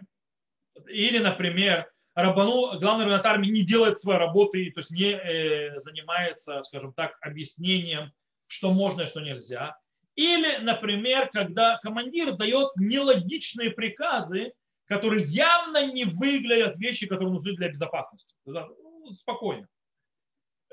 или, 0.87 1.19
например, 1.19 1.91
Рабану, 2.15 2.79
главный 2.79 3.05
равенат 3.05 3.25
армии 3.25 3.49
не 3.49 3.63
делает 3.63 3.99
своей 3.99 4.19
работы, 4.19 4.71
то 4.71 4.79
есть 4.79 4.91
не 4.91 5.11
э, 5.11 5.79
занимается, 5.81 6.63
скажем 6.63 6.93
так, 6.93 7.17
объяснением, 7.21 8.11
что 8.47 8.71
можно 8.71 9.01
и 9.01 9.05
что 9.07 9.19
нельзя, 9.19 9.77
или, 10.15 10.57
например, 10.57 11.29
когда 11.31 11.77
командир 11.77 12.35
дает 12.35 12.71
нелогичные 12.75 13.69
приказы, 13.69 14.53
которые 14.85 15.25
явно 15.25 15.91
не 15.91 16.05
выглядят 16.05 16.77
вещи, 16.77 17.05
которые 17.05 17.33
нужны 17.33 17.53
для 17.55 17.69
безопасности. 17.69 18.33
Ну, 18.45 19.11
спокойно. 19.11 19.67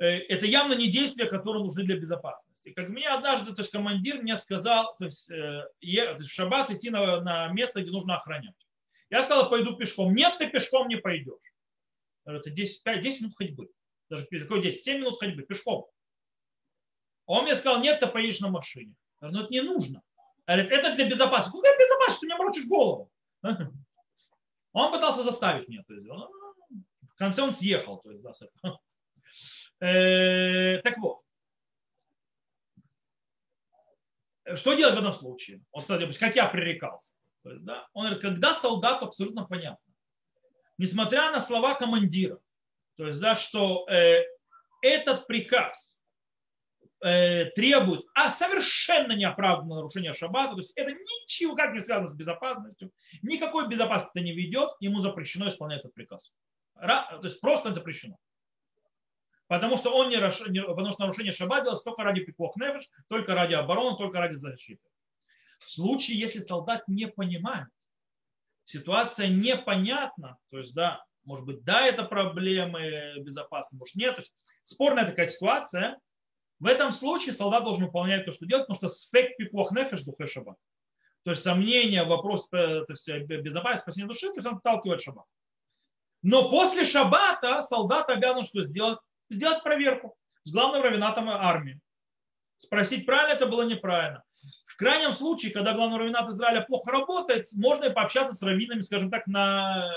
Э, 0.01 0.07
это 0.07 0.47
явно 0.47 0.73
не 0.73 0.91
действия, 0.91 1.27
которые 1.27 1.63
нужны 1.63 1.85
для 1.85 1.97
безопасности. 1.97 2.54
Как 2.73 2.89
мне 2.89 3.09
однажды, 3.09 3.55
то 3.55 3.61
есть 3.61 3.71
командир 3.71 4.23
мне 4.23 4.37
сказал, 4.37 4.97
то 4.97 5.05
есть, 5.05 5.31
э, 5.31 5.69
есть 5.81 6.31
в 6.31 6.33
шаббат 6.33 6.71
идти 6.71 6.91
на, 6.91 7.21
на 7.21 7.49
место, 7.49 7.83
где 7.83 7.91
нужно 7.91 8.17
охранять. 8.17 8.55
Я 9.11 9.23
сказал, 9.23 9.51
пойду 9.51 9.77
пешком. 9.77 10.15
Нет, 10.15 10.39
ты 10.39 10.49
пешком 10.49 10.89
не 10.89 10.97
пойдешь. 10.97 11.55
Это 12.25 12.51
10, 12.51 12.83
5, 12.83 13.03
10 13.03 13.21
минут 13.21 13.37
ходьбы. 13.37 13.69
Даже 14.09 14.27
какой 14.27 14.63
10, 14.63 14.83
7 14.83 14.99
минут 14.99 15.21
ходьбы 15.21 15.43
пешком. 15.43 15.87
Он 17.27 17.45
мне 17.45 17.55
сказал, 17.55 17.81
нет, 17.81 18.01
ты 18.01 18.07
поедешь 18.07 18.41
на 18.41 18.49
машине. 18.49 18.95
Я 19.21 19.29
говорю, 19.29 19.37
ну 19.37 19.45
это 19.45 19.53
не 19.53 19.61
нужно. 19.61 20.03
Говорит, 20.47 20.73
это 20.73 20.95
для 20.95 21.09
безопасности. 21.09 21.57
Какая 21.57 21.79
безопасность? 21.79 22.21
Ты 22.21 22.27
мне 22.27 22.37
морочишь 22.37 22.67
голову. 22.67 23.11
Он 24.73 24.93
пытался 24.93 25.23
заставить 25.23 25.69
меня. 25.69 25.85
То 25.87 25.95
есть, 25.95 26.09
он, 26.09 26.29
в 27.09 27.15
конце 27.15 27.43
он 27.43 27.53
съехал. 27.53 27.99
То 27.99 28.11
есть, 28.11 28.25
да, 28.25 28.33
э, 29.87 30.81
так 30.83 30.99
вот. 30.99 31.24
Что 34.55 34.75
делать 34.75 34.95
в 34.95 34.99
этом 34.99 35.13
случае? 35.13 35.63
Он, 35.71 35.83
кстати, 35.83 36.11
как 36.19 36.37
я 36.37 36.47
пререкался. 36.47 37.09
То 37.43 37.51
есть, 37.51 37.65
да, 37.65 37.87
он 37.93 38.05
говорит, 38.05 38.23
когда 38.23 38.55
солдату 38.55 39.07
абсолютно 39.07 39.45
понятно. 39.45 39.93
Несмотря 40.79 41.31
на 41.31 41.41
слова 41.41 41.75
командира, 41.75 42.39
то 42.97 43.07
есть, 43.07 43.21
да, 43.21 43.37
что 43.37 43.87
э, 43.89 44.25
этот 44.83 45.27
приказ 45.27 45.95
Э, 47.05 47.51
требует 47.51 48.03
а 48.15 48.31
совершенно 48.31 49.13
неоправданного 49.13 49.81
нарушения 49.81 50.15
шаббата, 50.15 50.53
то 50.53 50.61
есть 50.61 50.73
это 50.75 50.91
ничего 50.91 51.55
как 51.55 51.75
не 51.75 51.83
связано 51.83 52.09
с 52.09 52.15
безопасностью, 52.15 52.93
никакой 53.21 53.69
безопасности 53.69 54.21
не 54.21 54.33
ведет, 54.33 54.71
ему 54.81 55.03
запрещено 55.03 55.51
исполнять 55.51 55.81
этот 55.81 55.93
приказ. 55.93 56.33
То 56.81 57.21
есть 57.23 57.43
просто 57.43 57.75
запрещено. 57.75 58.17
Потому 59.47 59.77
что 59.77 59.91
он 59.91 60.09
не, 60.09 60.19
потому 60.63 60.91
что 60.91 61.03
нарушение 61.03 61.33
шаббата 61.33 61.65
делается 61.65 61.85
только 61.85 62.03
ради 62.03 62.21
пиков 62.25 62.57
нефиш, 62.57 62.89
только 63.09 63.35
ради 63.35 63.55
обороны, 63.55 63.97
только 63.97 64.19
ради 64.19 64.35
защиты. 64.35 64.83
В 65.59 65.71
случае, 65.71 66.19
если 66.19 66.41
солдат 66.41 66.87
не 66.89 67.07
понимает, 67.09 67.69
ситуация 68.65 69.29
непонятна, 69.29 70.39
то 70.51 70.59
есть, 70.59 70.75
да, 70.75 71.05
может 71.25 71.45
быть, 71.45 71.63
да, 71.65 71.87
это 71.87 72.05
проблемы 72.05 73.21
безопасности, 73.21 73.77
может, 73.77 73.95
нет. 73.95 74.17
То 74.17 74.23
есть, 74.23 74.35
спорная 74.65 75.07
такая 75.07 75.27
ситуация, 75.27 75.99
в 76.61 76.67
этом 76.67 76.93
случае 76.93 77.35
солдат 77.35 77.65
должен 77.65 77.85
выполнять 77.85 78.25
то, 78.25 78.33
что 78.33 78.47
делает, 78.47 78.67
потому 78.67 78.89
что 78.89 78.97
сфек 78.97 79.37
пикуах 79.37 79.73
нефеш 79.73 80.03
духе 80.03 80.27
шаббат. 80.27 80.57
То 81.25 81.31
есть 81.31 81.43
сомнение, 81.43 82.05
вопрос 82.05 82.49
э, 82.53 82.85
то 82.85 82.91
есть 82.91 83.09
безопасности, 83.27 83.83
спасения 83.83 84.07
души, 84.07 84.29
то 84.29 84.37
есть 84.37 84.47
он 84.47 84.59
вталкивает 84.59 85.01
шаббат. 85.01 85.25
Но 86.23 86.51
после 86.51 86.85
шаббата 86.85 87.63
солдат 87.63 88.09
обязан 88.09 88.45
что 88.45 88.63
сделать? 88.63 88.99
Сделать 89.31 89.63
проверку 89.63 90.17
с 90.45 90.53
главным 90.53 90.83
равенатом 90.83 91.29
армии. 91.29 91.81
Спросить, 92.59 93.07
правильно 93.07 93.35
это 93.35 93.47
было, 93.47 93.63
неправильно. 93.63 94.23
В 94.67 94.77
крайнем 94.77 95.13
случае, 95.13 95.53
когда 95.53 95.73
главный 95.73 95.99
равенат 95.99 96.29
Израиля 96.31 96.63
плохо 96.63 96.91
работает, 96.91 97.47
можно 97.55 97.85
и 97.85 97.93
пообщаться 97.93 98.35
с 98.35 98.43
раввинами, 98.43 98.83
скажем 98.83 99.11
так, 99.11 99.27
на 99.27 99.91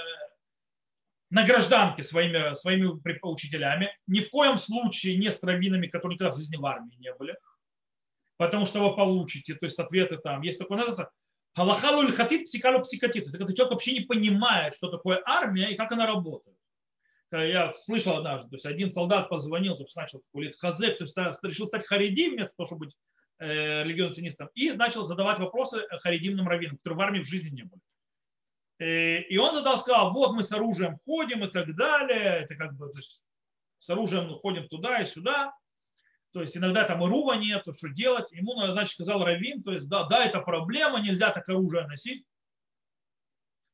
на 1.29 1.43
гражданке 1.45 2.03
своими, 2.03 2.53
своими 2.55 2.85
учителями, 3.23 3.91
ни 4.07 4.21
в 4.21 4.29
коем 4.29 4.57
случае 4.57 5.17
не 5.17 5.29
с 5.29 5.43
раввинами, 5.43 5.87
которые 5.87 6.15
никогда 6.15 6.33
в 6.33 6.37
жизни 6.37 6.55
в 6.55 6.65
армии 6.65 6.95
не 6.95 7.13
были, 7.15 7.37
потому 8.37 8.65
что 8.65 8.79
вы 8.79 8.95
получите, 8.95 9.55
то 9.55 9.65
есть 9.65 9.77
ответы 9.77 10.17
там, 10.17 10.41
есть 10.41 10.57
такое 10.57 10.77
называется 10.77 11.11
Халахалу 11.57 12.11
хатит, 12.11 12.43
псикалу 12.43 12.81
псикатит. 12.81 13.27
Это 13.27 13.39
когда 13.39 13.51
человек 13.51 13.71
вообще 13.73 13.93
не 13.93 14.01
понимает, 14.01 14.75
что 14.75 14.89
такое 14.89 15.21
армия 15.25 15.71
и 15.71 15.75
как 15.75 15.91
она 15.91 16.05
работает. 16.05 16.56
Я 17.31 17.73
слышал 17.75 18.15
однажды, 18.15 18.49
то 18.49 18.55
есть 18.55 18.65
один 18.65 18.89
солдат 18.89 19.27
позвонил, 19.27 19.75
то 19.75 19.83
есть 19.83 19.95
начал 19.95 20.21
такой 20.21 20.53
хазек, 20.53 20.97
то 20.97 21.03
есть 21.03 21.15
решил 21.43 21.67
стать 21.67 21.85
харидим 21.85 22.33
вместо 22.33 22.55
того, 22.55 22.67
чтобы 22.67 22.85
быть 22.85 22.95
э, 23.39 23.83
религиозным 23.83 24.49
и 24.53 24.71
начал 24.71 25.05
задавать 25.07 25.37
вопросы 25.37 25.85
харидимным 26.03 26.47
раввинам, 26.47 26.77
которые 26.77 26.97
в 26.97 27.01
армии 27.01 27.19
в 27.19 27.27
жизни 27.27 27.49
не 27.49 27.63
были. 27.63 27.81
Э, 28.79 29.21
и 29.23 29.37
он 29.37 29.55
задал, 29.55 29.77
сказал, 29.77 30.13
вот 30.13 30.33
мы 30.33 30.43
с 30.43 30.51
оружием 30.51 30.99
ходим 31.05 31.43
и 31.43 31.49
так 31.49 31.75
далее. 31.75 32.43
Это 32.43 32.55
как 32.55 32.75
бы 32.75 32.89
то 32.89 32.97
есть, 32.97 33.21
с 33.79 33.89
оружием 33.89 34.29
ходим 34.35 34.67
туда 34.67 35.01
и 35.01 35.07
сюда. 35.07 35.53
То 36.33 36.41
есть 36.41 36.55
иногда 36.55 36.83
там 36.83 37.03
и 37.03 37.07
рува 37.07 37.35
нет, 37.37 37.63
то 37.63 37.73
что 37.73 37.89
делать. 37.89 38.31
Ему, 38.31 38.53
значит, 38.71 38.93
сказал 38.93 39.23
Равин, 39.23 39.63
то 39.63 39.71
есть 39.71 39.87
да, 39.87 40.03
да, 40.03 40.25
это 40.25 40.39
проблема, 40.41 41.01
нельзя 41.01 41.31
так 41.31 41.47
оружие 41.49 41.87
носить. 41.87 42.25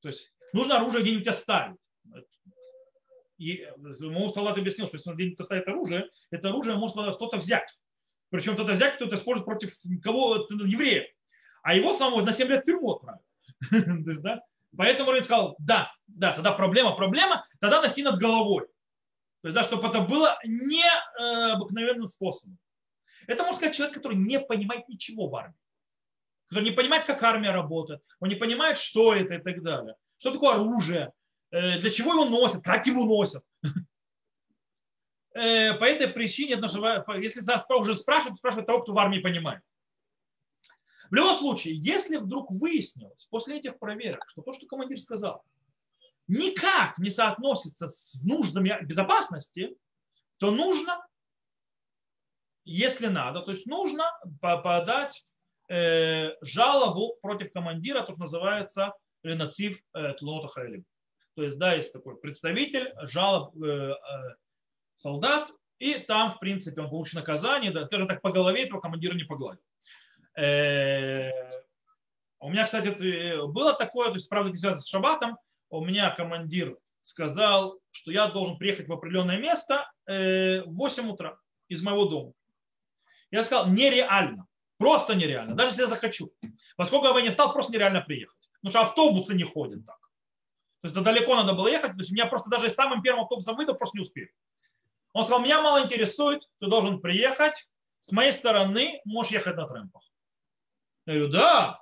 То 0.02 0.10
есть 0.10 0.34
нужно 0.54 0.78
оружие 0.78 1.04
где-нибудь 1.04 1.28
оставить. 1.28 1.78
И 3.44 3.68
ему 4.00 4.30
Салат 4.30 4.58
объяснил, 4.58 4.88
что 4.88 4.96
если 4.96 5.10
он 5.10 5.16
где-нибудь 5.18 5.40
оставит 5.40 5.68
оружие, 5.68 6.10
это 6.32 6.50
оружие 6.50 6.78
может 6.78 6.96
кто-то 6.96 7.38
взять. 7.38 7.78
Причем 8.30 8.54
кто-то 8.54 8.74
взять, 8.74 8.96
кто-то 8.96 9.16
использует 9.16 9.46
против 9.46 9.76
кого 10.02 10.36
евреев. 10.36 11.06
А 11.62 11.76
его 11.76 11.94
самого 11.94 12.22
на 12.22 12.32
7 12.32 12.48
лет 12.48 12.64
в 12.64 12.66
тюрьму 12.66 12.94
отправят. 12.94 13.22
Поэтому 14.78 15.12
Равин 15.12 15.24
сказал, 15.24 15.56
да, 15.60 15.92
да, 16.08 16.34
тогда 16.34 16.54
проблема, 16.54 16.96
проблема, 16.96 17.46
тогда 17.60 17.82
носи 17.82 18.02
над 18.02 18.18
головой. 18.18 18.66
То 19.42 19.50
есть, 19.50 19.56
да, 19.56 19.64
чтобы 19.64 19.88
это 19.88 20.00
было 20.00 20.40
необыкновенным 20.46 22.08
способом. 22.08 22.58
Это, 23.28 23.44
можно 23.44 23.58
сказать, 23.58 23.76
человек, 23.76 23.96
который 23.96 24.18
не 24.18 24.40
понимает 24.40 24.88
ничего 24.88 25.28
в 25.28 25.36
армии. 25.36 25.56
Который 26.48 26.64
не 26.64 26.72
понимает, 26.72 27.06
как 27.06 27.22
армия 27.24 27.52
работает. 27.52 28.02
Он 28.20 28.30
не 28.30 28.36
понимает, 28.36 28.78
что 28.78 29.14
это 29.14 29.36
и 29.36 29.40
так 29.40 29.62
далее. 29.62 29.96
Что 30.18 30.32
такое 30.32 30.56
оружие, 30.56 31.04
э, 31.08 31.10
для 31.54 31.90
чего 31.92 32.14
его 32.14 32.26
носят, 32.26 32.64
как 32.64 32.88
его 32.88 33.06
носят. 33.06 33.44
Э, 35.36 35.74
по 35.74 35.86
этой 35.86 36.10
причине, 36.10 36.62
если 37.20 37.42
уже 37.80 37.96
спрашивают, 37.96 38.38
спрашивают 38.38 38.68
того, 38.68 38.84
кто 38.84 38.94
в 38.94 39.00
армии 39.00 39.20
понимает. 39.20 39.64
В 41.10 41.16
любом 41.16 41.36
случае, 41.36 41.76
если 41.76 42.18
вдруг 42.18 42.52
выяснилось 42.52 43.26
после 43.32 43.58
этих 43.58 43.80
проверок, 43.80 44.24
что 44.30 44.44
то, 44.44 44.54
что 44.54 44.68
командир 44.68 45.00
сказал, 45.00 45.44
никак 46.28 46.98
не 47.00 47.10
соотносится 47.10 47.88
с 47.88 48.22
нуждами 48.24 48.78
безопасности, 48.84 49.76
то 50.38 50.52
нужно, 50.52 51.04
если 52.64 53.08
надо, 53.08 53.42
то 53.42 53.52
есть 53.52 53.66
нужно 53.66 54.06
подать 54.40 55.26
э, 55.70 56.36
жалобу 56.42 57.18
против 57.22 57.52
командира, 57.52 58.02
то, 58.02 58.14
что 58.14 58.22
называется 58.22 58.94
нацив 59.24 59.80
э, 59.94 60.14
Тлота 60.14 60.48
Хайлим. 60.50 60.86
То 61.36 61.44
есть, 61.44 61.58
да, 61.58 61.74
есть 61.74 61.92
такой 61.92 62.18
представитель 62.18 62.94
жалоб 63.04 63.56
э, 63.64 63.94
солдат, 64.96 65.52
и 65.80 65.96
там, 65.96 66.34
в 66.34 66.40
принципе, 66.40 66.82
он 66.82 66.90
получит 66.90 67.16
наказание, 67.16 67.72
да, 67.72 67.86
скажем 67.86 68.08
так, 68.08 68.22
по 68.22 68.32
голове 68.32 68.64
этого 68.64 68.80
командира 68.80 69.16
не 69.16 69.24
погладит. 69.24 69.62
Э, 70.38 71.32
у 72.40 72.50
меня, 72.50 72.66
кстати, 72.66 72.90
было 73.48 73.74
такое, 73.74 74.10
то 74.10 74.16
есть, 74.16 74.30
правда, 74.30 74.52
не 74.52 74.58
связано 74.58 74.82
с 74.82 74.88
шабатом, 74.88 75.38
у 75.70 75.84
меня 75.84 76.12
командир 76.12 76.78
сказал, 77.02 77.80
что 77.92 78.12
я 78.12 78.28
должен 78.28 78.58
приехать 78.58 78.88
в 78.88 78.94
определенное 78.94 79.38
место 79.38 79.90
э, 80.06 80.62
в 80.62 80.76
8 80.76 81.10
утра 81.10 81.38
из 81.68 81.82
моего 81.82 82.06
дома. 82.06 82.34
Я 83.32 83.44
сказал, 83.44 83.70
нереально, 83.70 84.48
просто 84.78 85.16
нереально, 85.16 85.56
даже 85.56 85.72
если 85.72 85.82
я 85.84 85.88
захочу. 85.88 86.32
Поскольку 86.76 87.08
я 87.08 87.14
бы 87.14 87.22
не 87.22 87.30
встал, 87.30 87.54
просто 87.54 87.74
нереально 87.74 88.02
приехать. 88.02 88.38
Потому 88.62 88.70
что 88.70 88.82
автобусы 88.82 89.36
не 89.36 89.44
ходят 89.44 89.86
так. 89.86 89.98
То 90.84 90.90
есть 90.90 91.02
далеко 91.02 91.34
надо 91.36 91.54
было 91.54 91.70
ехать, 91.70 91.94
то 91.94 92.00
есть 92.00 92.12
меня 92.12 92.26
просто 92.26 92.50
даже 92.50 92.70
самым 92.70 93.02
первым 93.02 93.24
автобусом 93.24 93.56
выйду, 93.56 93.74
просто 93.74 93.98
не 93.98 94.02
успею. 94.02 94.30
Он 95.14 95.24
сказал, 95.24 95.42
меня 95.42 95.62
мало 95.62 95.82
интересует, 95.82 96.44
ты 96.60 96.68
должен 96.68 97.00
приехать, 97.00 97.70
с 98.00 98.12
моей 98.12 98.34
стороны 98.34 99.00
можешь 99.06 99.32
ехать 99.32 99.56
на 99.56 99.66
трэмпах. 99.66 100.04
Я 101.06 101.14
говорю, 101.14 101.32
да. 101.32 101.82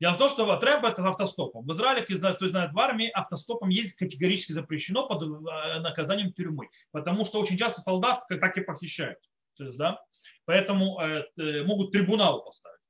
Дело 0.00 0.14
в 0.14 0.18
том, 0.18 0.30
что 0.30 0.56
трэмп 0.56 0.84
это 0.84 1.06
автостопом. 1.06 1.64
В 1.64 1.72
Израиле, 1.72 2.02
кто 2.02 2.48
знает, 2.48 2.72
в 2.72 2.78
армии 2.80 3.08
автостопом 3.08 3.68
ездить 3.68 3.94
категорически 3.94 4.50
запрещено 4.50 5.06
под 5.06 5.22
э, 5.22 5.78
наказанием 5.78 6.32
тюрьмы. 6.32 6.70
Потому 6.90 7.24
что 7.24 7.38
очень 7.38 7.56
часто 7.56 7.80
солдат 7.80 8.26
так 8.26 8.58
и 8.58 8.62
похищают. 8.62 9.20
То 9.56 9.64
есть, 9.66 9.78
да, 9.78 10.02
поэтому 10.44 11.00
э, 11.00 11.62
могут 11.62 11.92
трибунал 11.92 12.44
поставить. 12.44 12.80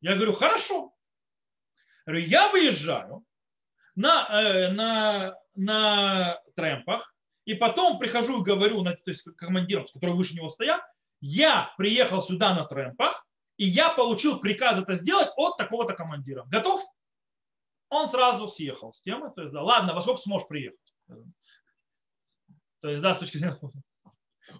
Я 0.00 0.14
говорю, 0.14 0.34
хорошо. 0.34 0.94
Я, 2.06 2.50
выезжаю 2.50 3.24
на, 3.94 4.28
э, 4.28 4.70
на, 4.72 5.36
на 5.54 6.40
трэмпах, 6.56 7.14
и 7.44 7.54
потом 7.54 7.98
прихожу 7.98 8.40
и 8.40 8.44
говорю, 8.44 8.82
то 8.82 8.96
есть 9.06 9.24
командирам, 9.36 9.86
которые 9.92 10.16
выше 10.16 10.34
него 10.34 10.48
стоят, 10.48 10.80
я 11.20 11.72
приехал 11.76 12.22
сюда 12.22 12.54
на 12.54 12.64
трэмпах, 12.64 13.26
и 13.56 13.66
я 13.66 13.90
получил 13.90 14.40
приказ 14.40 14.78
это 14.78 14.94
сделать 14.96 15.28
от 15.36 15.56
такого-то 15.56 15.94
командира. 15.94 16.44
Готов? 16.46 16.84
Он 17.88 18.08
сразу 18.08 18.48
съехал 18.48 18.92
с 18.92 19.02
темы. 19.02 19.30
То 19.34 19.42
есть, 19.42 19.54
да, 19.54 19.62
ладно, 19.62 19.94
во 19.94 20.00
сколько 20.00 20.22
сможешь 20.22 20.48
приехать? 20.48 20.78
То 22.80 22.88
есть, 22.88 23.02
да, 23.02 23.14
с 23.14 23.18
точки 23.18 23.36
зрения... 23.36 23.58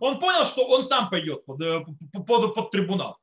Он 0.01 0.19
понял, 0.19 0.45
что 0.47 0.67
он 0.67 0.83
сам 0.83 1.11
пойдет 1.11 1.45
под, 1.45 1.61
э, 1.61 1.85
под, 2.27 2.55
под 2.55 2.71
трибунал 2.71 3.19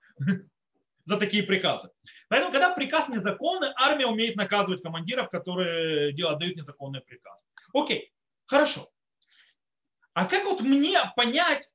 за 1.06 1.18
такие 1.18 1.43
приказы. 1.43 1.89
Поэтому, 2.30 2.52
когда 2.52 2.74
приказ 2.74 3.10
незаконный, 3.10 3.70
армия 3.76 4.08
умеет 4.08 4.36
наказывать 4.36 4.82
командиров, 4.82 5.30
которые 5.30 6.14
дают 6.14 6.56
незаконные 6.56 7.02
приказы. 7.02 7.43
Окей, 7.74 8.14
хорошо. 8.45 8.89
А 10.14 10.26
как 10.26 10.43
вот 10.45 10.62
мне 10.62 10.99
понять, 11.16 11.70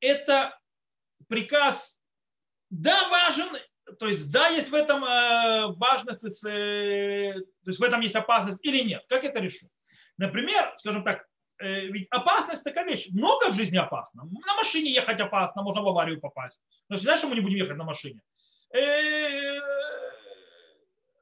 это 0.00 0.58
приказ, 1.28 1.98
да, 2.70 3.08
важен, 3.08 3.56
то 3.98 4.08
есть 4.08 4.30
да, 4.30 4.48
есть 4.48 4.70
в 4.70 4.74
этом 4.74 5.04
э, 5.04 5.74
важность, 5.76 6.20
то 6.20 6.26
есть, 6.26 6.44
э, 6.44 7.34
то 7.64 7.70
есть 7.70 7.78
в 7.78 7.82
этом 7.82 8.00
есть 8.00 8.16
опасность 8.16 8.58
или 8.64 8.82
нет. 8.82 9.04
Как 9.08 9.24
это 9.24 9.38
решу? 9.38 9.66
Например, 10.16 10.74
скажем 10.78 11.04
так, 11.04 11.26
ведь 11.62 12.08
опасность 12.10 12.64
такая 12.64 12.84
вещь. 12.84 13.08
Много 13.12 13.50
в 13.50 13.54
жизни 13.54 13.76
опасно. 13.76 14.24
На 14.24 14.54
машине 14.56 14.92
ехать 14.92 15.20
опасно, 15.20 15.62
можно 15.62 15.82
в 15.82 15.88
аварию 15.88 16.20
попасть. 16.20 16.60
Но 16.88 16.96
знаешь, 16.96 17.20
что 17.20 17.28
мы 17.28 17.36
не 17.36 17.40
будем 17.40 17.58
ехать 17.58 17.76
на 17.76 17.84
машине? 17.84 18.20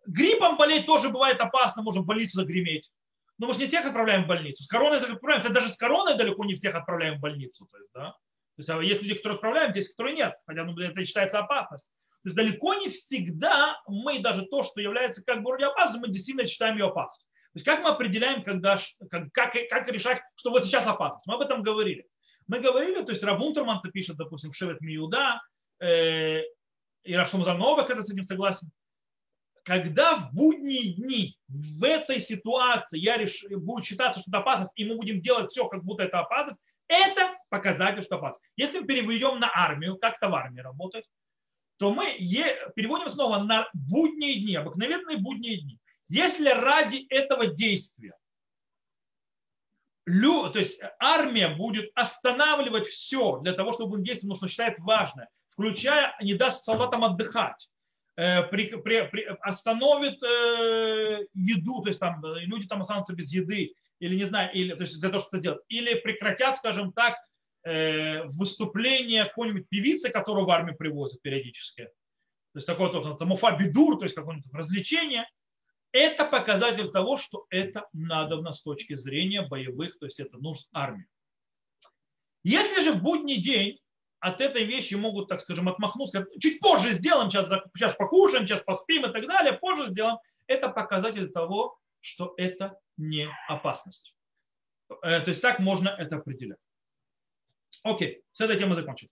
Гриппом 0.06 0.56
болеть 0.56 0.86
тоже 0.86 1.10
бывает 1.10 1.40
опасно, 1.40 1.82
можно 1.82 2.00
в 2.02 2.06
больницу 2.06 2.36
загреметь. 2.36 2.90
Но 3.38 3.46
мы 3.46 3.54
же 3.54 3.60
не 3.60 3.66
всех 3.66 3.86
отправляем 3.86 4.24
в 4.24 4.26
больницу. 4.26 4.62
С 4.62 4.66
короной 4.66 4.98
отправляем. 4.98 5.40
Кстати, 5.40 5.54
даже 5.54 5.72
с 5.72 5.76
короной 5.76 6.16
далеко 6.16 6.44
не 6.44 6.54
всех 6.54 6.74
отправляем 6.74 7.18
в 7.18 7.20
больницу. 7.20 7.66
То 7.70 7.78
есть, 7.78 7.90
да? 7.94 8.10
То 8.10 8.16
есть 8.58 8.70
а 8.70 8.82
есть 8.82 9.02
люди, 9.02 9.14
которые 9.14 9.36
отправляем, 9.36 9.72
есть, 9.72 9.90
которые 9.90 10.16
нет, 10.16 10.34
хотя 10.46 10.64
ну, 10.64 10.78
это 10.78 11.04
считается 11.04 11.38
опасность. 11.38 11.86
То 12.22 12.28
есть 12.28 12.36
далеко 12.36 12.74
не 12.74 12.90
всегда 12.90 13.80
мы 13.86 14.18
даже 14.18 14.44
то, 14.44 14.62
что 14.62 14.80
является 14.80 15.24
как 15.24 15.42
бы 15.42 15.50
вроде 15.50 15.66
опасностью, 15.66 16.00
мы 16.02 16.08
действительно 16.08 16.46
считаем 16.46 16.76
ее 16.76 16.88
опасностью. 16.88 17.29
То 17.52 17.56
есть 17.56 17.66
как 17.66 17.82
мы 17.82 17.90
определяем, 17.90 18.44
когда, 18.44 18.78
как, 19.10 19.32
как, 19.32 19.54
как 19.68 19.88
решать, 19.88 20.22
что 20.36 20.50
вот 20.50 20.64
сейчас 20.64 20.86
опасность? 20.86 21.26
Мы 21.26 21.34
об 21.34 21.40
этом 21.40 21.62
говорили. 21.62 22.06
Мы 22.46 22.60
говорили, 22.60 23.02
то 23.02 23.10
есть 23.10 23.22
Раб 23.24 23.40
Унтерман 23.40 23.80
пишет, 23.92 24.16
допустим, 24.16 24.52
в 24.52 24.56
Шевет 24.56 24.80
Миуда, 24.80 25.40
э, 25.80 26.42
и 27.02 27.14
Рашум 27.14 27.42
Занова, 27.42 27.82
когда 27.82 28.02
с 28.02 28.10
этим 28.10 28.24
согласен, 28.24 28.70
когда 29.64 30.16
в 30.16 30.32
будние 30.32 30.94
дни 30.94 31.36
в 31.48 31.84
этой 31.84 32.20
ситуации 32.20 32.98
я 32.98 33.16
реш... 33.16 33.44
будет 33.50 33.84
считаться, 33.84 34.20
что 34.20 34.30
это 34.30 34.38
опасность, 34.38 34.72
и 34.76 34.84
мы 34.84 34.96
будем 34.96 35.20
делать 35.20 35.50
все, 35.50 35.66
как 35.68 35.82
будто 35.82 36.04
это 36.04 36.20
опасность, 36.20 36.60
это 36.86 37.36
показатель, 37.48 38.02
что 38.02 38.16
опасно. 38.16 38.40
Если 38.56 38.78
мы 38.78 38.86
переведем 38.86 39.38
на 39.38 39.50
армию, 39.52 39.96
как 39.96 40.16
это 40.16 40.28
в 40.28 40.34
армии 40.34 40.60
работает, 40.60 41.04
то 41.78 41.92
мы 41.92 42.16
переводим 42.76 43.08
снова 43.08 43.38
на 43.38 43.68
будние 43.72 44.40
дни, 44.40 44.54
обыкновенные 44.54 45.16
будние 45.16 45.62
дни. 45.62 45.78
Если 46.10 46.48
ради 46.50 47.06
этого 47.08 47.46
действия 47.46 48.14
то 50.04 50.58
есть 50.58 50.80
армия 50.98 51.48
будет 51.48 51.90
останавливать 51.94 52.88
все 52.88 53.38
для 53.40 53.52
того, 53.52 53.72
чтобы 53.72 53.96
он 53.96 54.02
действовал, 54.02 54.34
что 54.34 54.48
считает 54.48 54.78
важное, 54.80 55.28
включая 55.50 56.16
не 56.20 56.34
даст 56.34 56.64
солдатам 56.64 57.04
отдыхать, 57.04 57.68
э, 58.16 58.42
при, 58.44 58.66
при, 58.66 59.06
при, 59.06 59.22
остановит 59.40 60.20
э, 60.22 61.26
еду, 61.34 61.82
то 61.82 61.88
есть 61.88 62.00
там 62.00 62.20
люди 62.24 62.66
там 62.66 62.80
останутся 62.80 63.14
без 63.14 63.32
еды, 63.32 63.74
или 64.00 64.16
не 64.16 64.24
знаю, 64.24 64.52
или, 64.52 64.74
то 64.74 64.82
есть 64.82 64.98
для 65.00 65.10
того, 65.10 65.20
чтобы 65.20 65.36
это 65.36 65.40
сделать, 65.42 65.62
или 65.68 65.94
прекратят, 65.94 66.56
скажем 66.56 66.92
так, 66.92 67.16
э, 67.64 68.24
выступление 68.24 69.26
какой-нибудь 69.26 69.68
певицы, 69.68 70.08
которую 70.08 70.46
в 70.46 70.50
армию 70.50 70.76
привозят 70.76 71.22
периодически. 71.22 71.84
То 72.52 72.56
есть 72.56 72.66
такое 72.66 72.90
то, 72.90 73.16
самофа 73.16 73.52
бедур, 73.52 73.96
то 73.96 74.04
есть 74.04 74.16
какое-нибудь 74.16 74.52
развлечение. 74.52 75.28
Это 75.92 76.24
показатель 76.24 76.90
того, 76.90 77.16
что 77.16 77.46
это 77.50 77.88
надо 77.92 78.52
с 78.52 78.62
точки 78.62 78.94
зрения 78.94 79.42
боевых, 79.42 79.98
то 79.98 80.06
есть 80.06 80.20
это 80.20 80.38
нужно 80.38 80.68
армии. 80.72 81.06
Если 82.42 82.82
же 82.82 82.92
в 82.92 83.02
будний 83.02 83.40
день 83.40 83.78
от 84.20 84.40
этой 84.40 84.64
вещи 84.64 84.94
могут, 84.94 85.28
так 85.28 85.40
скажем, 85.40 85.68
отмахнуться, 85.68 86.26
чуть 86.38 86.60
позже 86.60 86.92
сделаем, 86.92 87.30
сейчас, 87.30 87.48
сейчас 87.76 87.94
покушаем, 87.94 88.46
сейчас 88.46 88.62
поспим 88.62 89.06
и 89.06 89.12
так 89.12 89.26
далее, 89.26 89.54
позже 89.54 89.90
сделаем, 89.90 90.18
это 90.46 90.68
показатель 90.68 91.30
того, 91.30 91.78
что 92.00 92.34
это 92.36 92.78
не 92.96 93.28
опасность. 93.48 94.14
Э, 95.02 95.20
то 95.20 95.30
есть 95.30 95.42
так 95.42 95.58
можно 95.58 95.88
это 95.88 96.16
определять. 96.16 96.58
Окей, 97.82 98.22
с 98.32 98.40
этой 98.40 98.58
темой 98.58 98.76
закончим. 98.76 99.08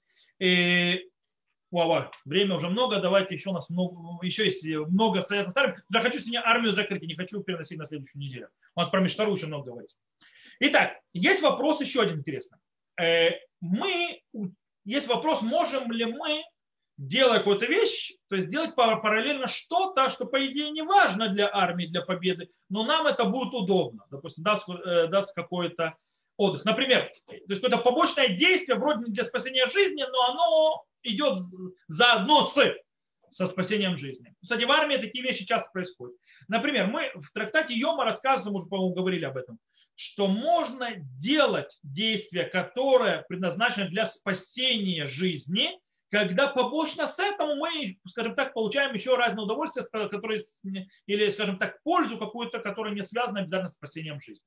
Вау, 1.71 2.11
время 2.25 2.57
уже 2.57 2.69
много, 2.69 3.01
давайте 3.01 3.35
еще 3.35 3.51
у 3.51 3.53
нас 3.53 3.69
много, 3.69 4.25
еще 4.25 4.45
есть 4.45 4.65
много 4.65 5.23
советов 5.23 5.53
старым. 5.53 5.77
Я 5.93 6.01
хочу 6.01 6.19
сегодня 6.19 6.43
армию 6.47 6.73
закрыть, 6.73 7.03
не 7.03 7.15
хочу 7.15 7.43
переносить 7.43 7.79
на 7.79 7.87
следующую 7.87 8.23
неделю. 8.23 8.49
У 8.75 8.81
нас 8.81 8.89
про 8.89 9.01
Миштару 9.01 9.35
еще 9.35 9.47
много 9.47 9.71
говорить. 9.71 9.95
Итак, 10.61 10.99
есть 11.13 11.43
вопрос 11.43 11.81
еще 11.81 12.03
один 12.03 12.19
интересный. 12.19 12.59
Э, 13.01 13.31
мы, 13.61 14.23
есть 14.85 15.07
вопрос, 15.07 15.43
можем 15.43 15.93
ли 15.93 16.05
мы 16.05 16.43
делая 16.97 17.39
какую-то 17.39 17.67
вещь, 17.67 18.17
то 18.29 18.35
есть 18.35 18.49
сделать 18.49 18.75
параллельно 18.75 19.47
что-то, 19.47 20.11
что 20.11 20.27
по 20.27 20.45
идее 20.45 20.71
не 20.73 20.83
важно 20.83 21.29
для 21.29 21.49
армии, 21.53 21.87
для 21.87 22.03
победы, 22.03 22.51
но 22.69 22.85
нам 22.85 23.07
это 23.07 23.25
будет 23.25 23.55
удобно. 23.55 24.05
Допустим, 24.11 24.43
даст, 24.43 24.69
э, 24.69 25.07
даст 25.07 25.33
какой-то 25.35 25.97
отдых. 26.37 26.65
Например, 26.65 27.13
то 27.27 27.35
есть 27.35 27.61
какое-то 27.61 27.79
побочное 27.79 28.29
действие 28.29 28.79
вроде 28.79 29.05
для 29.13 29.25
спасения 29.25 29.67
жизни, 29.69 30.03
но 30.03 30.31
оно 30.31 30.85
идет 31.03 31.41
заодно 31.87 32.47
с 32.47 32.57
со 33.31 33.47
спасением 33.47 33.97
жизни. 33.97 34.35
Кстати, 34.43 34.65
в 34.65 34.71
армии 34.71 34.97
такие 34.97 35.23
вещи 35.23 35.45
часто 35.45 35.69
происходят. 35.73 36.17
Например, 36.49 36.87
мы 36.87 37.11
в 37.15 37.31
трактате 37.33 37.75
Йома 37.75 38.05
рассказываем, 38.05 38.57
уже, 38.57 38.67
по-моему, 38.67 38.95
говорили 38.95 39.25
об 39.25 39.37
этом, 39.37 39.59
что 39.95 40.29
можно 40.29 40.95
делать 41.19 41.79
действия, 41.83 42.45
которые 42.45 43.25
предназначены 43.29 43.89
для 43.89 44.07
спасения 44.07 45.07
жизни, 45.07 45.79
когда 46.11 46.49
побочно 46.49 47.07
с 47.07 47.19
этому 47.19 47.57
мы, 47.57 47.99
скажем 48.09 48.35
так, 48.35 48.55
получаем 48.55 48.95
еще 48.95 49.17
разные 49.17 49.45
удовольствия, 49.45 49.83
которые, 50.09 50.45
или, 51.07 51.29
скажем 51.31 51.59
так, 51.59 51.83
пользу 51.83 52.17
какую-то, 52.17 52.61
которая 52.61 52.95
не 52.95 53.03
связана 53.03 53.41
обязательно 53.41 53.69
с 53.69 53.75
спасением 53.75 54.21
жизни. 54.21 54.45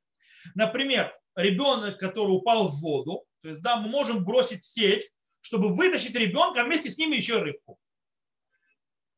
Например, 0.56 1.14
ребенок, 1.36 2.00
который 2.00 2.32
упал 2.32 2.70
в 2.70 2.80
воду, 2.80 3.26
то 3.44 3.50
есть, 3.50 3.62
да, 3.62 3.76
мы 3.76 3.90
можем 3.90 4.24
бросить 4.24 4.64
сеть, 4.64 5.12
чтобы 5.42 5.74
вытащить 5.76 6.16
ребенка, 6.16 6.62
а 6.62 6.64
вместе 6.64 6.90
с 6.90 6.98
ним 6.98 7.12
еще 7.12 7.40
рыбку. 7.40 7.78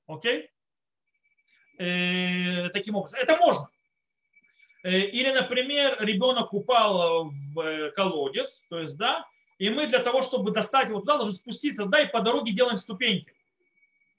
Окей? 0.07 0.49
Э, 1.77 2.69
таким 2.69 2.95
образом. 2.95 3.19
Это 3.19 3.37
можно. 3.37 3.69
Э, 4.83 4.99
или, 4.99 5.31
например, 5.31 5.97
ребенок 5.99 6.53
упал 6.53 7.31
в 7.53 7.91
колодец, 7.91 8.65
то 8.69 8.79
есть, 8.79 8.97
да, 8.97 9.25
и 9.57 9.69
мы 9.69 9.87
для 9.87 9.99
того, 9.99 10.21
чтобы 10.21 10.51
достать 10.51 10.89
его 10.89 10.99
туда, 10.99 11.17
должны 11.17 11.33
спуститься 11.33 11.83
туда, 11.83 12.01
и 12.01 12.11
по 12.11 12.21
дороге 12.21 12.53
делаем 12.53 12.77
ступеньки, 12.77 13.33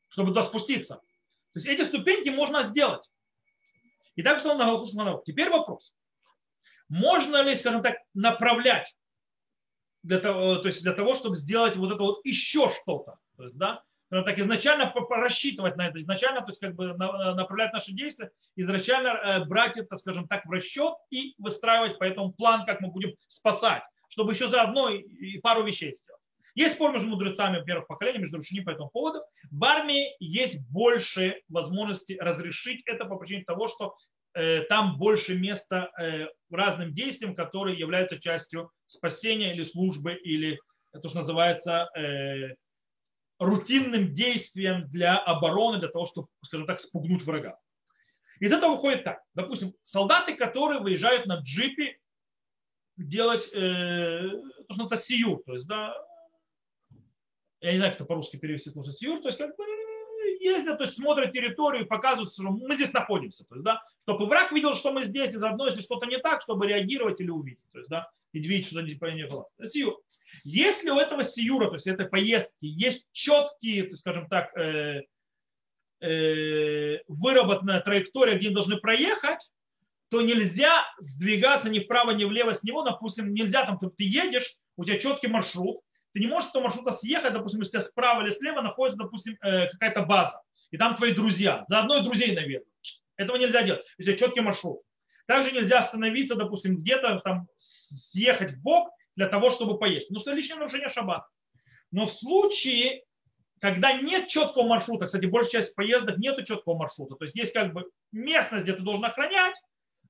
чтобы 0.08 0.28
туда 0.28 0.42
спуститься. 0.42 0.96
То 1.52 1.60
есть 1.60 1.66
эти 1.66 1.84
ступеньки 1.84 2.30
можно 2.30 2.62
сделать. 2.62 3.04
И 4.16 4.22
так 4.22 4.38
что 4.38 4.54
на 4.54 4.64
Галхушманов. 4.64 5.24
Теперь 5.24 5.50
вопрос. 5.50 5.92
Можно 6.88 7.42
ли, 7.42 7.56
скажем 7.56 7.82
так, 7.82 7.96
направлять 8.14 8.94
для 10.04 10.20
того, 10.20 10.56
то 10.56 10.68
есть 10.68 10.82
для 10.82 10.92
того, 10.92 11.14
чтобы 11.14 11.36
сделать 11.36 11.76
вот 11.76 11.92
это 11.92 12.02
вот 12.02 12.24
еще 12.24 12.68
что-то. 12.68 13.16
То 13.36 13.44
есть, 13.44 13.56
да, 13.56 13.82
так 14.10 14.38
изначально 14.38 14.92
рассчитывать 15.10 15.76
на 15.76 15.88
это, 15.88 16.00
изначально, 16.00 16.40
то 16.42 16.48
есть 16.48 16.60
как 16.60 16.74
бы 16.74 16.94
направлять 16.94 17.72
наши 17.72 17.92
действия, 17.92 18.30
изначально 18.54 19.08
э, 19.08 19.44
брать 19.44 19.76
это, 19.76 19.96
скажем 19.96 20.28
так, 20.28 20.46
в 20.46 20.50
расчет 20.50 20.94
и 21.10 21.34
выстраивать 21.38 21.98
по 21.98 22.04
этому 22.04 22.32
план, 22.32 22.64
как 22.64 22.80
мы 22.80 22.92
будем 22.92 23.14
спасать, 23.26 23.82
чтобы 24.08 24.32
еще 24.32 24.46
заодно 24.48 24.90
и 24.90 25.38
пару 25.38 25.64
вещей 25.64 25.96
сделать. 25.96 26.20
Есть 26.54 26.76
спор 26.76 26.92
между 26.92 27.08
мудрецами 27.08 27.64
первых 27.64 27.88
поколений, 27.88 28.20
между 28.20 28.36
Рушини 28.36 28.60
по 28.60 28.70
этому 28.70 28.88
поводу. 28.88 29.22
В 29.50 29.64
армии 29.64 30.14
есть 30.20 30.60
больше 30.70 31.40
возможности 31.48 32.16
разрешить 32.20 32.82
это 32.86 33.06
по 33.06 33.16
причине 33.16 33.42
того, 33.42 33.66
что 33.66 33.86
э, 33.86 34.13
там 34.68 34.98
больше 34.98 35.38
места 35.38 35.90
э, 36.00 36.26
разным 36.50 36.92
действиям, 36.92 37.34
которые 37.34 37.78
являются 37.78 38.18
частью 38.18 38.70
спасения 38.86 39.54
или 39.54 39.62
службы, 39.62 40.14
или 40.14 40.60
то, 40.92 41.08
что 41.08 41.18
называется 41.18 41.88
э, 41.96 42.54
рутинным 43.38 44.14
действием 44.14 44.88
для 44.90 45.18
обороны, 45.18 45.78
для 45.78 45.88
того, 45.88 46.06
чтобы, 46.06 46.28
скажем 46.44 46.66
так, 46.66 46.80
спугнуть 46.80 47.22
врага. 47.22 47.58
Из 48.40 48.52
этого 48.52 48.72
выходит 48.72 49.04
так. 49.04 49.22
Допустим, 49.34 49.74
солдаты, 49.82 50.34
которые 50.34 50.80
выезжают 50.80 51.26
на 51.26 51.36
джипе 51.36 51.98
делать 52.96 53.48
э, 53.52 54.30
то, 54.30 54.72
что 54.72 54.82
называется 54.82 54.96
сию, 54.96 55.42
то 55.44 55.54
есть, 55.54 55.66
да, 55.66 55.96
я 57.60 57.72
не 57.72 57.78
знаю, 57.78 57.92
как 57.92 58.00
это 58.00 58.08
по-русски 58.08 58.36
перевести 58.36 58.70
служит 58.70 58.96
сьюр, 58.96 59.20
то 59.22 59.28
есть 59.28 59.38
как 59.38 59.56
бы 59.56 59.64
ездят, 60.40 60.78
то 60.78 60.84
есть 60.84 60.96
смотрят 60.96 61.32
территорию, 61.32 61.86
показывают, 61.86 62.32
что 62.32 62.42
мы 62.44 62.74
здесь 62.74 62.92
находимся, 62.92 63.44
то 63.44 63.54
есть, 63.54 63.64
да, 63.64 63.82
чтобы 64.02 64.26
враг 64.26 64.52
видел, 64.52 64.74
что 64.74 64.92
мы 64.92 65.04
здесь, 65.04 65.34
и 65.34 65.38
заодно, 65.38 65.66
если 65.66 65.80
что-то 65.80 66.06
не 66.06 66.18
так, 66.18 66.40
чтобы 66.40 66.66
реагировать 66.66 67.20
или 67.20 67.30
увидеть, 67.30 67.70
то 67.72 67.78
есть, 67.78 67.90
да, 67.90 68.10
и 68.32 68.40
видеть, 68.40 68.66
что 68.66 68.80
не 68.82 69.26
было. 69.26 69.46
Сиюр. 69.64 70.00
Если 70.42 70.90
у 70.90 70.98
этого 70.98 71.22
сиюра, 71.22 71.68
то 71.68 71.74
есть 71.74 71.86
этой 71.86 72.06
поездки, 72.06 72.52
есть 72.60 73.06
четкие, 73.12 73.84
то 73.84 73.96
скажем 73.96 74.28
так, 74.28 74.56
э, 74.56 75.02
э, 76.00 76.98
выработанная 77.08 77.80
траектория, 77.80 78.36
где 78.36 78.46
они 78.46 78.54
должны 78.54 78.76
проехать, 78.78 79.50
то 80.10 80.20
нельзя 80.20 80.84
сдвигаться 80.98 81.70
ни 81.70 81.80
вправо, 81.80 82.10
ни 82.10 82.24
влево 82.24 82.52
с 82.52 82.62
него. 82.62 82.82
Допустим, 82.82 83.32
нельзя 83.32 83.64
там, 83.64 83.78
ты 83.78 83.90
едешь, 83.98 84.54
у 84.76 84.84
тебя 84.84 84.98
четкий 84.98 85.28
маршрут, 85.28 85.80
ты 86.14 86.20
не 86.20 86.28
можешь 86.28 86.46
с 86.46 86.50
этого 86.50 86.62
маршрута 86.62 86.92
съехать, 86.92 87.32
допустим, 87.32 87.60
если 87.60 87.76
у 87.76 87.80
тебя 87.80 87.88
справа 87.88 88.22
или 88.22 88.30
слева 88.30 88.60
находится, 88.62 88.96
допустим, 88.96 89.36
э, 89.42 89.68
какая-то 89.70 90.02
база, 90.02 90.40
и 90.70 90.78
там 90.78 90.94
твои 90.94 91.12
друзья, 91.12 91.64
заодно 91.66 91.98
и 91.98 92.04
друзей, 92.04 92.34
наверное. 92.34 92.66
Этого 93.16 93.36
нельзя 93.36 93.62
делать, 93.62 93.84
если 93.98 94.16
четкий 94.16 94.40
маршрут. 94.40 94.80
Также 95.26 95.50
нельзя 95.50 95.80
остановиться, 95.80 96.36
допустим, 96.36 96.76
где-то 96.76 97.20
там 97.24 97.48
съехать 97.56 98.52
в 98.52 98.62
бок 98.62 98.90
для 99.16 99.28
того, 99.28 99.50
чтобы 99.50 99.76
поесть. 99.76 100.08
Ну, 100.10 100.20
что 100.20 100.32
личное 100.32 100.56
нарушение 100.56 100.88
шаббата. 100.88 101.26
Но 101.90 102.06
в 102.06 102.12
случае, 102.12 103.02
когда 103.60 103.92
нет 103.92 104.28
четкого 104.28 104.68
маршрута, 104.68 105.06
кстати, 105.06 105.26
большая 105.26 105.62
часть 105.62 105.74
поездок 105.74 106.18
нету 106.18 106.44
четкого 106.44 106.76
маршрута, 106.76 107.16
то 107.16 107.24
есть 107.24 107.36
есть 107.36 107.52
как 107.52 107.72
бы 107.72 107.90
местность, 108.12 108.64
где 108.64 108.74
ты 108.74 108.82
должен 108.82 109.04
охранять, 109.04 109.56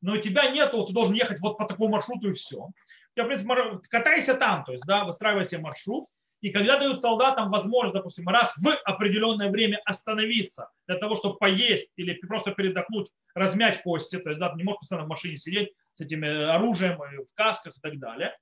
но 0.02 0.14
у 0.14 0.18
тебя 0.18 0.50
нету, 0.50 0.84
ты 0.84 0.92
должен 0.92 1.14
ехать 1.14 1.40
вот 1.40 1.57
по 1.57 1.64
такому 1.64 1.92
маршруту 1.92 2.30
и 2.30 2.34
все 2.34 2.68
я, 3.16 3.24
в 3.24 3.26
принципе, 3.26 3.80
катайся 3.88 4.34
там, 4.34 4.64
то 4.64 4.72
есть, 4.72 4.84
да, 4.86 5.04
выстраивай 5.04 5.44
себе 5.44 5.60
маршрут, 5.60 6.06
и 6.40 6.50
когда 6.50 6.78
дают 6.78 7.00
солдатам 7.00 7.50
возможность, 7.50 7.94
допустим, 7.94 8.28
раз 8.28 8.54
в 8.58 8.68
определенное 8.84 9.50
время 9.50 9.80
остановиться 9.86 10.68
для 10.86 10.98
того, 10.98 11.16
чтобы 11.16 11.38
поесть 11.38 11.90
или 11.96 12.12
просто 12.14 12.50
передохнуть, 12.50 13.08
размять 13.34 13.82
кости, 13.82 14.18
то 14.18 14.28
есть 14.28 14.38
да, 14.38 14.52
не 14.54 14.62
можешь 14.62 14.80
постоянно 14.80 15.06
в 15.06 15.08
машине 15.08 15.38
сидеть 15.38 15.72
с 15.94 16.02
этим 16.02 16.22
оружием, 16.24 16.98
в 16.98 17.34
касках 17.34 17.74
и 17.76 17.80
так 17.80 17.98
далее, 17.98 18.36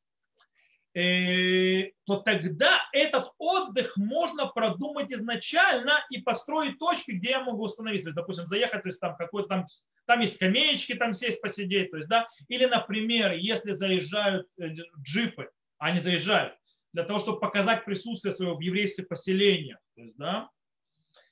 э, 0.95 1.93
то 2.05 2.17
тогда 2.17 2.81
этот 2.93 3.31
отдых 3.39 3.97
можно 3.97 4.49
продумать 4.49 5.13
изначально 5.13 6.05
и 6.11 6.21
построить 6.21 6.81
точки, 6.81 7.13
где 7.13 7.31
я 7.31 7.45
могу 7.45 7.67
остановиться. 7.67 8.13
Допустим, 8.13 8.49
заехать, 8.49 8.83
то 8.83 8.89
есть 8.89 8.99
там 8.99 9.15
какой-то 9.17 9.49
там 9.49 9.65
там 10.13 10.21
есть 10.21 10.35
скамеечки, 10.35 10.95
там 10.95 11.15
сесть, 11.15 11.41
посидеть. 11.41 11.91
То 11.91 11.97
есть, 11.97 12.09
да? 12.09 12.29
Или, 12.49 12.67
например, 12.67 13.33
если 13.33 13.73
заезжают 13.73 14.47
э, 14.61 14.75
джипы, 15.01 15.49
они 15.79 16.01
заезжают 16.01 16.55
для 16.93 17.05
того, 17.05 17.19
чтобы 17.21 17.41
показать 17.41 17.87
присутствие 17.87 18.33
своего 18.33 18.57
в 18.57 18.61
еврейских 18.61 19.09
поселениях. 19.09 19.79
То 19.97 20.03
есть, 20.03 20.17
да? 20.19 20.51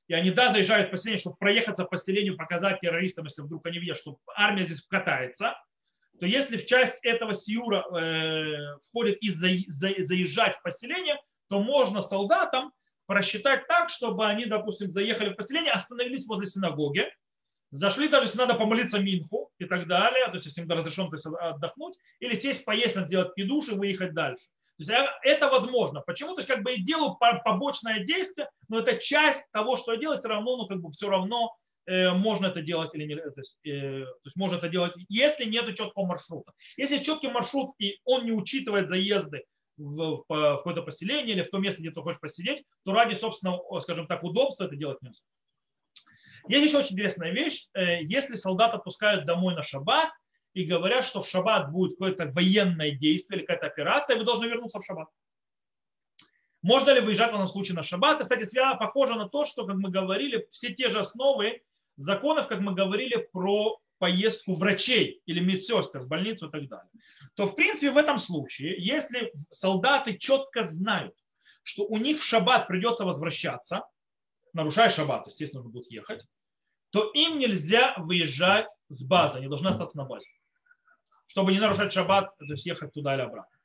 И 0.08 0.14
они, 0.14 0.30
да, 0.30 0.50
заезжают 0.50 0.88
в 0.88 0.92
поселение, 0.92 1.20
чтобы 1.20 1.36
проехаться 1.36 1.84
по 1.84 1.90
поселению, 1.90 2.38
показать 2.38 2.80
террористам, 2.80 3.26
если 3.26 3.42
вдруг 3.42 3.66
они 3.66 3.78
видят, 3.80 3.98
что 3.98 4.16
армия 4.34 4.64
здесь 4.64 4.80
катается, 4.80 5.54
то 6.18 6.24
если 6.24 6.56
в 6.56 6.64
часть 6.64 7.04
этого 7.04 7.34
сиура 7.34 7.84
э, 7.94 8.78
входит 8.88 9.18
и 9.18 9.28
за, 9.28 9.48
за, 9.68 9.92
заезжать 9.98 10.56
в 10.56 10.62
поселение, 10.62 11.20
то 11.50 11.60
можно 11.60 12.00
солдатам 12.00 12.72
просчитать 13.04 13.66
так, 13.66 13.90
чтобы 13.90 14.26
они, 14.26 14.46
допустим, 14.46 14.88
заехали 14.90 15.34
в 15.34 15.36
поселение, 15.36 15.72
остановились 15.72 16.26
возле 16.26 16.46
синагоги, 16.46 17.10
Зашли 17.70 18.08
даже, 18.08 18.26
если 18.26 18.38
надо 18.38 18.54
помолиться 18.54 18.98
Минху 18.98 19.50
и 19.58 19.64
так 19.64 19.86
далее, 19.86 20.26
то 20.26 20.34
есть 20.34 20.46
если 20.46 20.62
им 20.62 20.70
разрешено 20.70 21.08
то 21.08 21.16
есть, 21.16 21.26
отдохнуть, 21.26 21.96
или 22.18 22.34
сесть, 22.34 22.64
поесть, 22.64 22.96
сделать 22.96 23.34
пидуш 23.34 23.68
и 23.68 23.74
выехать 23.74 24.12
дальше. 24.12 24.44
То 24.76 24.82
есть 24.82 24.90
а, 24.90 25.18
это 25.22 25.48
возможно. 25.48 26.00
Почему? 26.00 26.34
То 26.34 26.40
есть 26.40 26.48
как 26.48 26.62
бы 26.62 26.72
и 26.72 26.82
делаю 26.82 27.16
побочное 27.44 28.04
действие, 28.04 28.48
но 28.68 28.78
это 28.78 28.96
часть 28.96 29.44
того, 29.52 29.76
что 29.76 29.92
я 29.92 30.00
делаю, 30.00 30.18
все 30.18 30.28
равно, 30.28 30.56
ну 30.56 30.66
как 30.66 30.80
бы 30.80 30.90
все 30.90 31.08
равно 31.08 31.54
э, 31.86 32.10
можно 32.12 32.46
это 32.46 32.60
делать 32.60 32.92
или 32.94 33.04
не, 33.04 33.16
то 33.16 33.40
есть, 33.40 33.58
э, 33.64 34.04
то 34.04 34.24
есть 34.24 34.36
можно 34.36 34.56
это 34.56 34.68
делать, 34.68 34.94
если 35.08 35.44
нет 35.44 35.68
четкого 35.76 36.06
маршрута. 36.06 36.52
Если 36.76 36.98
четкий 36.98 37.28
маршрут 37.28 37.74
и 37.78 38.00
он 38.04 38.24
не 38.24 38.32
учитывает 38.32 38.88
заезды 38.88 39.44
в, 39.76 39.96
в, 39.96 40.24
в 40.28 40.56
какое-то 40.56 40.82
поселение 40.82 41.36
или 41.36 41.42
в 41.42 41.50
то 41.50 41.58
место, 41.58 41.82
где 41.82 41.90
ты 41.90 42.00
хочешь 42.00 42.20
посидеть, 42.20 42.64
то 42.84 42.92
ради 42.92 43.14
собственного, 43.14 43.80
скажем 43.80 44.06
так, 44.06 44.24
удобства 44.24 44.64
это 44.64 44.76
делать 44.76 45.00
нельзя. 45.02 45.20
Есть 46.48 46.66
еще 46.66 46.78
очень 46.78 46.94
интересная 46.94 47.30
вещь. 47.30 47.68
Э, 47.74 48.02
если 48.02 48.36
солдат 48.36 48.74
отпускают 48.74 49.26
домой 49.26 49.54
на 49.54 49.62
шаббат 49.62 50.10
и 50.54 50.64
говорят, 50.64 51.04
что 51.04 51.22
в 51.22 51.28
шаббат 51.28 51.70
будет 51.70 51.92
какое-то 51.92 52.26
военное 52.26 52.92
действие 52.92 53.38
или 53.38 53.46
какая-то 53.46 53.66
операция, 53.66 54.16
вы 54.16 54.24
должны 54.24 54.46
вернуться 54.46 54.80
в 54.80 54.84
шаббат. 54.84 55.08
Можно 56.62 56.90
ли 56.90 57.00
выезжать 57.00 57.30
в 57.30 57.32
данном 57.32 57.48
случае 57.48 57.74
на 57.74 57.82
шаббат? 57.82 58.20
кстати, 58.20 58.44
связано 58.44 58.76
похоже 58.76 59.14
на 59.14 59.28
то, 59.28 59.44
что, 59.44 59.66
как 59.66 59.76
мы 59.76 59.90
говорили, 59.90 60.46
все 60.50 60.74
те 60.74 60.90
же 60.90 61.00
основы 61.00 61.62
законов, 61.96 62.48
как 62.48 62.60
мы 62.60 62.74
говорили 62.74 63.28
про 63.32 63.80
поездку 63.98 64.54
врачей 64.54 65.22
или 65.26 65.40
медсестер 65.40 66.00
в 66.00 66.08
больницу 66.08 66.48
и 66.48 66.50
так 66.50 66.68
далее. 66.68 66.90
То, 67.34 67.46
в 67.46 67.54
принципе, 67.54 67.90
в 67.90 67.96
этом 67.96 68.18
случае, 68.18 68.74
если 68.78 69.32
солдаты 69.50 70.16
четко 70.18 70.62
знают, 70.64 71.14
что 71.62 71.84
у 71.84 71.98
них 71.98 72.20
в 72.20 72.24
шаббат 72.24 72.66
придется 72.66 73.04
возвращаться, 73.04 73.84
нарушая 74.52 74.90
шаббат, 74.90 75.26
естественно, 75.26 75.62
нужно 75.62 75.72
будет 75.72 75.90
ехать, 75.90 76.24
то 76.90 77.10
им 77.14 77.38
нельзя 77.38 77.94
выезжать 77.98 78.68
с 78.88 79.02
базы, 79.02 79.38
они 79.38 79.48
должны 79.48 79.68
остаться 79.68 79.96
на 79.96 80.04
базе. 80.04 80.28
Чтобы 81.26 81.52
не 81.52 81.60
нарушать 81.60 81.92
шаббат, 81.92 82.36
то 82.38 82.44
есть 82.44 82.66
ехать 82.66 82.92
туда 82.92 83.14
или 83.14 83.22
обратно. 83.22 83.56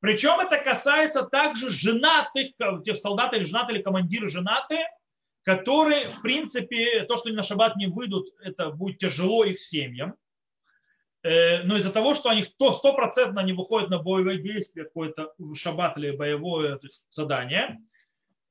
Причем 0.00 0.40
это 0.40 0.58
касается 0.58 1.22
также 1.24 1.68
женатых, 1.68 2.52
тех 2.84 2.96
солдат 2.96 3.34
или 3.34 3.44
женатые, 3.44 3.76
или 3.76 3.82
командиры 3.82 4.30
женатые, 4.30 4.86
которые, 5.42 6.08
в 6.08 6.22
принципе, 6.22 7.04
то, 7.04 7.16
что 7.16 7.28
они 7.28 7.36
на 7.36 7.42
шаббат 7.42 7.76
не 7.76 7.86
выйдут, 7.86 8.28
это 8.42 8.70
будет 8.70 8.98
тяжело 8.98 9.44
их 9.44 9.58
семьям. 9.58 10.14
Э, 11.22 11.62
но 11.64 11.76
из-за 11.76 11.92
того, 11.92 12.14
что 12.14 12.30
они 12.30 12.44
то 12.58 12.72
стопроцентно 12.72 13.40
не 13.40 13.52
выходят 13.52 13.90
на 13.90 13.98
боевое 13.98 14.38
действие, 14.38 14.86
какое-то 14.86 15.34
шаббат 15.54 15.98
или 15.98 16.12
боевое 16.12 16.78
есть 16.82 17.04
задание, 17.10 17.78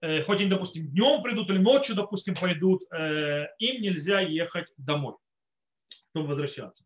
хоть 0.02 0.39
они, 0.39 0.50
допустим, 0.50 0.88
днем 0.88 1.22
придут 1.22 1.50
или 1.50 1.58
ночью, 1.58 1.95
допустим, 1.95 2.36
пойдут, 2.36 2.84
э, 2.91 3.47
им 3.60 3.82
нельзя 3.82 4.22
ехать 4.22 4.72
домой, 4.78 5.16
чтобы 6.12 6.30
возвращаться. 6.30 6.86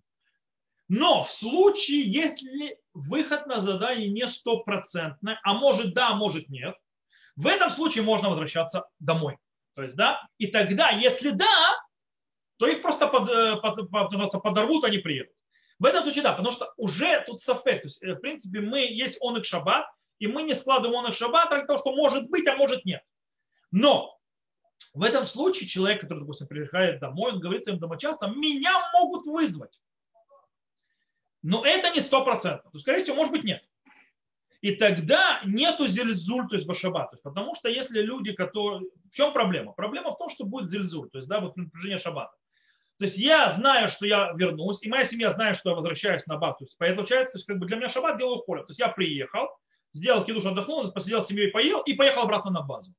Но 0.89 1.23
в 1.23 1.31
случае, 1.31 2.11
если 2.11 2.77
выход 2.93 3.47
на 3.47 3.61
задание 3.61 4.09
не 4.09 4.27
стопроцентный, 4.27 5.37
а 5.43 5.53
может 5.53 5.93
да, 5.93 6.13
может 6.15 6.49
нет, 6.49 6.75
в 7.35 7.47
этом 7.47 7.69
случае 7.69 8.03
можно 8.03 8.29
возвращаться 8.29 8.85
домой. 8.99 9.37
То 9.75 9.83
есть, 9.83 9.95
да, 9.95 10.27
и 10.37 10.47
тогда, 10.47 10.89
если 10.89 11.31
да, 11.31 11.79
то 12.57 12.67
их 12.67 12.81
просто 12.81 13.07
под, 13.07 13.29
э, 13.29 13.55
под, 13.57 13.89
под, 13.89 14.43
подорвут, 14.43 14.83
они 14.83 14.97
приедут. 14.97 15.33
В 15.79 15.85
этом 15.85 16.03
случае 16.03 16.23
да, 16.23 16.31
потому 16.31 16.51
что 16.51 16.71
уже 16.77 17.23
тут 17.25 17.41
сафек, 17.41 17.81
то 17.81 17.87
есть, 17.87 18.01
в 18.01 18.19
принципе, 18.21 18.59
мы 18.59 18.79
есть 18.79 19.17
он 19.19 19.37
и 19.37 19.43
шаббат, 19.43 19.85
и 20.19 20.27
мы 20.27 20.43
не 20.43 20.55
складываем 20.55 20.95
он 20.95 21.09
их 21.09 21.15
шаббат, 21.15 21.51
а 21.51 21.65
то, 21.65 21.77
что 21.77 21.95
может 21.95 22.29
быть, 22.29 22.47
а 22.47 22.55
может 22.55 22.85
нет. 22.85 23.03
Но 23.71 24.19
в 24.93 25.03
этом 25.03 25.25
случае 25.25 25.67
человек, 25.67 26.01
который, 26.01 26.19
допустим, 26.19 26.47
приезжает 26.47 26.99
домой, 26.99 27.33
он 27.33 27.39
говорит 27.39 27.63
своим 27.63 27.79
домочадцам, 27.79 28.39
меня 28.39 28.73
могут 28.93 29.25
вызвать. 29.25 29.81
Но 31.41 31.65
это 31.65 31.89
не 31.89 32.01
сто 32.01 32.23
процентов. 32.23 32.71
То, 32.71 32.79
скорее 32.79 32.99
всего, 32.99 33.15
может 33.15 33.33
быть, 33.33 33.43
нет. 33.43 33.67
И 34.61 34.75
тогда 34.75 35.41
нету 35.43 35.87
зельзуль, 35.87 36.47
то 36.47 36.55
есть 36.55 36.65
башаба. 36.65 37.07
То 37.07 37.15
есть, 37.15 37.23
потому 37.23 37.53
что 37.53 37.67
если 37.67 38.01
люди, 38.01 38.31
которые... 38.31 38.81
В 39.11 39.15
чем 39.15 39.33
проблема? 39.33 39.73
Проблема 39.73 40.11
в 40.11 40.17
том, 40.17 40.29
что 40.29 40.45
будет 40.45 40.69
зельзуль, 40.69 41.09
то 41.09 41.17
есть 41.17 41.27
да, 41.27 41.41
вот 41.41 41.57
напряжение 41.57 41.99
шаббата. 41.99 42.33
То 42.97 43.05
есть 43.05 43.17
я 43.17 43.51
знаю, 43.51 43.89
что 43.89 44.05
я 44.05 44.31
вернусь, 44.35 44.81
и 44.81 44.87
моя 44.87 45.03
семья 45.03 45.31
знает, 45.31 45.57
что 45.57 45.71
я 45.71 45.75
возвращаюсь 45.75 46.25
на 46.27 46.37
бат. 46.37 46.59
То 46.59 46.63
есть 46.63 46.77
получается, 46.77 47.33
то 47.33 47.37
есть 47.37 47.45
как 47.45 47.59
бы 47.59 47.65
для 47.65 47.75
меня 47.75 47.89
шаббат 47.89 48.17
делаю 48.17 48.37
холят. 48.37 48.67
То 48.67 48.71
есть 48.71 48.79
я 48.79 48.87
приехал, 48.87 49.49
сделал 49.93 50.25
кидуш, 50.25 50.45
отдохнул, 50.45 50.91
посидел 50.91 51.23
с 51.23 51.27
семьей, 51.27 51.51
поел 51.51 51.81
и 51.81 51.93
поехал 51.93 52.23
обратно 52.23 52.51
на 52.51 52.61
базу. 52.61 52.93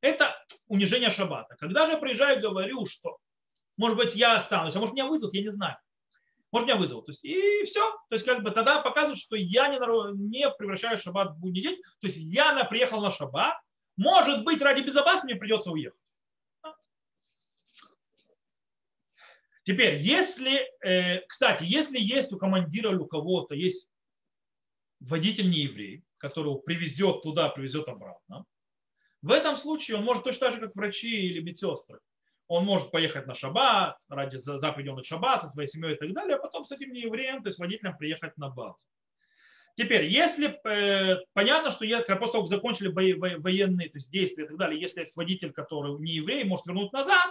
Это 0.00 0.34
унижение 0.66 1.10
шаббата. 1.10 1.56
Когда 1.56 1.86
же 1.86 1.92
я 1.92 1.98
приезжаю 1.98 2.40
говорю, 2.40 2.86
что 2.86 3.18
может 3.76 3.96
быть 3.96 4.14
я 4.14 4.36
останусь, 4.36 4.74
а 4.74 4.80
может 4.80 4.94
меня 4.94 5.06
вызовут, 5.06 5.34
я 5.34 5.42
не 5.42 5.50
знаю. 5.50 5.76
Может 6.50 6.66
меня 6.66 6.78
вызовут. 6.78 7.06
То 7.06 7.12
есть, 7.12 7.24
и 7.24 7.64
все. 7.64 7.90
То 8.08 8.14
есть 8.14 8.24
как 8.24 8.42
бы 8.42 8.50
тогда 8.50 8.80
показывают, 8.80 9.18
что 9.18 9.36
я 9.36 9.68
не, 9.68 9.78
не 10.16 10.50
превращаю 10.50 10.96
шаббат 10.96 11.32
в 11.32 11.38
будний 11.38 11.62
день. 11.62 11.82
То 12.00 12.06
есть 12.06 12.16
я 12.16 12.64
приехал 12.64 13.00
на 13.00 13.10
шаббат. 13.10 13.58
Может 13.96 14.44
быть, 14.44 14.62
ради 14.62 14.80
безопасности 14.80 15.26
мне 15.26 15.36
придется 15.36 15.70
уехать. 15.70 16.00
Теперь, 19.64 20.00
если, 20.00 20.66
э, 20.82 21.20
кстати, 21.26 21.64
если 21.64 21.98
есть 21.98 22.32
у 22.32 22.38
командира 22.38 22.96
у 22.98 23.06
кого-то 23.06 23.54
есть 23.54 23.86
водитель 24.98 25.50
не 25.50 25.64
еврей, 25.64 26.04
которого 26.18 26.58
привезет 26.58 27.22
туда, 27.22 27.48
привезет 27.48 27.88
обратно, 27.88 28.44
в 29.22 29.32
этом 29.32 29.56
случае 29.56 29.96
он 29.96 30.04
может 30.04 30.24
точно 30.24 30.46
так 30.46 30.54
же, 30.54 30.60
как 30.60 30.76
врачи 30.76 31.10
или 31.10 31.40
медсестры. 31.40 31.98
Он 32.46 32.64
может 32.64 32.90
поехать 32.90 33.26
на 33.26 33.34
шаббат, 33.34 33.98
ради 34.08 34.38
заповеди 34.38 35.04
шаббат 35.04 35.42
со 35.42 35.48
своей 35.48 35.68
семьей 35.68 35.94
и 35.94 35.98
так 35.98 36.12
далее, 36.12 36.36
а 36.36 36.40
потом 36.40 36.64
с 36.64 36.72
этим 36.72 36.92
неевреем, 36.92 37.42
то 37.42 37.48
есть 37.48 37.58
водителем 37.58 37.96
приехать 37.96 38.36
на 38.38 38.48
базу. 38.48 38.78
Теперь, 39.76 40.06
если 40.06 40.58
э, 40.68 41.20
понятно, 41.34 41.70
что 41.70 41.84
я, 41.84 42.00
после 42.00 42.32
того, 42.32 42.44
как 42.44 42.48
закончили 42.48 42.88
военные 42.88 43.88
то 43.88 43.98
есть 43.98 44.10
действия 44.10 44.44
и 44.44 44.46
так 44.48 44.56
далее, 44.56 44.80
если 44.80 45.00
есть 45.00 45.14
водитель, 45.14 45.52
который 45.52 45.96
не 46.00 46.14
еврей, 46.14 46.42
может 46.42 46.66
вернуть 46.66 46.92
назад, 46.92 47.30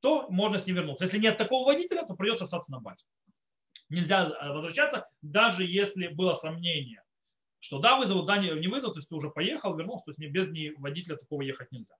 то 0.00 0.28
можно 0.28 0.58
с 0.58 0.66
ним 0.66 0.76
вернуться. 0.76 1.04
Если 1.04 1.18
нет 1.18 1.38
такого 1.38 1.64
водителя, 1.64 2.04
то 2.04 2.14
придется 2.14 2.44
остаться 2.44 2.70
на 2.70 2.80
базе. 2.80 3.06
Нельзя 3.88 4.26
э, 4.26 4.52
возвращаться, 4.52 5.08
даже 5.22 5.64
если 5.64 6.08
было 6.08 6.34
сомнение, 6.34 7.02
что 7.60 7.78
да, 7.78 7.96
вызовут, 7.96 8.26
да, 8.26 8.38
не 8.38 8.68
вызовут, 8.68 8.94
то 8.94 8.98
есть 8.98 9.08
ты 9.08 9.14
уже 9.14 9.30
поехал, 9.30 9.76
вернулся, 9.76 10.06
то 10.06 10.10
есть 10.12 10.32
без 10.32 10.78
водителя 10.78 11.16
такого 11.16 11.42
ехать 11.42 11.72
нельзя. 11.72 11.94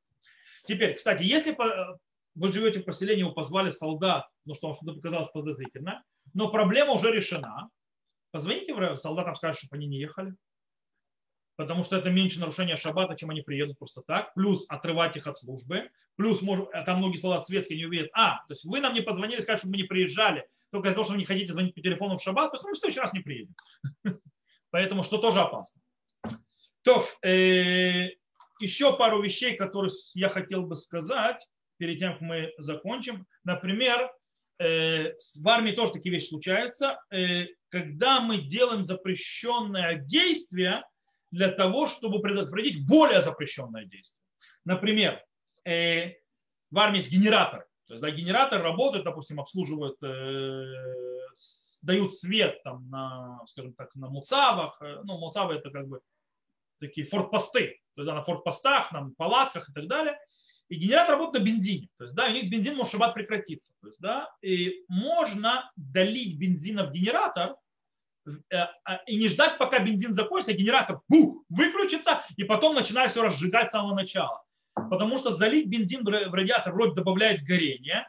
Теперь, 0.67 0.95
кстати, 0.95 1.23
если 1.23 1.53
э, 1.53 1.97
вы 2.35 2.53
живете 2.53 2.81
в 2.81 2.85
поселении, 2.85 3.23
вы 3.23 3.33
позвали 3.33 3.71
солдат, 3.71 4.29
ну 4.45 4.55
что 4.55 4.69
вам 4.69 4.77
что-то 4.77 4.95
показалось 4.95 5.29
подозрительно, 5.29 6.03
но 6.35 6.51
проблема 6.51 6.93
уже 6.93 7.13
решена, 7.13 7.71
позвоните 8.33 8.97
солдатам, 8.97 9.37
скажут, 9.37 9.59
чтобы 9.59 9.77
они 9.77 9.87
не 9.87 9.99
ехали, 9.99 10.35
потому 11.57 11.85
что 11.85 11.97
это 11.97 12.11
меньше 12.11 12.41
нарушения 12.41 12.77
шаббата, 12.77 13.17
чем 13.17 13.31
они 13.31 13.43
приедут 13.43 13.79
просто 13.79 14.03
так, 14.03 14.35
плюс 14.35 14.67
отрывать 14.69 15.17
их 15.17 15.27
от 15.27 15.39
службы, 15.39 15.91
плюс 16.17 16.43
может, 16.43 16.71
там 16.85 16.99
многие 16.99 17.19
солдаты 17.19 17.47
светские 17.47 17.79
не 17.79 17.87
увидят, 17.87 18.11
а, 18.13 18.39
то 18.47 18.53
есть 18.53 18.65
вы 18.65 18.81
нам 18.81 18.93
не 18.93 19.01
позвонили, 19.01 19.41
сказать, 19.41 19.61
чтобы 19.61 19.73
мы 19.73 19.79
не 19.79 19.89
приезжали, 19.89 20.47
только 20.71 20.89
из-за 20.89 20.97
того, 20.97 21.05
что 21.05 21.13
вы 21.15 21.21
не 21.21 21.25
хотите 21.25 21.53
звонить 21.53 21.75
по 21.75 21.81
телефону 21.81 22.17
в 22.17 22.23
шаббат, 22.23 22.51
то 22.51 22.57
есть 22.57 22.65
мы 22.65 22.73
в 22.73 22.77
следующий 22.77 23.01
раз 23.01 23.13
не 23.13 23.21
приедем. 23.21 23.55
Поэтому 24.77 25.03
что 25.03 25.17
тоже 25.17 25.41
опасно. 25.41 25.81
То, 26.83 27.03
э, 27.23 28.11
еще 28.61 28.95
пару 28.95 29.23
вещей, 29.23 29.57
которые 29.57 29.91
я 30.13 30.29
хотел 30.29 30.65
бы 30.65 30.77
сказать 30.77 31.49
перед 31.79 31.99
тем, 31.99 32.13
как 32.13 32.21
мы 32.21 32.53
закончим. 32.59 33.27
Например, 33.43 34.13
э, 34.59 35.15
в 35.15 35.49
армии 35.49 35.73
тоже 35.73 35.93
такие 35.95 36.15
вещи 36.15 36.29
случаются. 36.29 37.01
Э, 37.11 37.47
когда 37.71 38.21
мы 38.21 38.43
делаем 38.43 38.85
запрещенное 38.85 39.95
действие, 39.95 40.85
для 41.31 41.49
того, 41.49 41.87
чтобы 41.87 42.21
предотвратить 42.21 42.87
более 42.87 43.23
запрещенное 43.23 43.87
действие. 43.87 44.23
Например, 44.67 45.25
э, 45.65 46.11
в 46.71 46.79
армии 46.79 46.99
есть 46.99 47.11
генератор. 47.11 47.67
То 47.87 47.95
есть 47.95 48.03
да, 48.03 48.11
генератор 48.11 48.63
работает, 48.63 49.05
допустим, 49.05 49.41
обслуживают, 49.41 49.97
э, 50.03 51.16
дают 51.87 52.15
свет 52.15 52.63
там, 52.63 52.89
на, 52.91 53.41
скажем 53.47 53.75
так, 53.75 53.95
на 53.95 54.09
муцавах. 54.09 54.77
Э, 54.83 55.01
ну, 55.05 55.19
муцавы 55.19 55.55
это 55.55 55.71
как 55.71 55.89
бы 55.89 56.01
такие 56.81 57.07
фортпосты. 57.07 57.81
То 57.95 58.03
есть 58.03 58.07
да, 58.07 58.15
на 58.15 58.23
фортпостах, 58.23 58.93
на 58.93 59.11
палатках 59.17 59.69
и 59.71 59.73
так 59.73 59.87
далее. 59.87 60.19
И 60.69 60.77
генератор 60.77 61.15
работает 61.15 61.45
на 61.45 61.47
бензине. 61.47 61.89
То 61.97 62.05
есть, 62.05 62.17
да, 62.17 62.27
у 62.27 62.33
них 62.33 62.51
бензин 62.51 62.77
может 62.77 62.93
шаббат 62.93 63.15
прекратиться. 63.15 63.73
То 63.81 63.87
есть, 63.89 64.01
да, 64.01 64.29
и 64.43 64.85
можно 64.89 65.71
долить 65.77 66.39
бензина 66.39 66.85
в 66.85 66.93
генератор, 66.93 67.57
Э, 68.51 68.67
а, 68.85 68.97
и 69.07 69.17
не 69.17 69.29
ждать, 69.29 69.59
пока 69.59 69.79
бензин 69.79 70.13
закончится, 70.13 70.53
генератор 70.53 71.01
бух, 71.09 71.45
выключится, 71.49 72.25
и 72.37 72.45
потом 72.45 72.75
начинает 72.75 73.11
все 73.11 73.23
разжигать 73.23 73.69
с 73.69 73.73
самого 73.73 73.95
начала. 73.95 74.43
Потому 74.75 75.17
что 75.17 75.35
залить 75.35 75.69
бензин 75.69 76.05
в 76.05 76.09
радиатор 76.09 76.73
вроде 76.73 76.95
добавляет 76.95 77.45
горение. 77.45 78.09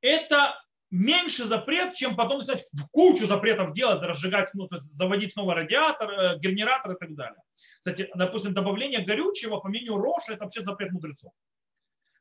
Это 0.00 0.60
меньше 0.92 1.46
запрет, 1.46 1.94
чем 1.94 2.14
потом 2.14 2.42
в 2.42 2.88
кучу 2.92 3.26
запретов 3.26 3.72
делать, 3.72 4.02
разжигать, 4.02 4.50
ну, 4.54 4.68
то 4.68 4.76
есть 4.76 4.92
заводить 4.92 5.32
снова 5.32 5.54
радиатор, 5.54 6.10
э, 6.10 6.38
генератор 6.38 6.92
и 6.92 6.98
так 6.98 7.14
далее. 7.14 7.40
Кстати, 7.78 8.08
допустим, 8.14 8.52
добавление 8.52 9.00
горючего, 9.00 9.58
по 9.58 9.68
мнению 9.68 9.96
Роша, 9.96 10.34
это 10.34 10.44
вообще 10.44 10.62
запрет 10.62 10.92
мудрецов. 10.92 11.32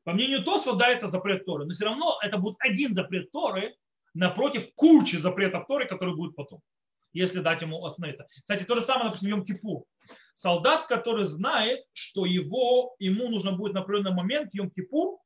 По 0.04 0.14
мнению 0.14 0.44
Тосфа, 0.44 0.74
да, 0.74 0.88
это 0.88 1.08
запрет 1.08 1.46
Торы, 1.46 1.66
но 1.66 1.74
все 1.74 1.86
равно 1.86 2.18
это 2.24 2.38
будет 2.38 2.56
один 2.60 2.94
запрет 2.94 3.32
Торы 3.32 3.76
напротив 4.14 4.74
кучи 4.74 5.18
запретов 5.18 5.68
Торы, 5.68 5.86
которые 5.86 6.16
будут 6.16 6.36
потом 6.36 6.62
если 7.14 7.42
дать 7.42 7.62
ему 7.62 7.84
остановиться. 7.86 8.26
Кстати, 8.42 8.64
то 8.64 8.76
же 8.76 8.82
самое, 8.82 9.08
допустим, 9.08 9.30
Йом 9.30 9.46
Кипур. 9.46 9.84
Солдат, 10.34 10.88
который 10.88 11.26
знает, 11.26 11.84
что 11.94 12.26
его, 12.26 12.96
ему 13.00 13.28
нужно 13.28 13.52
будет 13.52 13.74
на 13.74 13.82
определенный 13.82 14.14
момент 14.14 14.54
Йом 14.54 14.72
Кипур 14.72 15.20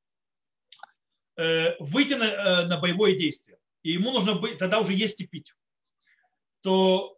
выйти 1.38 2.14
на, 2.14 2.26
э, 2.26 2.66
на 2.66 2.78
боевое 2.78 3.16
действие, 3.16 3.58
и 3.84 3.92
ему 3.92 4.12
нужно 4.12 4.36
быть, 4.36 4.58
тогда 4.58 4.80
уже 4.80 4.94
есть 4.94 5.20
и 5.22 5.28
пить, 5.28 5.54
то 6.62 7.18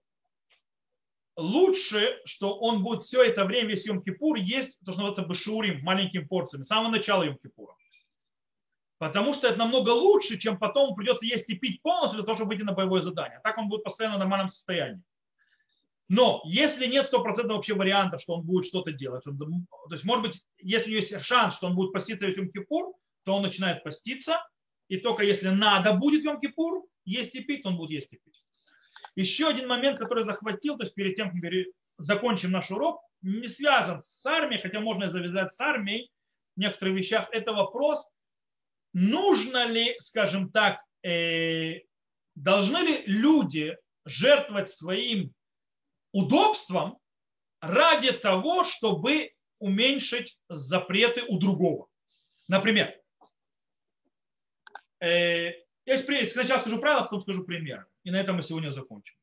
лучше, 1.37 2.19
что 2.25 2.57
он 2.57 2.83
будет 2.83 3.03
все 3.03 3.23
это 3.23 3.45
время, 3.45 3.69
весь 3.69 3.85
Йом 3.85 4.01
Кипур, 4.01 4.37
есть 4.37 4.79
то, 4.79 4.91
что 4.91 5.01
называется 5.01 5.21
башурим, 5.21 5.81
маленькими 5.83 6.23
порциями, 6.23 6.63
с 6.63 6.67
самого 6.67 6.91
начала 6.91 7.23
Йом 7.23 7.37
Кипура. 7.37 7.75
Потому 8.97 9.33
что 9.33 9.47
это 9.47 9.59
намного 9.59 9.91
лучше, 9.91 10.39
чем 10.39 10.57
потом 10.57 10.95
придется 10.95 11.25
есть 11.25 11.49
и 11.49 11.55
пить 11.55 11.81
полностью 11.83 12.17
для 12.17 12.25
того, 12.25 12.35
чтобы 12.35 12.49
выйти 12.49 12.63
на 12.63 12.73
боевое 12.73 13.01
задание. 13.01 13.39
Так 13.43 13.57
он 13.59 13.69
будет 13.69 13.83
постоянно 13.83 14.15
в 14.15 14.19
нормальном 14.19 14.49
состоянии. 14.49 15.03
Но 16.09 16.41
если 16.45 16.87
нет 16.87 17.05
стопроцентного 17.05 17.57
вообще 17.57 17.75
варианта, 17.75 18.17
что 18.17 18.33
он 18.33 18.41
будет 18.41 18.65
что-то 18.65 18.91
делать, 18.91 19.23
то 19.23 19.31
есть, 19.91 20.03
может 20.03 20.23
быть, 20.23 20.41
если 20.57 20.93
есть 20.93 21.21
шанс, 21.21 21.55
что 21.55 21.67
он 21.67 21.75
будет 21.75 21.91
поститься 21.91 22.25
в 22.25 22.29
Йом-Кипур, 22.29 22.93
то 23.27 23.33
он 23.35 23.41
начинает 23.41 23.83
поститься, 23.83 24.41
и 24.87 24.95
только 24.95 25.21
если 25.21 25.49
надо 25.49 25.91
будет 25.91 26.23
в 26.23 26.25
Йом-Кипур 26.25 26.83
есть 27.03 27.35
и 27.35 27.41
пить, 27.41 27.63
то 27.63 27.69
он 27.69 27.75
будет 27.75 27.91
есть 27.91 28.07
и 28.13 28.15
пить. 28.15 28.45
Еще 29.15 29.49
один 29.49 29.67
момент, 29.67 29.99
который 29.99 30.23
захватил, 30.23 30.77
то 30.77 30.83
есть 30.83 30.95
перед 30.95 31.17
тем, 31.17 31.29
как 31.29 31.51
закончим 31.97 32.51
наш 32.51 32.71
урок, 32.71 33.01
не 33.21 33.49
связан 33.49 34.01
с 34.01 34.25
армией, 34.25 34.61
хотя 34.61 34.79
можно 34.79 35.09
завязать 35.09 35.51
с 35.51 35.59
армией 35.59 36.09
в 36.55 36.61
некоторых 36.61 36.95
вещах, 36.95 37.27
это 37.33 37.51
вопрос, 37.51 38.07
нужно 38.93 39.65
ли, 39.65 39.97
скажем 39.99 40.49
так, 40.49 40.79
э, 41.03 41.81
должны 42.33 42.77
ли 42.77 43.03
люди 43.07 43.75
жертвовать 44.05 44.69
своим 44.69 45.33
удобством 46.13 46.97
ради 47.59 48.13
того, 48.13 48.63
чтобы 48.63 49.31
уменьшить 49.59 50.37
запреты 50.47 51.23
у 51.27 51.37
другого. 51.37 51.87
Например, 52.47 52.95
я 54.99 55.97
сначала 55.97 56.59
скажу 56.59 56.79
правила, 56.79 57.03
потом 57.03 57.21
скажу 57.21 57.43
пример. 57.43 57.87
И 58.03 58.11
на 58.11 58.19
этом 58.19 58.37
мы 58.37 58.43
сегодня 58.43 58.71
закончим. 58.71 59.15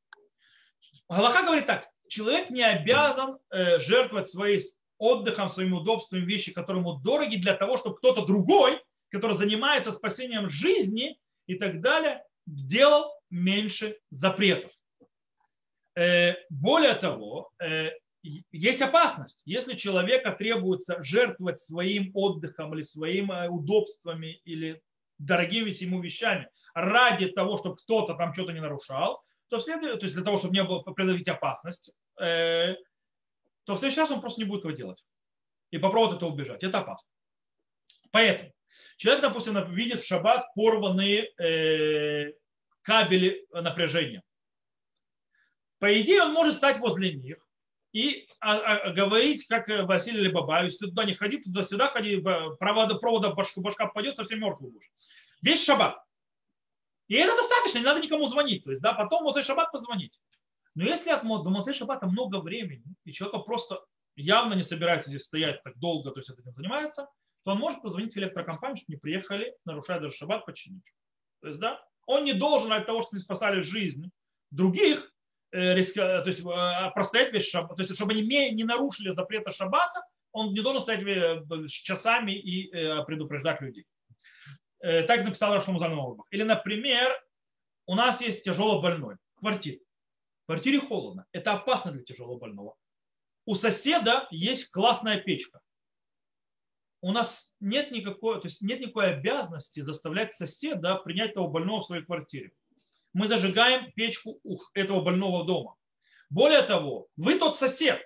Галаха 1.09 1.45
говорит 1.45 1.66
так, 1.66 1.89
человек 2.09 2.51
не 2.51 2.62
обязан 2.62 3.39
э, 3.51 3.79
жертвовать 3.79 4.29
своим 4.29 4.61
отдыхом, 4.99 5.51
своим 5.51 5.75
удобством, 5.75 6.25
вещи, 6.25 6.53
которые 6.53 6.81
ему 6.81 6.95
дороги, 6.95 7.37
для 7.37 7.55
того, 7.55 7.77
чтобы 7.77 7.97
кто-то 7.97 8.25
другой 8.25 8.81
который 9.14 9.37
занимается 9.37 9.93
спасением 9.93 10.51
жизни 10.51 11.16
и 11.47 11.55
так 11.55 11.81
далее, 11.81 12.25
делал 12.47 13.12
меньше 13.31 13.97
запретов. 14.11 14.72
Э, 15.97 16.35
более 16.51 16.95
того, 16.95 17.53
э, 17.62 17.91
есть 18.51 18.83
опасность. 18.83 19.41
Если 19.45 19.75
человека 19.75 20.33
требуется 20.33 21.01
жертвовать 21.05 21.61
своим 21.61 22.11
отдыхом 22.12 22.75
или 22.75 22.83
своими 22.83 23.45
э, 23.45 23.49
удобствами 23.49 24.41
или 24.45 24.83
дорогими 25.19 25.71
ему 25.83 26.01
вещами 26.01 26.49
ради 26.75 27.27
того, 27.29 27.57
чтобы 27.57 27.77
кто-то 27.77 28.15
там 28.15 28.33
что-то 28.33 28.53
не 28.53 28.61
нарушал, 28.61 29.23
то, 29.49 29.59
следует, 29.59 30.01
то 30.01 30.05
есть 30.05 30.15
для 30.15 30.25
того, 30.25 30.39
чтобы 30.39 30.55
не 30.55 30.65
было 30.65 30.81
предотвратить 30.81 31.29
опасность, 31.29 31.93
то 32.17 32.77
в 33.67 33.77
следующий 33.77 34.01
раз 34.01 34.11
он 34.11 34.21
просто 34.21 34.41
не 34.41 34.47
будет 34.47 34.61
этого 34.61 34.75
делать. 34.75 35.05
И 35.71 35.79
попробует 35.79 36.17
это 36.17 36.27
убежать. 36.27 36.62
Это 36.62 36.79
опасно. 36.79 37.09
Поэтому 38.11 38.53
Человек, 38.97 39.23
допустим, 39.23 39.73
видит 39.73 40.03
в 40.03 40.07
шаббат 40.07 40.47
порванные 40.55 41.33
э, 41.39 42.33
кабели 42.83 43.47
напряжения. 43.53 44.23
По 45.79 46.01
идее, 46.01 46.23
он 46.23 46.33
может 46.33 46.57
стать 46.57 46.79
возле 46.79 47.15
них 47.15 47.43
и 47.95 48.26
а, 48.40 48.57
а, 48.57 48.90
говорить, 48.90 49.47
как 49.47 49.68
Василий 49.68 50.20
Лебабаевич, 50.20 50.76
ты 50.78 50.88
туда 50.88 51.05
не 51.05 51.14
ходи, 51.14 51.38
туда-сюда 51.38 51.88
ходи, 51.88 52.20
провода, 52.59 52.97
провода 52.97 53.30
башка, 53.30 53.61
башка 53.61 53.86
пойдет, 53.86 54.16
совсем 54.16 54.40
мертвый 54.40 54.72
будешь. 54.72 54.90
Весь 55.40 55.64
шаббат. 55.64 55.97
И 57.07 57.14
это 57.14 57.36
достаточно, 57.36 57.78
не 57.78 57.84
надо 57.84 58.01
никому 58.01 58.26
звонить. 58.26 58.64
То 58.64 58.72
есть, 58.72 58.82
да, 58.82 58.95
потом 58.95 59.22
Моцей 59.22 59.45
Шаббат 59.45 59.70
позвонить. 59.70 60.18
Но 60.74 60.84
если 60.84 61.11
от 61.11 61.22
до 61.22 61.51
Моцей 61.51 61.72
Шаббата 61.72 62.07
много 62.07 62.40
времени, 62.40 62.82
и 63.05 63.12
человек 63.12 63.45
просто 63.45 63.84
явно 64.16 64.55
не 64.55 64.64
собирается 64.64 65.11
здесь 65.11 65.22
стоять 65.22 65.62
так 65.62 65.78
долго, 65.78 66.11
то 66.11 66.18
есть 66.18 66.30
этим 66.30 66.53
занимается, 66.53 67.09
то 67.45 67.53
он 67.53 67.59
может 67.59 67.80
позвонить 67.80 68.14
в 68.14 68.16
электрокомпанию, 68.16 68.76
чтобы 68.76 68.95
не 68.95 68.99
приехали, 68.99 69.55
нарушая 69.64 70.01
даже 70.01 70.16
шаббат, 70.16 70.47
починить. 70.47 70.82
То 71.42 71.49
есть, 71.49 71.61
да, 71.61 71.80
он 72.07 72.24
не 72.24 72.32
должен 72.32 72.72
от 72.72 72.86
того, 72.86 73.03
что 73.03 73.14
не 73.14 73.20
спасали 73.20 73.61
жизнь 73.61 74.11
других, 74.51 75.05
э, 75.05 75.14
риска, 75.55 76.22
то 76.22 76.28
есть 76.28 76.40
э, 76.40 76.90
простоять 76.94 77.32
весь 77.32 77.48
шаббат, 77.48 77.76
то 77.76 77.82
есть 77.82 77.94
чтобы 77.94 78.12
они 78.12 78.22
не 78.22 78.64
нарушили 78.64 79.12
запрета 79.12 79.52
шаббата, 79.52 80.02
он 80.32 80.52
не 80.52 80.61
должен 80.61 80.82
стоять 80.82 81.02
э, 81.07 81.66
часами 81.68 82.32
и 82.32 82.70
предупреждать 83.05 83.61
людей. 83.61 83.86
Так 84.80 85.24
написал 85.24 85.55
Рашму 85.55 85.78
Занова. 85.78 86.24
Или, 86.30 86.42
например, 86.42 87.11
у 87.86 87.94
нас 87.94 88.20
есть 88.20 88.44
тяжело 88.44 88.82
больной 88.82 89.16
в 89.36 89.40
квартире. 89.40 89.80
В 90.42 90.46
квартире 90.46 90.80
холодно. 90.80 91.24
Это 91.32 91.52
опасно 91.52 91.92
для 91.92 92.02
тяжело 92.02 92.36
больного. 92.36 92.74
У 93.46 93.55
соседа 93.55 94.26
есть 94.30 94.70
классная 94.70 95.20
печка. 95.20 95.61
У 97.00 97.12
нас 97.12 97.50
нет 97.61 97.92
никакой, 97.92 98.40
то 98.40 98.48
есть 98.48 98.61
нет 98.61 98.80
никакой 98.80 99.14
обязанности 99.14 99.80
заставлять 99.80 100.34
соседа 100.34 100.96
принять 100.96 101.34
того 101.34 101.48
больного 101.48 101.80
в 101.80 101.86
своей 101.86 102.05
квартире 102.05 102.52
мы 103.15 103.29
зажигаем 103.29 103.91
печку 103.93 104.41
этого 104.75 105.01
больного 105.01 105.47
дома. 105.47 105.77
Более 106.29 106.62
того, 106.62 107.07
вы 107.17 107.39
тот 107.39 107.57
сосед, 107.57 108.05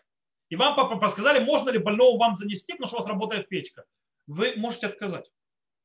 и 0.51 0.57
вам 0.57 0.77
подсказали, 1.01 1.41
можно 1.41 1.71
ли 1.71 1.79
больного 1.79 2.19
вам 2.19 2.37
занести, 2.37 2.75
потому 2.75 2.87
что 2.87 2.97
у 2.97 3.01
вас 3.01 3.09
работает 3.09 3.49
печка. 3.49 3.85
Вы 4.27 4.55
можете 4.57 4.87
отказать. 4.87 5.31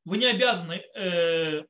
Вы 0.06 0.18
не 0.18 0.26
обязаны 0.26 0.84
э, 0.96 1.64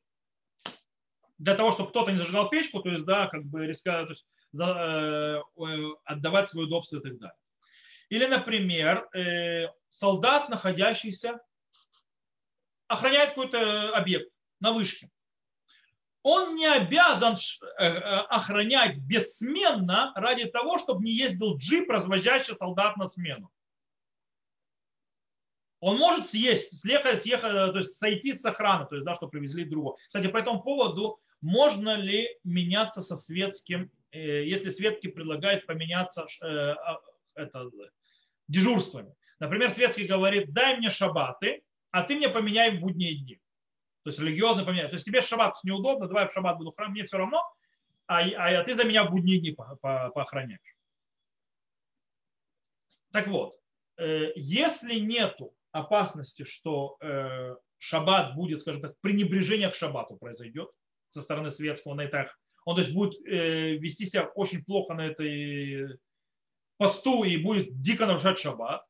для 1.38 1.56
того, 1.56 1.72
чтобы 1.72 1.90
кто-то 1.90 2.12
не 2.12 2.18
зажигал 2.18 2.50
печку, 2.50 2.82
то 2.82 2.90
есть, 2.90 3.06
да, 3.06 3.28
как 3.28 3.46
бы 3.46 3.68
риска, 3.68 4.04
то 4.04 4.10
есть, 4.10 4.26
за, 4.52 5.44
э, 5.58 5.64
э 5.64 5.94
отдавать 6.06 6.50
свое 6.50 6.68
удобство 6.68 6.98
и 6.98 7.02
так 7.02 7.18
далее. 7.20 7.38
Или, 8.10 8.26
например, 8.26 9.08
э, 9.16 9.68
солдат, 9.90 10.50
находящийся, 10.50 11.40
охраняет 12.88 13.30
какой-то 13.30 13.96
объект 13.96 14.32
на 14.60 14.72
вышке 14.72 15.10
он 16.24 16.56
не 16.56 16.66
обязан 16.66 17.34
э, 17.34 17.86
э, 17.86 17.90
охранять 17.90 18.98
бессменно 18.98 20.14
ради 20.16 20.46
того, 20.46 20.78
чтобы 20.78 21.04
не 21.04 21.12
ездил 21.12 21.58
джип, 21.58 21.90
развозящий 21.90 22.56
солдат 22.56 22.96
на 22.96 23.08
смену. 23.08 23.52
Он 25.82 25.98
может 25.98 26.30
съесть, 26.30 26.80
слехать, 26.80 27.22
съехать, 27.22 27.52
э, 27.52 27.72
то 27.74 27.78
есть 27.80 28.00
сойти 28.00 28.34
с 28.34 28.46
охраны, 28.46 28.88
то 28.88 28.96
есть, 28.96 29.06
да, 29.06 29.16
что 29.16 29.28
привезли 29.28 29.66
другого. 29.66 29.98
Кстати, 30.08 30.28
по 30.28 30.38
этому 30.38 30.64
поводу, 30.64 31.20
можно 31.42 31.98
ли 31.98 32.30
меняться 32.46 33.02
со 33.02 33.18
светским, 33.18 33.92
если 34.14 34.70
светский 34.70 35.10
предлагает 35.10 35.66
поменяться 35.66 36.26
а, 36.42 37.02
это, 37.34 37.70
дежурствами. 38.48 39.14
Например, 39.40 39.72
светский 39.72 40.06
говорит, 40.06 40.54
дай 40.54 40.78
мне 40.78 40.90
шабаты, 40.90 41.64
а 41.92 42.04
ты 42.04 42.16
мне 42.16 42.30
поменяй 42.30 42.78
в 42.78 42.80
будние 42.80 43.16
дни. 43.16 43.42
То 44.04 44.10
есть 44.10 44.20
религиозно 44.20 44.66
поменять. 44.66 44.90
То 44.90 44.96
есть 44.96 45.06
тебе 45.06 45.22
шаббат 45.22 45.56
неудобно, 45.64 46.08
давай 46.08 46.28
в 46.28 46.34
шаббат 46.34 46.58
буду 46.58 46.72
в 46.72 46.76
храме, 46.76 46.92
мне 46.92 47.06
все 47.06 47.18
равно, 47.18 47.42
а, 48.06 48.22
а, 48.22 48.60
а 48.60 48.64
ты 48.64 48.76
за 48.76 48.84
меня 48.84 49.06
в 49.06 49.12
будние 49.12 49.40
дни 49.40 49.52
по, 49.52 49.78
по, 49.82 50.10
поохраняешь. 50.10 50.76
Так 53.12 53.28
вот, 53.28 53.56
э, 53.98 54.32
если 54.36 54.96
нету 55.00 55.54
опасности, 55.72 56.44
что 56.44 56.98
э, 57.00 57.56
шаббат 57.78 58.36
будет, 58.36 58.62
скажем 58.62 58.82
так, 58.82 59.00
пренебрежение 59.00 59.70
к 59.70 59.76
шаббату 59.76 60.18
произойдет 60.18 60.70
со 61.12 61.22
стороны 61.22 61.52
светского 61.52 61.94
на 61.94 62.02
этах, 62.02 62.38
он 62.66 62.76
то 62.76 62.82
есть 62.82 62.94
будет 62.94 63.16
э, 63.26 63.76
вести 63.78 64.06
себя 64.06 64.26
очень 64.36 64.64
плохо 64.64 64.94
на 64.94 65.08
этой 65.08 65.98
посту 66.78 67.24
и 67.24 67.38
будет 67.38 67.82
дико 67.82 68.06
нарушать 68.06 68.40
шаббат, 68.40 68.86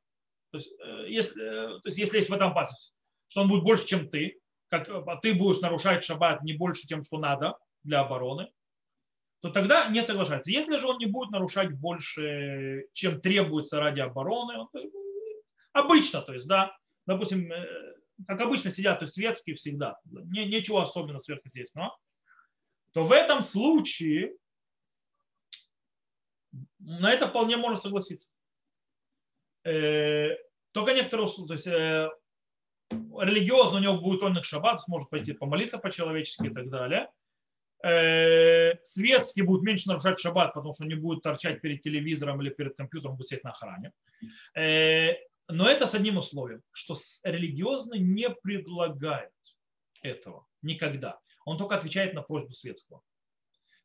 то 0.52 0.58
есть, 0.58 0.72
э, 0.80 1.06
если, 1.10 1.40
то 1.40 1.82
есть 1.86 1.98
если 1.98 2.18
есть 2.18 2.30
в 2.30 2.34
этом 2.34 2.52
опасность, 2.52 2.94
что 3.28 3.42
он 3.42 3.50
будет 3.50 3.64
больше, 3.64 3.88
чем 3.88 4.10
ты, 4.10 4.40
как 4.74 4.90
а 4.90 5.18
ты 5.18 5.36
будешь 5.36 5.62
нарушать 5.62 6.04
шаббат 6.04 6.42
не 6.42 6.54
больше, 6.54 6.88
чем 6.88 7.04
что 7.04 7.20
надо 7.20 7.60
для 7.84 8.00
обороны, 8.00 8.52
то 9.42 9.52
тогда 9.52 9.88
не 9.90 10.02
соглашается. 10.02 10.50
Если 10.50 10.78
же 10.78 10.88
он 10.88 10.98
не 10.98 11.06
будет 11.06 11.30
нарушать 11.30 11.72
больше, 11.74 12.88
чем 12.92 13.22
требуется 13.22 13.80
ради 13.80 14.00
обороны, 14.00 14.68
обычно, 15.74 16.22
то 16.22 16.34
есть, 16.34 16.48
да, 16.48 16.76
допустим, 17.06 17.52
э, 17.52 17.68
как 18.28 18.42
обычно 18.42 18.72
сидят 18.72 19.04
и 19.04 19.06
светские 19.06 19.56
всегда, 19.58 20.00
не, 20.06 20.46
ничего 20.46 20.82
особенно 20.82 21.20
сверхъестественного, 21.20 21.96
то 22.94 23.04
в 23.04 23.12
этом 23.12 23.42
случае 23.42 24.36
на 26.80 27.12
это 27.12 27.28
вполне 27.28 27.58
можно 27.58 27.78
согласиться. 27.78 28.28
Э, 29.66 30.30
только 30.72 30.94
некоторые, 30.96 31.28
то 31.28 31.54
есть 31.54 31.68
э, 31.68 32.10
религиозно 33.20 33.78
у 33.78 33.82
него 33.82 33.98
будет 33.98 34.24
ольных 34.24 34.46
шаббат, 34.46 34.82
сможет 34.82 35.10
пойти 35.10 35.34
помолиться 35.34 35.78
по-человечески 35.78 36.48
и 36.48 36.50
так 36.50 36.70
далее. 36.70 37.10
Э, 37.84 38.78
светский 38.84 39.42
будет 39.42 39.64
меньше 39.64 39.90
нарушать 39.90 40.20
шаббат, 40.20 40.54
потому 40.54 40.74
что 40.74 40.86
не 40.86 40.96
будет 40.96 41.22
торчать 41.22 41.62
перед 41.62 41.82
телевизором 41.82 42.42
или 42.42 42.50
перед 42.50 42.76
компьютером, 42.76 43.18
будет 43.18 43.28
сидеть 43.28 43.44
на 43.44 43.52
охране. 43.52 43.92
Э, 44.56 45.14
но 45.50 45.70
это 45.70 45.86
с 45.86 45.94
одним 45.94 46.18
условием, 46.18 46.62
что 46.72 46.96
религиозно 47.24 47.96
не 47.96 48.30
предлагает 48.30 49.34
этого 50.02 50.48
никогда. 50.62 51.20
Он 51.46 51.58
только 51.58 51.76
отвечает 51.76 52.14
на 52.14 52.22
просьбу 52.22 52.54
светского. 52.54 53.02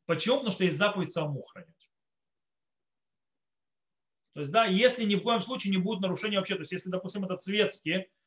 Почему? 0.05 0.37
Потому 0.37 0.53
что 0.53 0.63
есть 0.63 0.77
заповедь 0.77 1.11
самому 1.11 1.43
хранить. 1.43 1.75
То 4.33 4.41
есть, 4.41 4.53
да, 4.53 4.65
если 4.65 5.03
ни 5.03 5.15
в 5.15 5.23
коем 5.23 5.41
случае 5.41 5.71
не 5.71 5.77
будет 5.77 5.99
нарушения 5.99 6.37
вообще, 6.37 6.55
то 6.55 6.61
есть, 6.61 6.71
если, 6.71 6.89
допустим, 6.89 7.25
этот 7.25 7.41
светский 7.41 7.91
Э, 7.91 8.18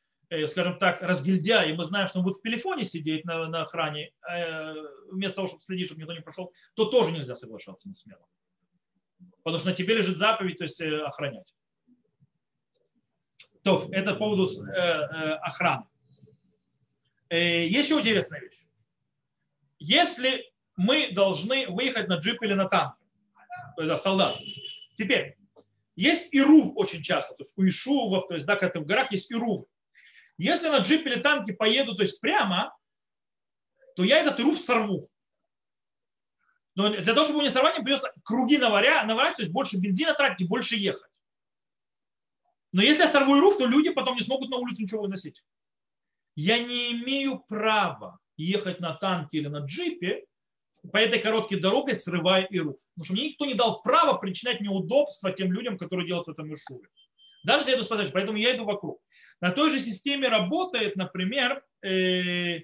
скажем 0.47 0.79
так, 0.79 1.03
разгильдя, 1.03 1.65
и 1.65 1.75
мы 1.75 1.85
знаем, 1.85 2.07
что 2.07 2.19
он 2.19 2.25
будет 2.25 2.39
в 2.39 2.43
телефоне 2.43 2.85
сидеть 2.85 3.25
на, 3.25 3.47
на 3.49 3.63
охране, 3.63 4.13
э, 4.29 4.75
вместо 5.11 5.37
того, 5.37 5.49
чтобы 5.49 5.63
следить, 5.63 5.87
чтобы 5.87 6.01
никто 6.01 6.15
не 6.15 6.21
прошел, 6.21 6.53
то 6.75 6.87
тоже 6.87 7.13
нельзя 7.13 7.35
соглашаться 7.35 7.89
на 7.89 7.95
смену. 7.95 8.27
Потому 9.43 9.59
что 9.59 9.69
на 9.69 9.75
тебе 9.75 9.95
лежит 9.95 10.19
заповедь, 10.19 10.59
то 10.59 10.65
есть 10.65 10.81
э, 10.81 11.03
охранять. 11.03 11.55
То, 13.63 13.89
это 13.93 14.15
по 14.15 14.21
поводу 14.21 14.51
охраны. 15.41 15.85
Есть 17.31 17.89
еще 17.89 18.01
интересная 18.01 18.41
вещь. 18.41 18.67
Если 19.79 20.53
мы 20.77 21.13
должны 21.13 21.69
выехать 21.69 22.09
на 22.09 22.15
джип 22.15 22.43
или 22.43 22.55
на 22.55 22.69
танк, 22.69 22.97
то 23.77 23.83
есть 23.83 24.03
солдат, 24.03 24.37
теперь 24.97 25.37
есть 25.95 26.29
ирув 26.33 26.73
очень 26.77 27.03
часто, 27.03 27.35
то 27.35 27.43
есть 27.45 27.53
у 27.57 27.67
ишувов, 27.67 28.27
то 28.29 28.35
есть 28.35 28.47
да, 28.47 28.57
когда 28.57 28.73
ты 28.73 28.81
в 28.81 28.87
горах 28.87 29.13
есть 29.13 29.31
ирувы. 29.31 29.67
Если 30.39 30.69
на 30.69 30.79
джипе 30.79 31.11
или 31.11 31.21
танке 31.21 31.53
поеду, 31.53 31.95
то 31.95 32.03
есть 32.03 32.21
прямо, 32.21 32.77
то 33.97 34.05
я 34.05 34.19
этот 34.19 34.41
руф 34.41 34.59
сорву. 34.59 35.09
Но 36.75 36.89
для 36.89 37.15
того, 37.15 37.25
чтобы 37.25 37.41
его 37.41 37.43
не 37.43 37.51
сорвать, 37.51 37.77
мне 37.77 37.85
придется 37.85 38.13
круги 38.25 38.57
наваря, 38.57 39.05
наварять, 39.05 39.37
то 39.37 39.43
есть 39.43 39.53
больше 39.53 39.77
бензина 39.77 40.15
тратить, 40.15 40.49
больше 40.49 40.77
ехать. 40.77 41.11
Но 42.73 42.83
если 42.83 43.03
я 43.03 43.11
сорву 43.11 43.39
руф, 43.39 43.59
то 43.59 43.67
люди 43.67 43.91
потом 43.91 44.17
не 44.17 44.23
смогут 44.23 44.49
на 44.51 44.57
улицу 44.57 44.83
ничего 44.83 45.03
выносить. 45.03 45.45
Я 46.35 46.59
не 46.59 46.93
имею 46.93 47.41
права 47.41 48.19
ехать 48.39 48.81
на 48.81 48.95
танке 48.95 49.39
или 49.39 49.49
на 49.49 49.59
джипе 49.59 50.25
по 50.91 50.97
этой 50.97 51.21
короткой 51.21 51.61
дороге, 51.61 51.95
срывая 51.95 52.45
и 52.45 52.59
руф. 52.59 52.79
Потому 52.95 53.05
что 53.05 53.13
мне 53.13 53.29
никто 53.29 53.45
не 53.45 53.55
дал 53.55 53.83
права 53.83 54.15
причинять 54.15 54.63
неудобства 54.63 55.31
тем 55.31 55.53
людям, 55.53 55.77
которые 55.77 56.07
делают 56.07 56.27
в 56.27 56.31
этом 56.31 56.53
Ишуве. 56.53 56.89
Если 57.45 57.71
я 57.71 57.77
иду 57.77 57.85
спасать, 57.85 58.13
поэтому 58.13 58.39
я 58.39 58.55
иду 58.55 58.65
вокруг. 58.65 59.01
На 59.41 59.51
той 59.51 59.71
же 59.71 59.81
системе 59.81 60.29
работает, 60.29 60.95
например, 60.95 61.65
э, 61.83 62.61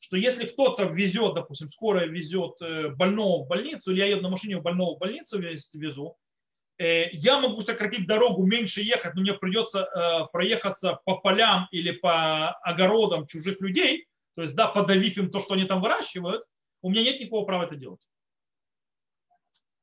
что 0.00 0.16
если 0.16 0.46
кто-то 0.46 0.84
везет, 0.84 1.34
допустим, 1.34 1.68
скорая 1.68 2.06
везет 2.06 2.54
э, 2.62 2.88
больного 2.88 3.44
в 3.44 3.48
больницу, 3.48 3.92
или 3.92 3.98
я 3.98 4.06
еду 4.06 4.22
на 4.22 4.30
машине 4.30 4.58
больного 4.58 4.96
в 4.96 4.98
больницу 4.98 5.38
везу, 5.38 6.16
э, 6.78 7.10
я 7.12 7.38
могу 7.38 7.60
сократить 7.60 8.06
дорогу, 8.06 8.46
меньше 8.46 8.80
ехать, 8.80 9.14
но 9.14 9.20
мне 9.20 9.34
придется 9.34 10.28
проехаться 10.32 11.00
по 11.04 11.18
полям 11.18 11.68
или 11.70 11.90
по 11.92 12.52
огородам 12.62 13.26
чужих 13.26 13.60
людей, 13.60 14.06
то 14.34 14.40
есть, 14.42 14.54
да, 14.54 14.68
подавив 14.68 15.18
им 15.18 15.30
то, 15.30 15.38
что 15.38 15.52
они 15.52 15.66
там 15.66 15.82
выращивают, 15.82 16.44
у 16.80 16.90
меня 16.90 17.02
нет 17.02 17.20
никакого 17.20 17.44
права 17.44 17.64
это 17.64 17.76
делать. 17.76 18.00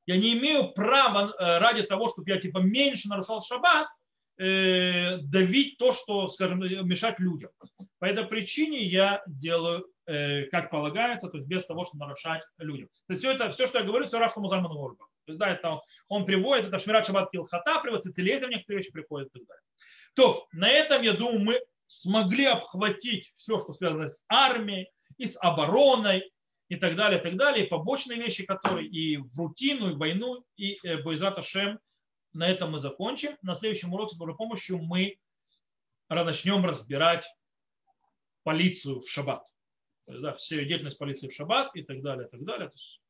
Я 0.07 0.17
не 0.17 0.33
имею 0.33 0.71
права 0.71 1.31
ради 1.37 1.83
того, 1.83 2.09
чтобы 2.09 2.31
я 2.31 2.39
типа 2.39 2.57
меньше 2.57 3.07
нарушал 3.07 3.43
шаббат, 3.43 3.87
Э, 4.41 5.17
давить 5.17 5.77
то, 5.77 5.91
что, 5.91 6.29
скажем, 6.29 6.59
мешать 6.87 7.19
людям. 7.19 7.51
По 7.99 8.05
этой 8.05 8.23
причине 8.25 8.85
я 8.85 9.21
делаю, 9.27 9.85
э, 10.05 10.43
как 10.45 10.71
полагается, 10.71 11.27
то 11.27 11.37
есть 11.37 11.49
без 11.49 11.65
того, 11.65 11.83
чтобы 11.83 12.05
нарушать 12.05 12.41
людям. 12.57 12.87
То 13.07 13.13
есть 13.13 13.21
все 13.21 13.33
это, 13.33 13.51
все, 13.51 13.67
что 13.67 13.79
я 13.79 13.83
говорю, 13.83 14.07
все 14.07 14.17
Рафа 14.17 14.39
Музальман 14.39 14.71
Горба. 14.71 15.07
То 15.25 15.33
есть, 15.33 15.39
да, 15.39 15.49
это 15.49 15.81
он 16.07 16.25
приводит, 16.25 16.67
это 16.67 16.79
Шмират 16.79 17.05
Шабат 17.05 17.31
Килхата 17.31 17.81
приводит, 17.81 18.05
Цицелезия 18.05 18.47
в 18.47 18.51
некоторые 18.51 18.77
вещи 18.77 18.93
приходит 18.93 19.27
и 19.27 19.39
так 19.39 19.47
далее. 19.47 19.61
То, 20.13 20.47
на 20.53 20.69
этом, 20.69 21.01
я 21.01 21.11
думаю, 21.11 21.39
мы 21.41 21.59
смогли 21.87 22.45
обхватить 22.45 23.33
все, 23.35 23.59
что 23.59 23.73
связано 23.73 24.07
с 24.07 24.23
армией 24.29 24.89
и 25.17 25.25
с 25.25 25.37
обороной 25.41 26.31
и 26.69 26.77
так 26.77 26.95
далее, 26.95 27.19
и 27.19 27.23
так 27.23 27.35
далее, 27.35 27.65
и 27.65 27.69
побочные 27.69 28.17
вещи, 28.17 28.45
которые 28.45 28.87
и 28.87 29.17
в 29.17 29.37
рутину, 29.37 29.89
и 29.89 29.93
в 29.95 29.97
войну, 29.97 30.45
и 30.55 30.77
э, 30.83 31.03
Бойзат 31.03 31.37
Ашем 31.39 31.77
на 32.34 32.47
этом 32.47 32.71
мы 32.71 32.80
закончим. 32.80 33.38
На 33.41 33.55
следующем 33.55 33.93
уроке 33.93 34.15
с 34.15 34.17
Божьей 34.17 34.36
помощью 34.36 34.80
мы 34.80 35.17
начнем 36.09 36.65
разбирать 36.65 37.25
полицию 38.43 39.01
в 39.01 39.09
шаббат. 39.09 39.45
Да, 40.07 40.34
все 40.36 40.65
деятельность 40.65 40.97
полиции 40.97 41.27
в 41.27 41.34
шаббат 41.34 41.75
и 41.75 41.84
так 41.84 42.01
далее, 42.01 42.27
и 42.27 42.30
так 42.30 42.43
далее. 42.43 42.69
То 42.69 42.75
есть 42.75 43.01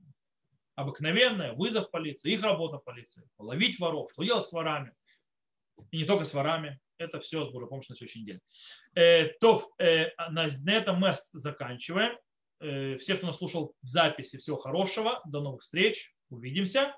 обыкновенная, 0.75 1.53
вызов 1.53 1.91
полиции, 1.91 2.33
их 2.33 2.43
работа 2.43 2.77
полиции, 2.77 3.23
ловить 3.37 3.79
воров, 3.79 4.11
что 4.11 4.23
делать 4.23 4.45
с 4.45 4.51
ворами. 4.51 4.93
И 5.91 5.97
не 5.97 6.05
только 6.05 6.25
с 6.25 6.33
ворами, 6.33 6.79
это 6.97 7.19
все 7.19 7.45
с 7.45 7.51
Божьей 7.51 7.69
помощью 7.69 7.93
на 7.93 7.95
сегодняшний 7.97 8.25
день. 8.25 8.39
Э, 8.95 9.25
то 9.39 9.69
э, 9.77 10.09
на, 10.29 10.47
на 10.47 10.71
этом 10.71 10.97
мы 10.97 11.13
заканчиваем. 11.31 12.17
Э, 12.59 12.97
все, 12.97 13.15
кто 13.15 13.27
нас 13.27 13.37
слушал 13.37 13.73
в 13.81 13.87
записи, 13.87 14.37
всего 14.37 14.57
хорошего. 14.57 15.21
До 15.25 15.41
новых 15.41 15.61
встреч. 15.61 16.13
Увидимся. 16.29 16.93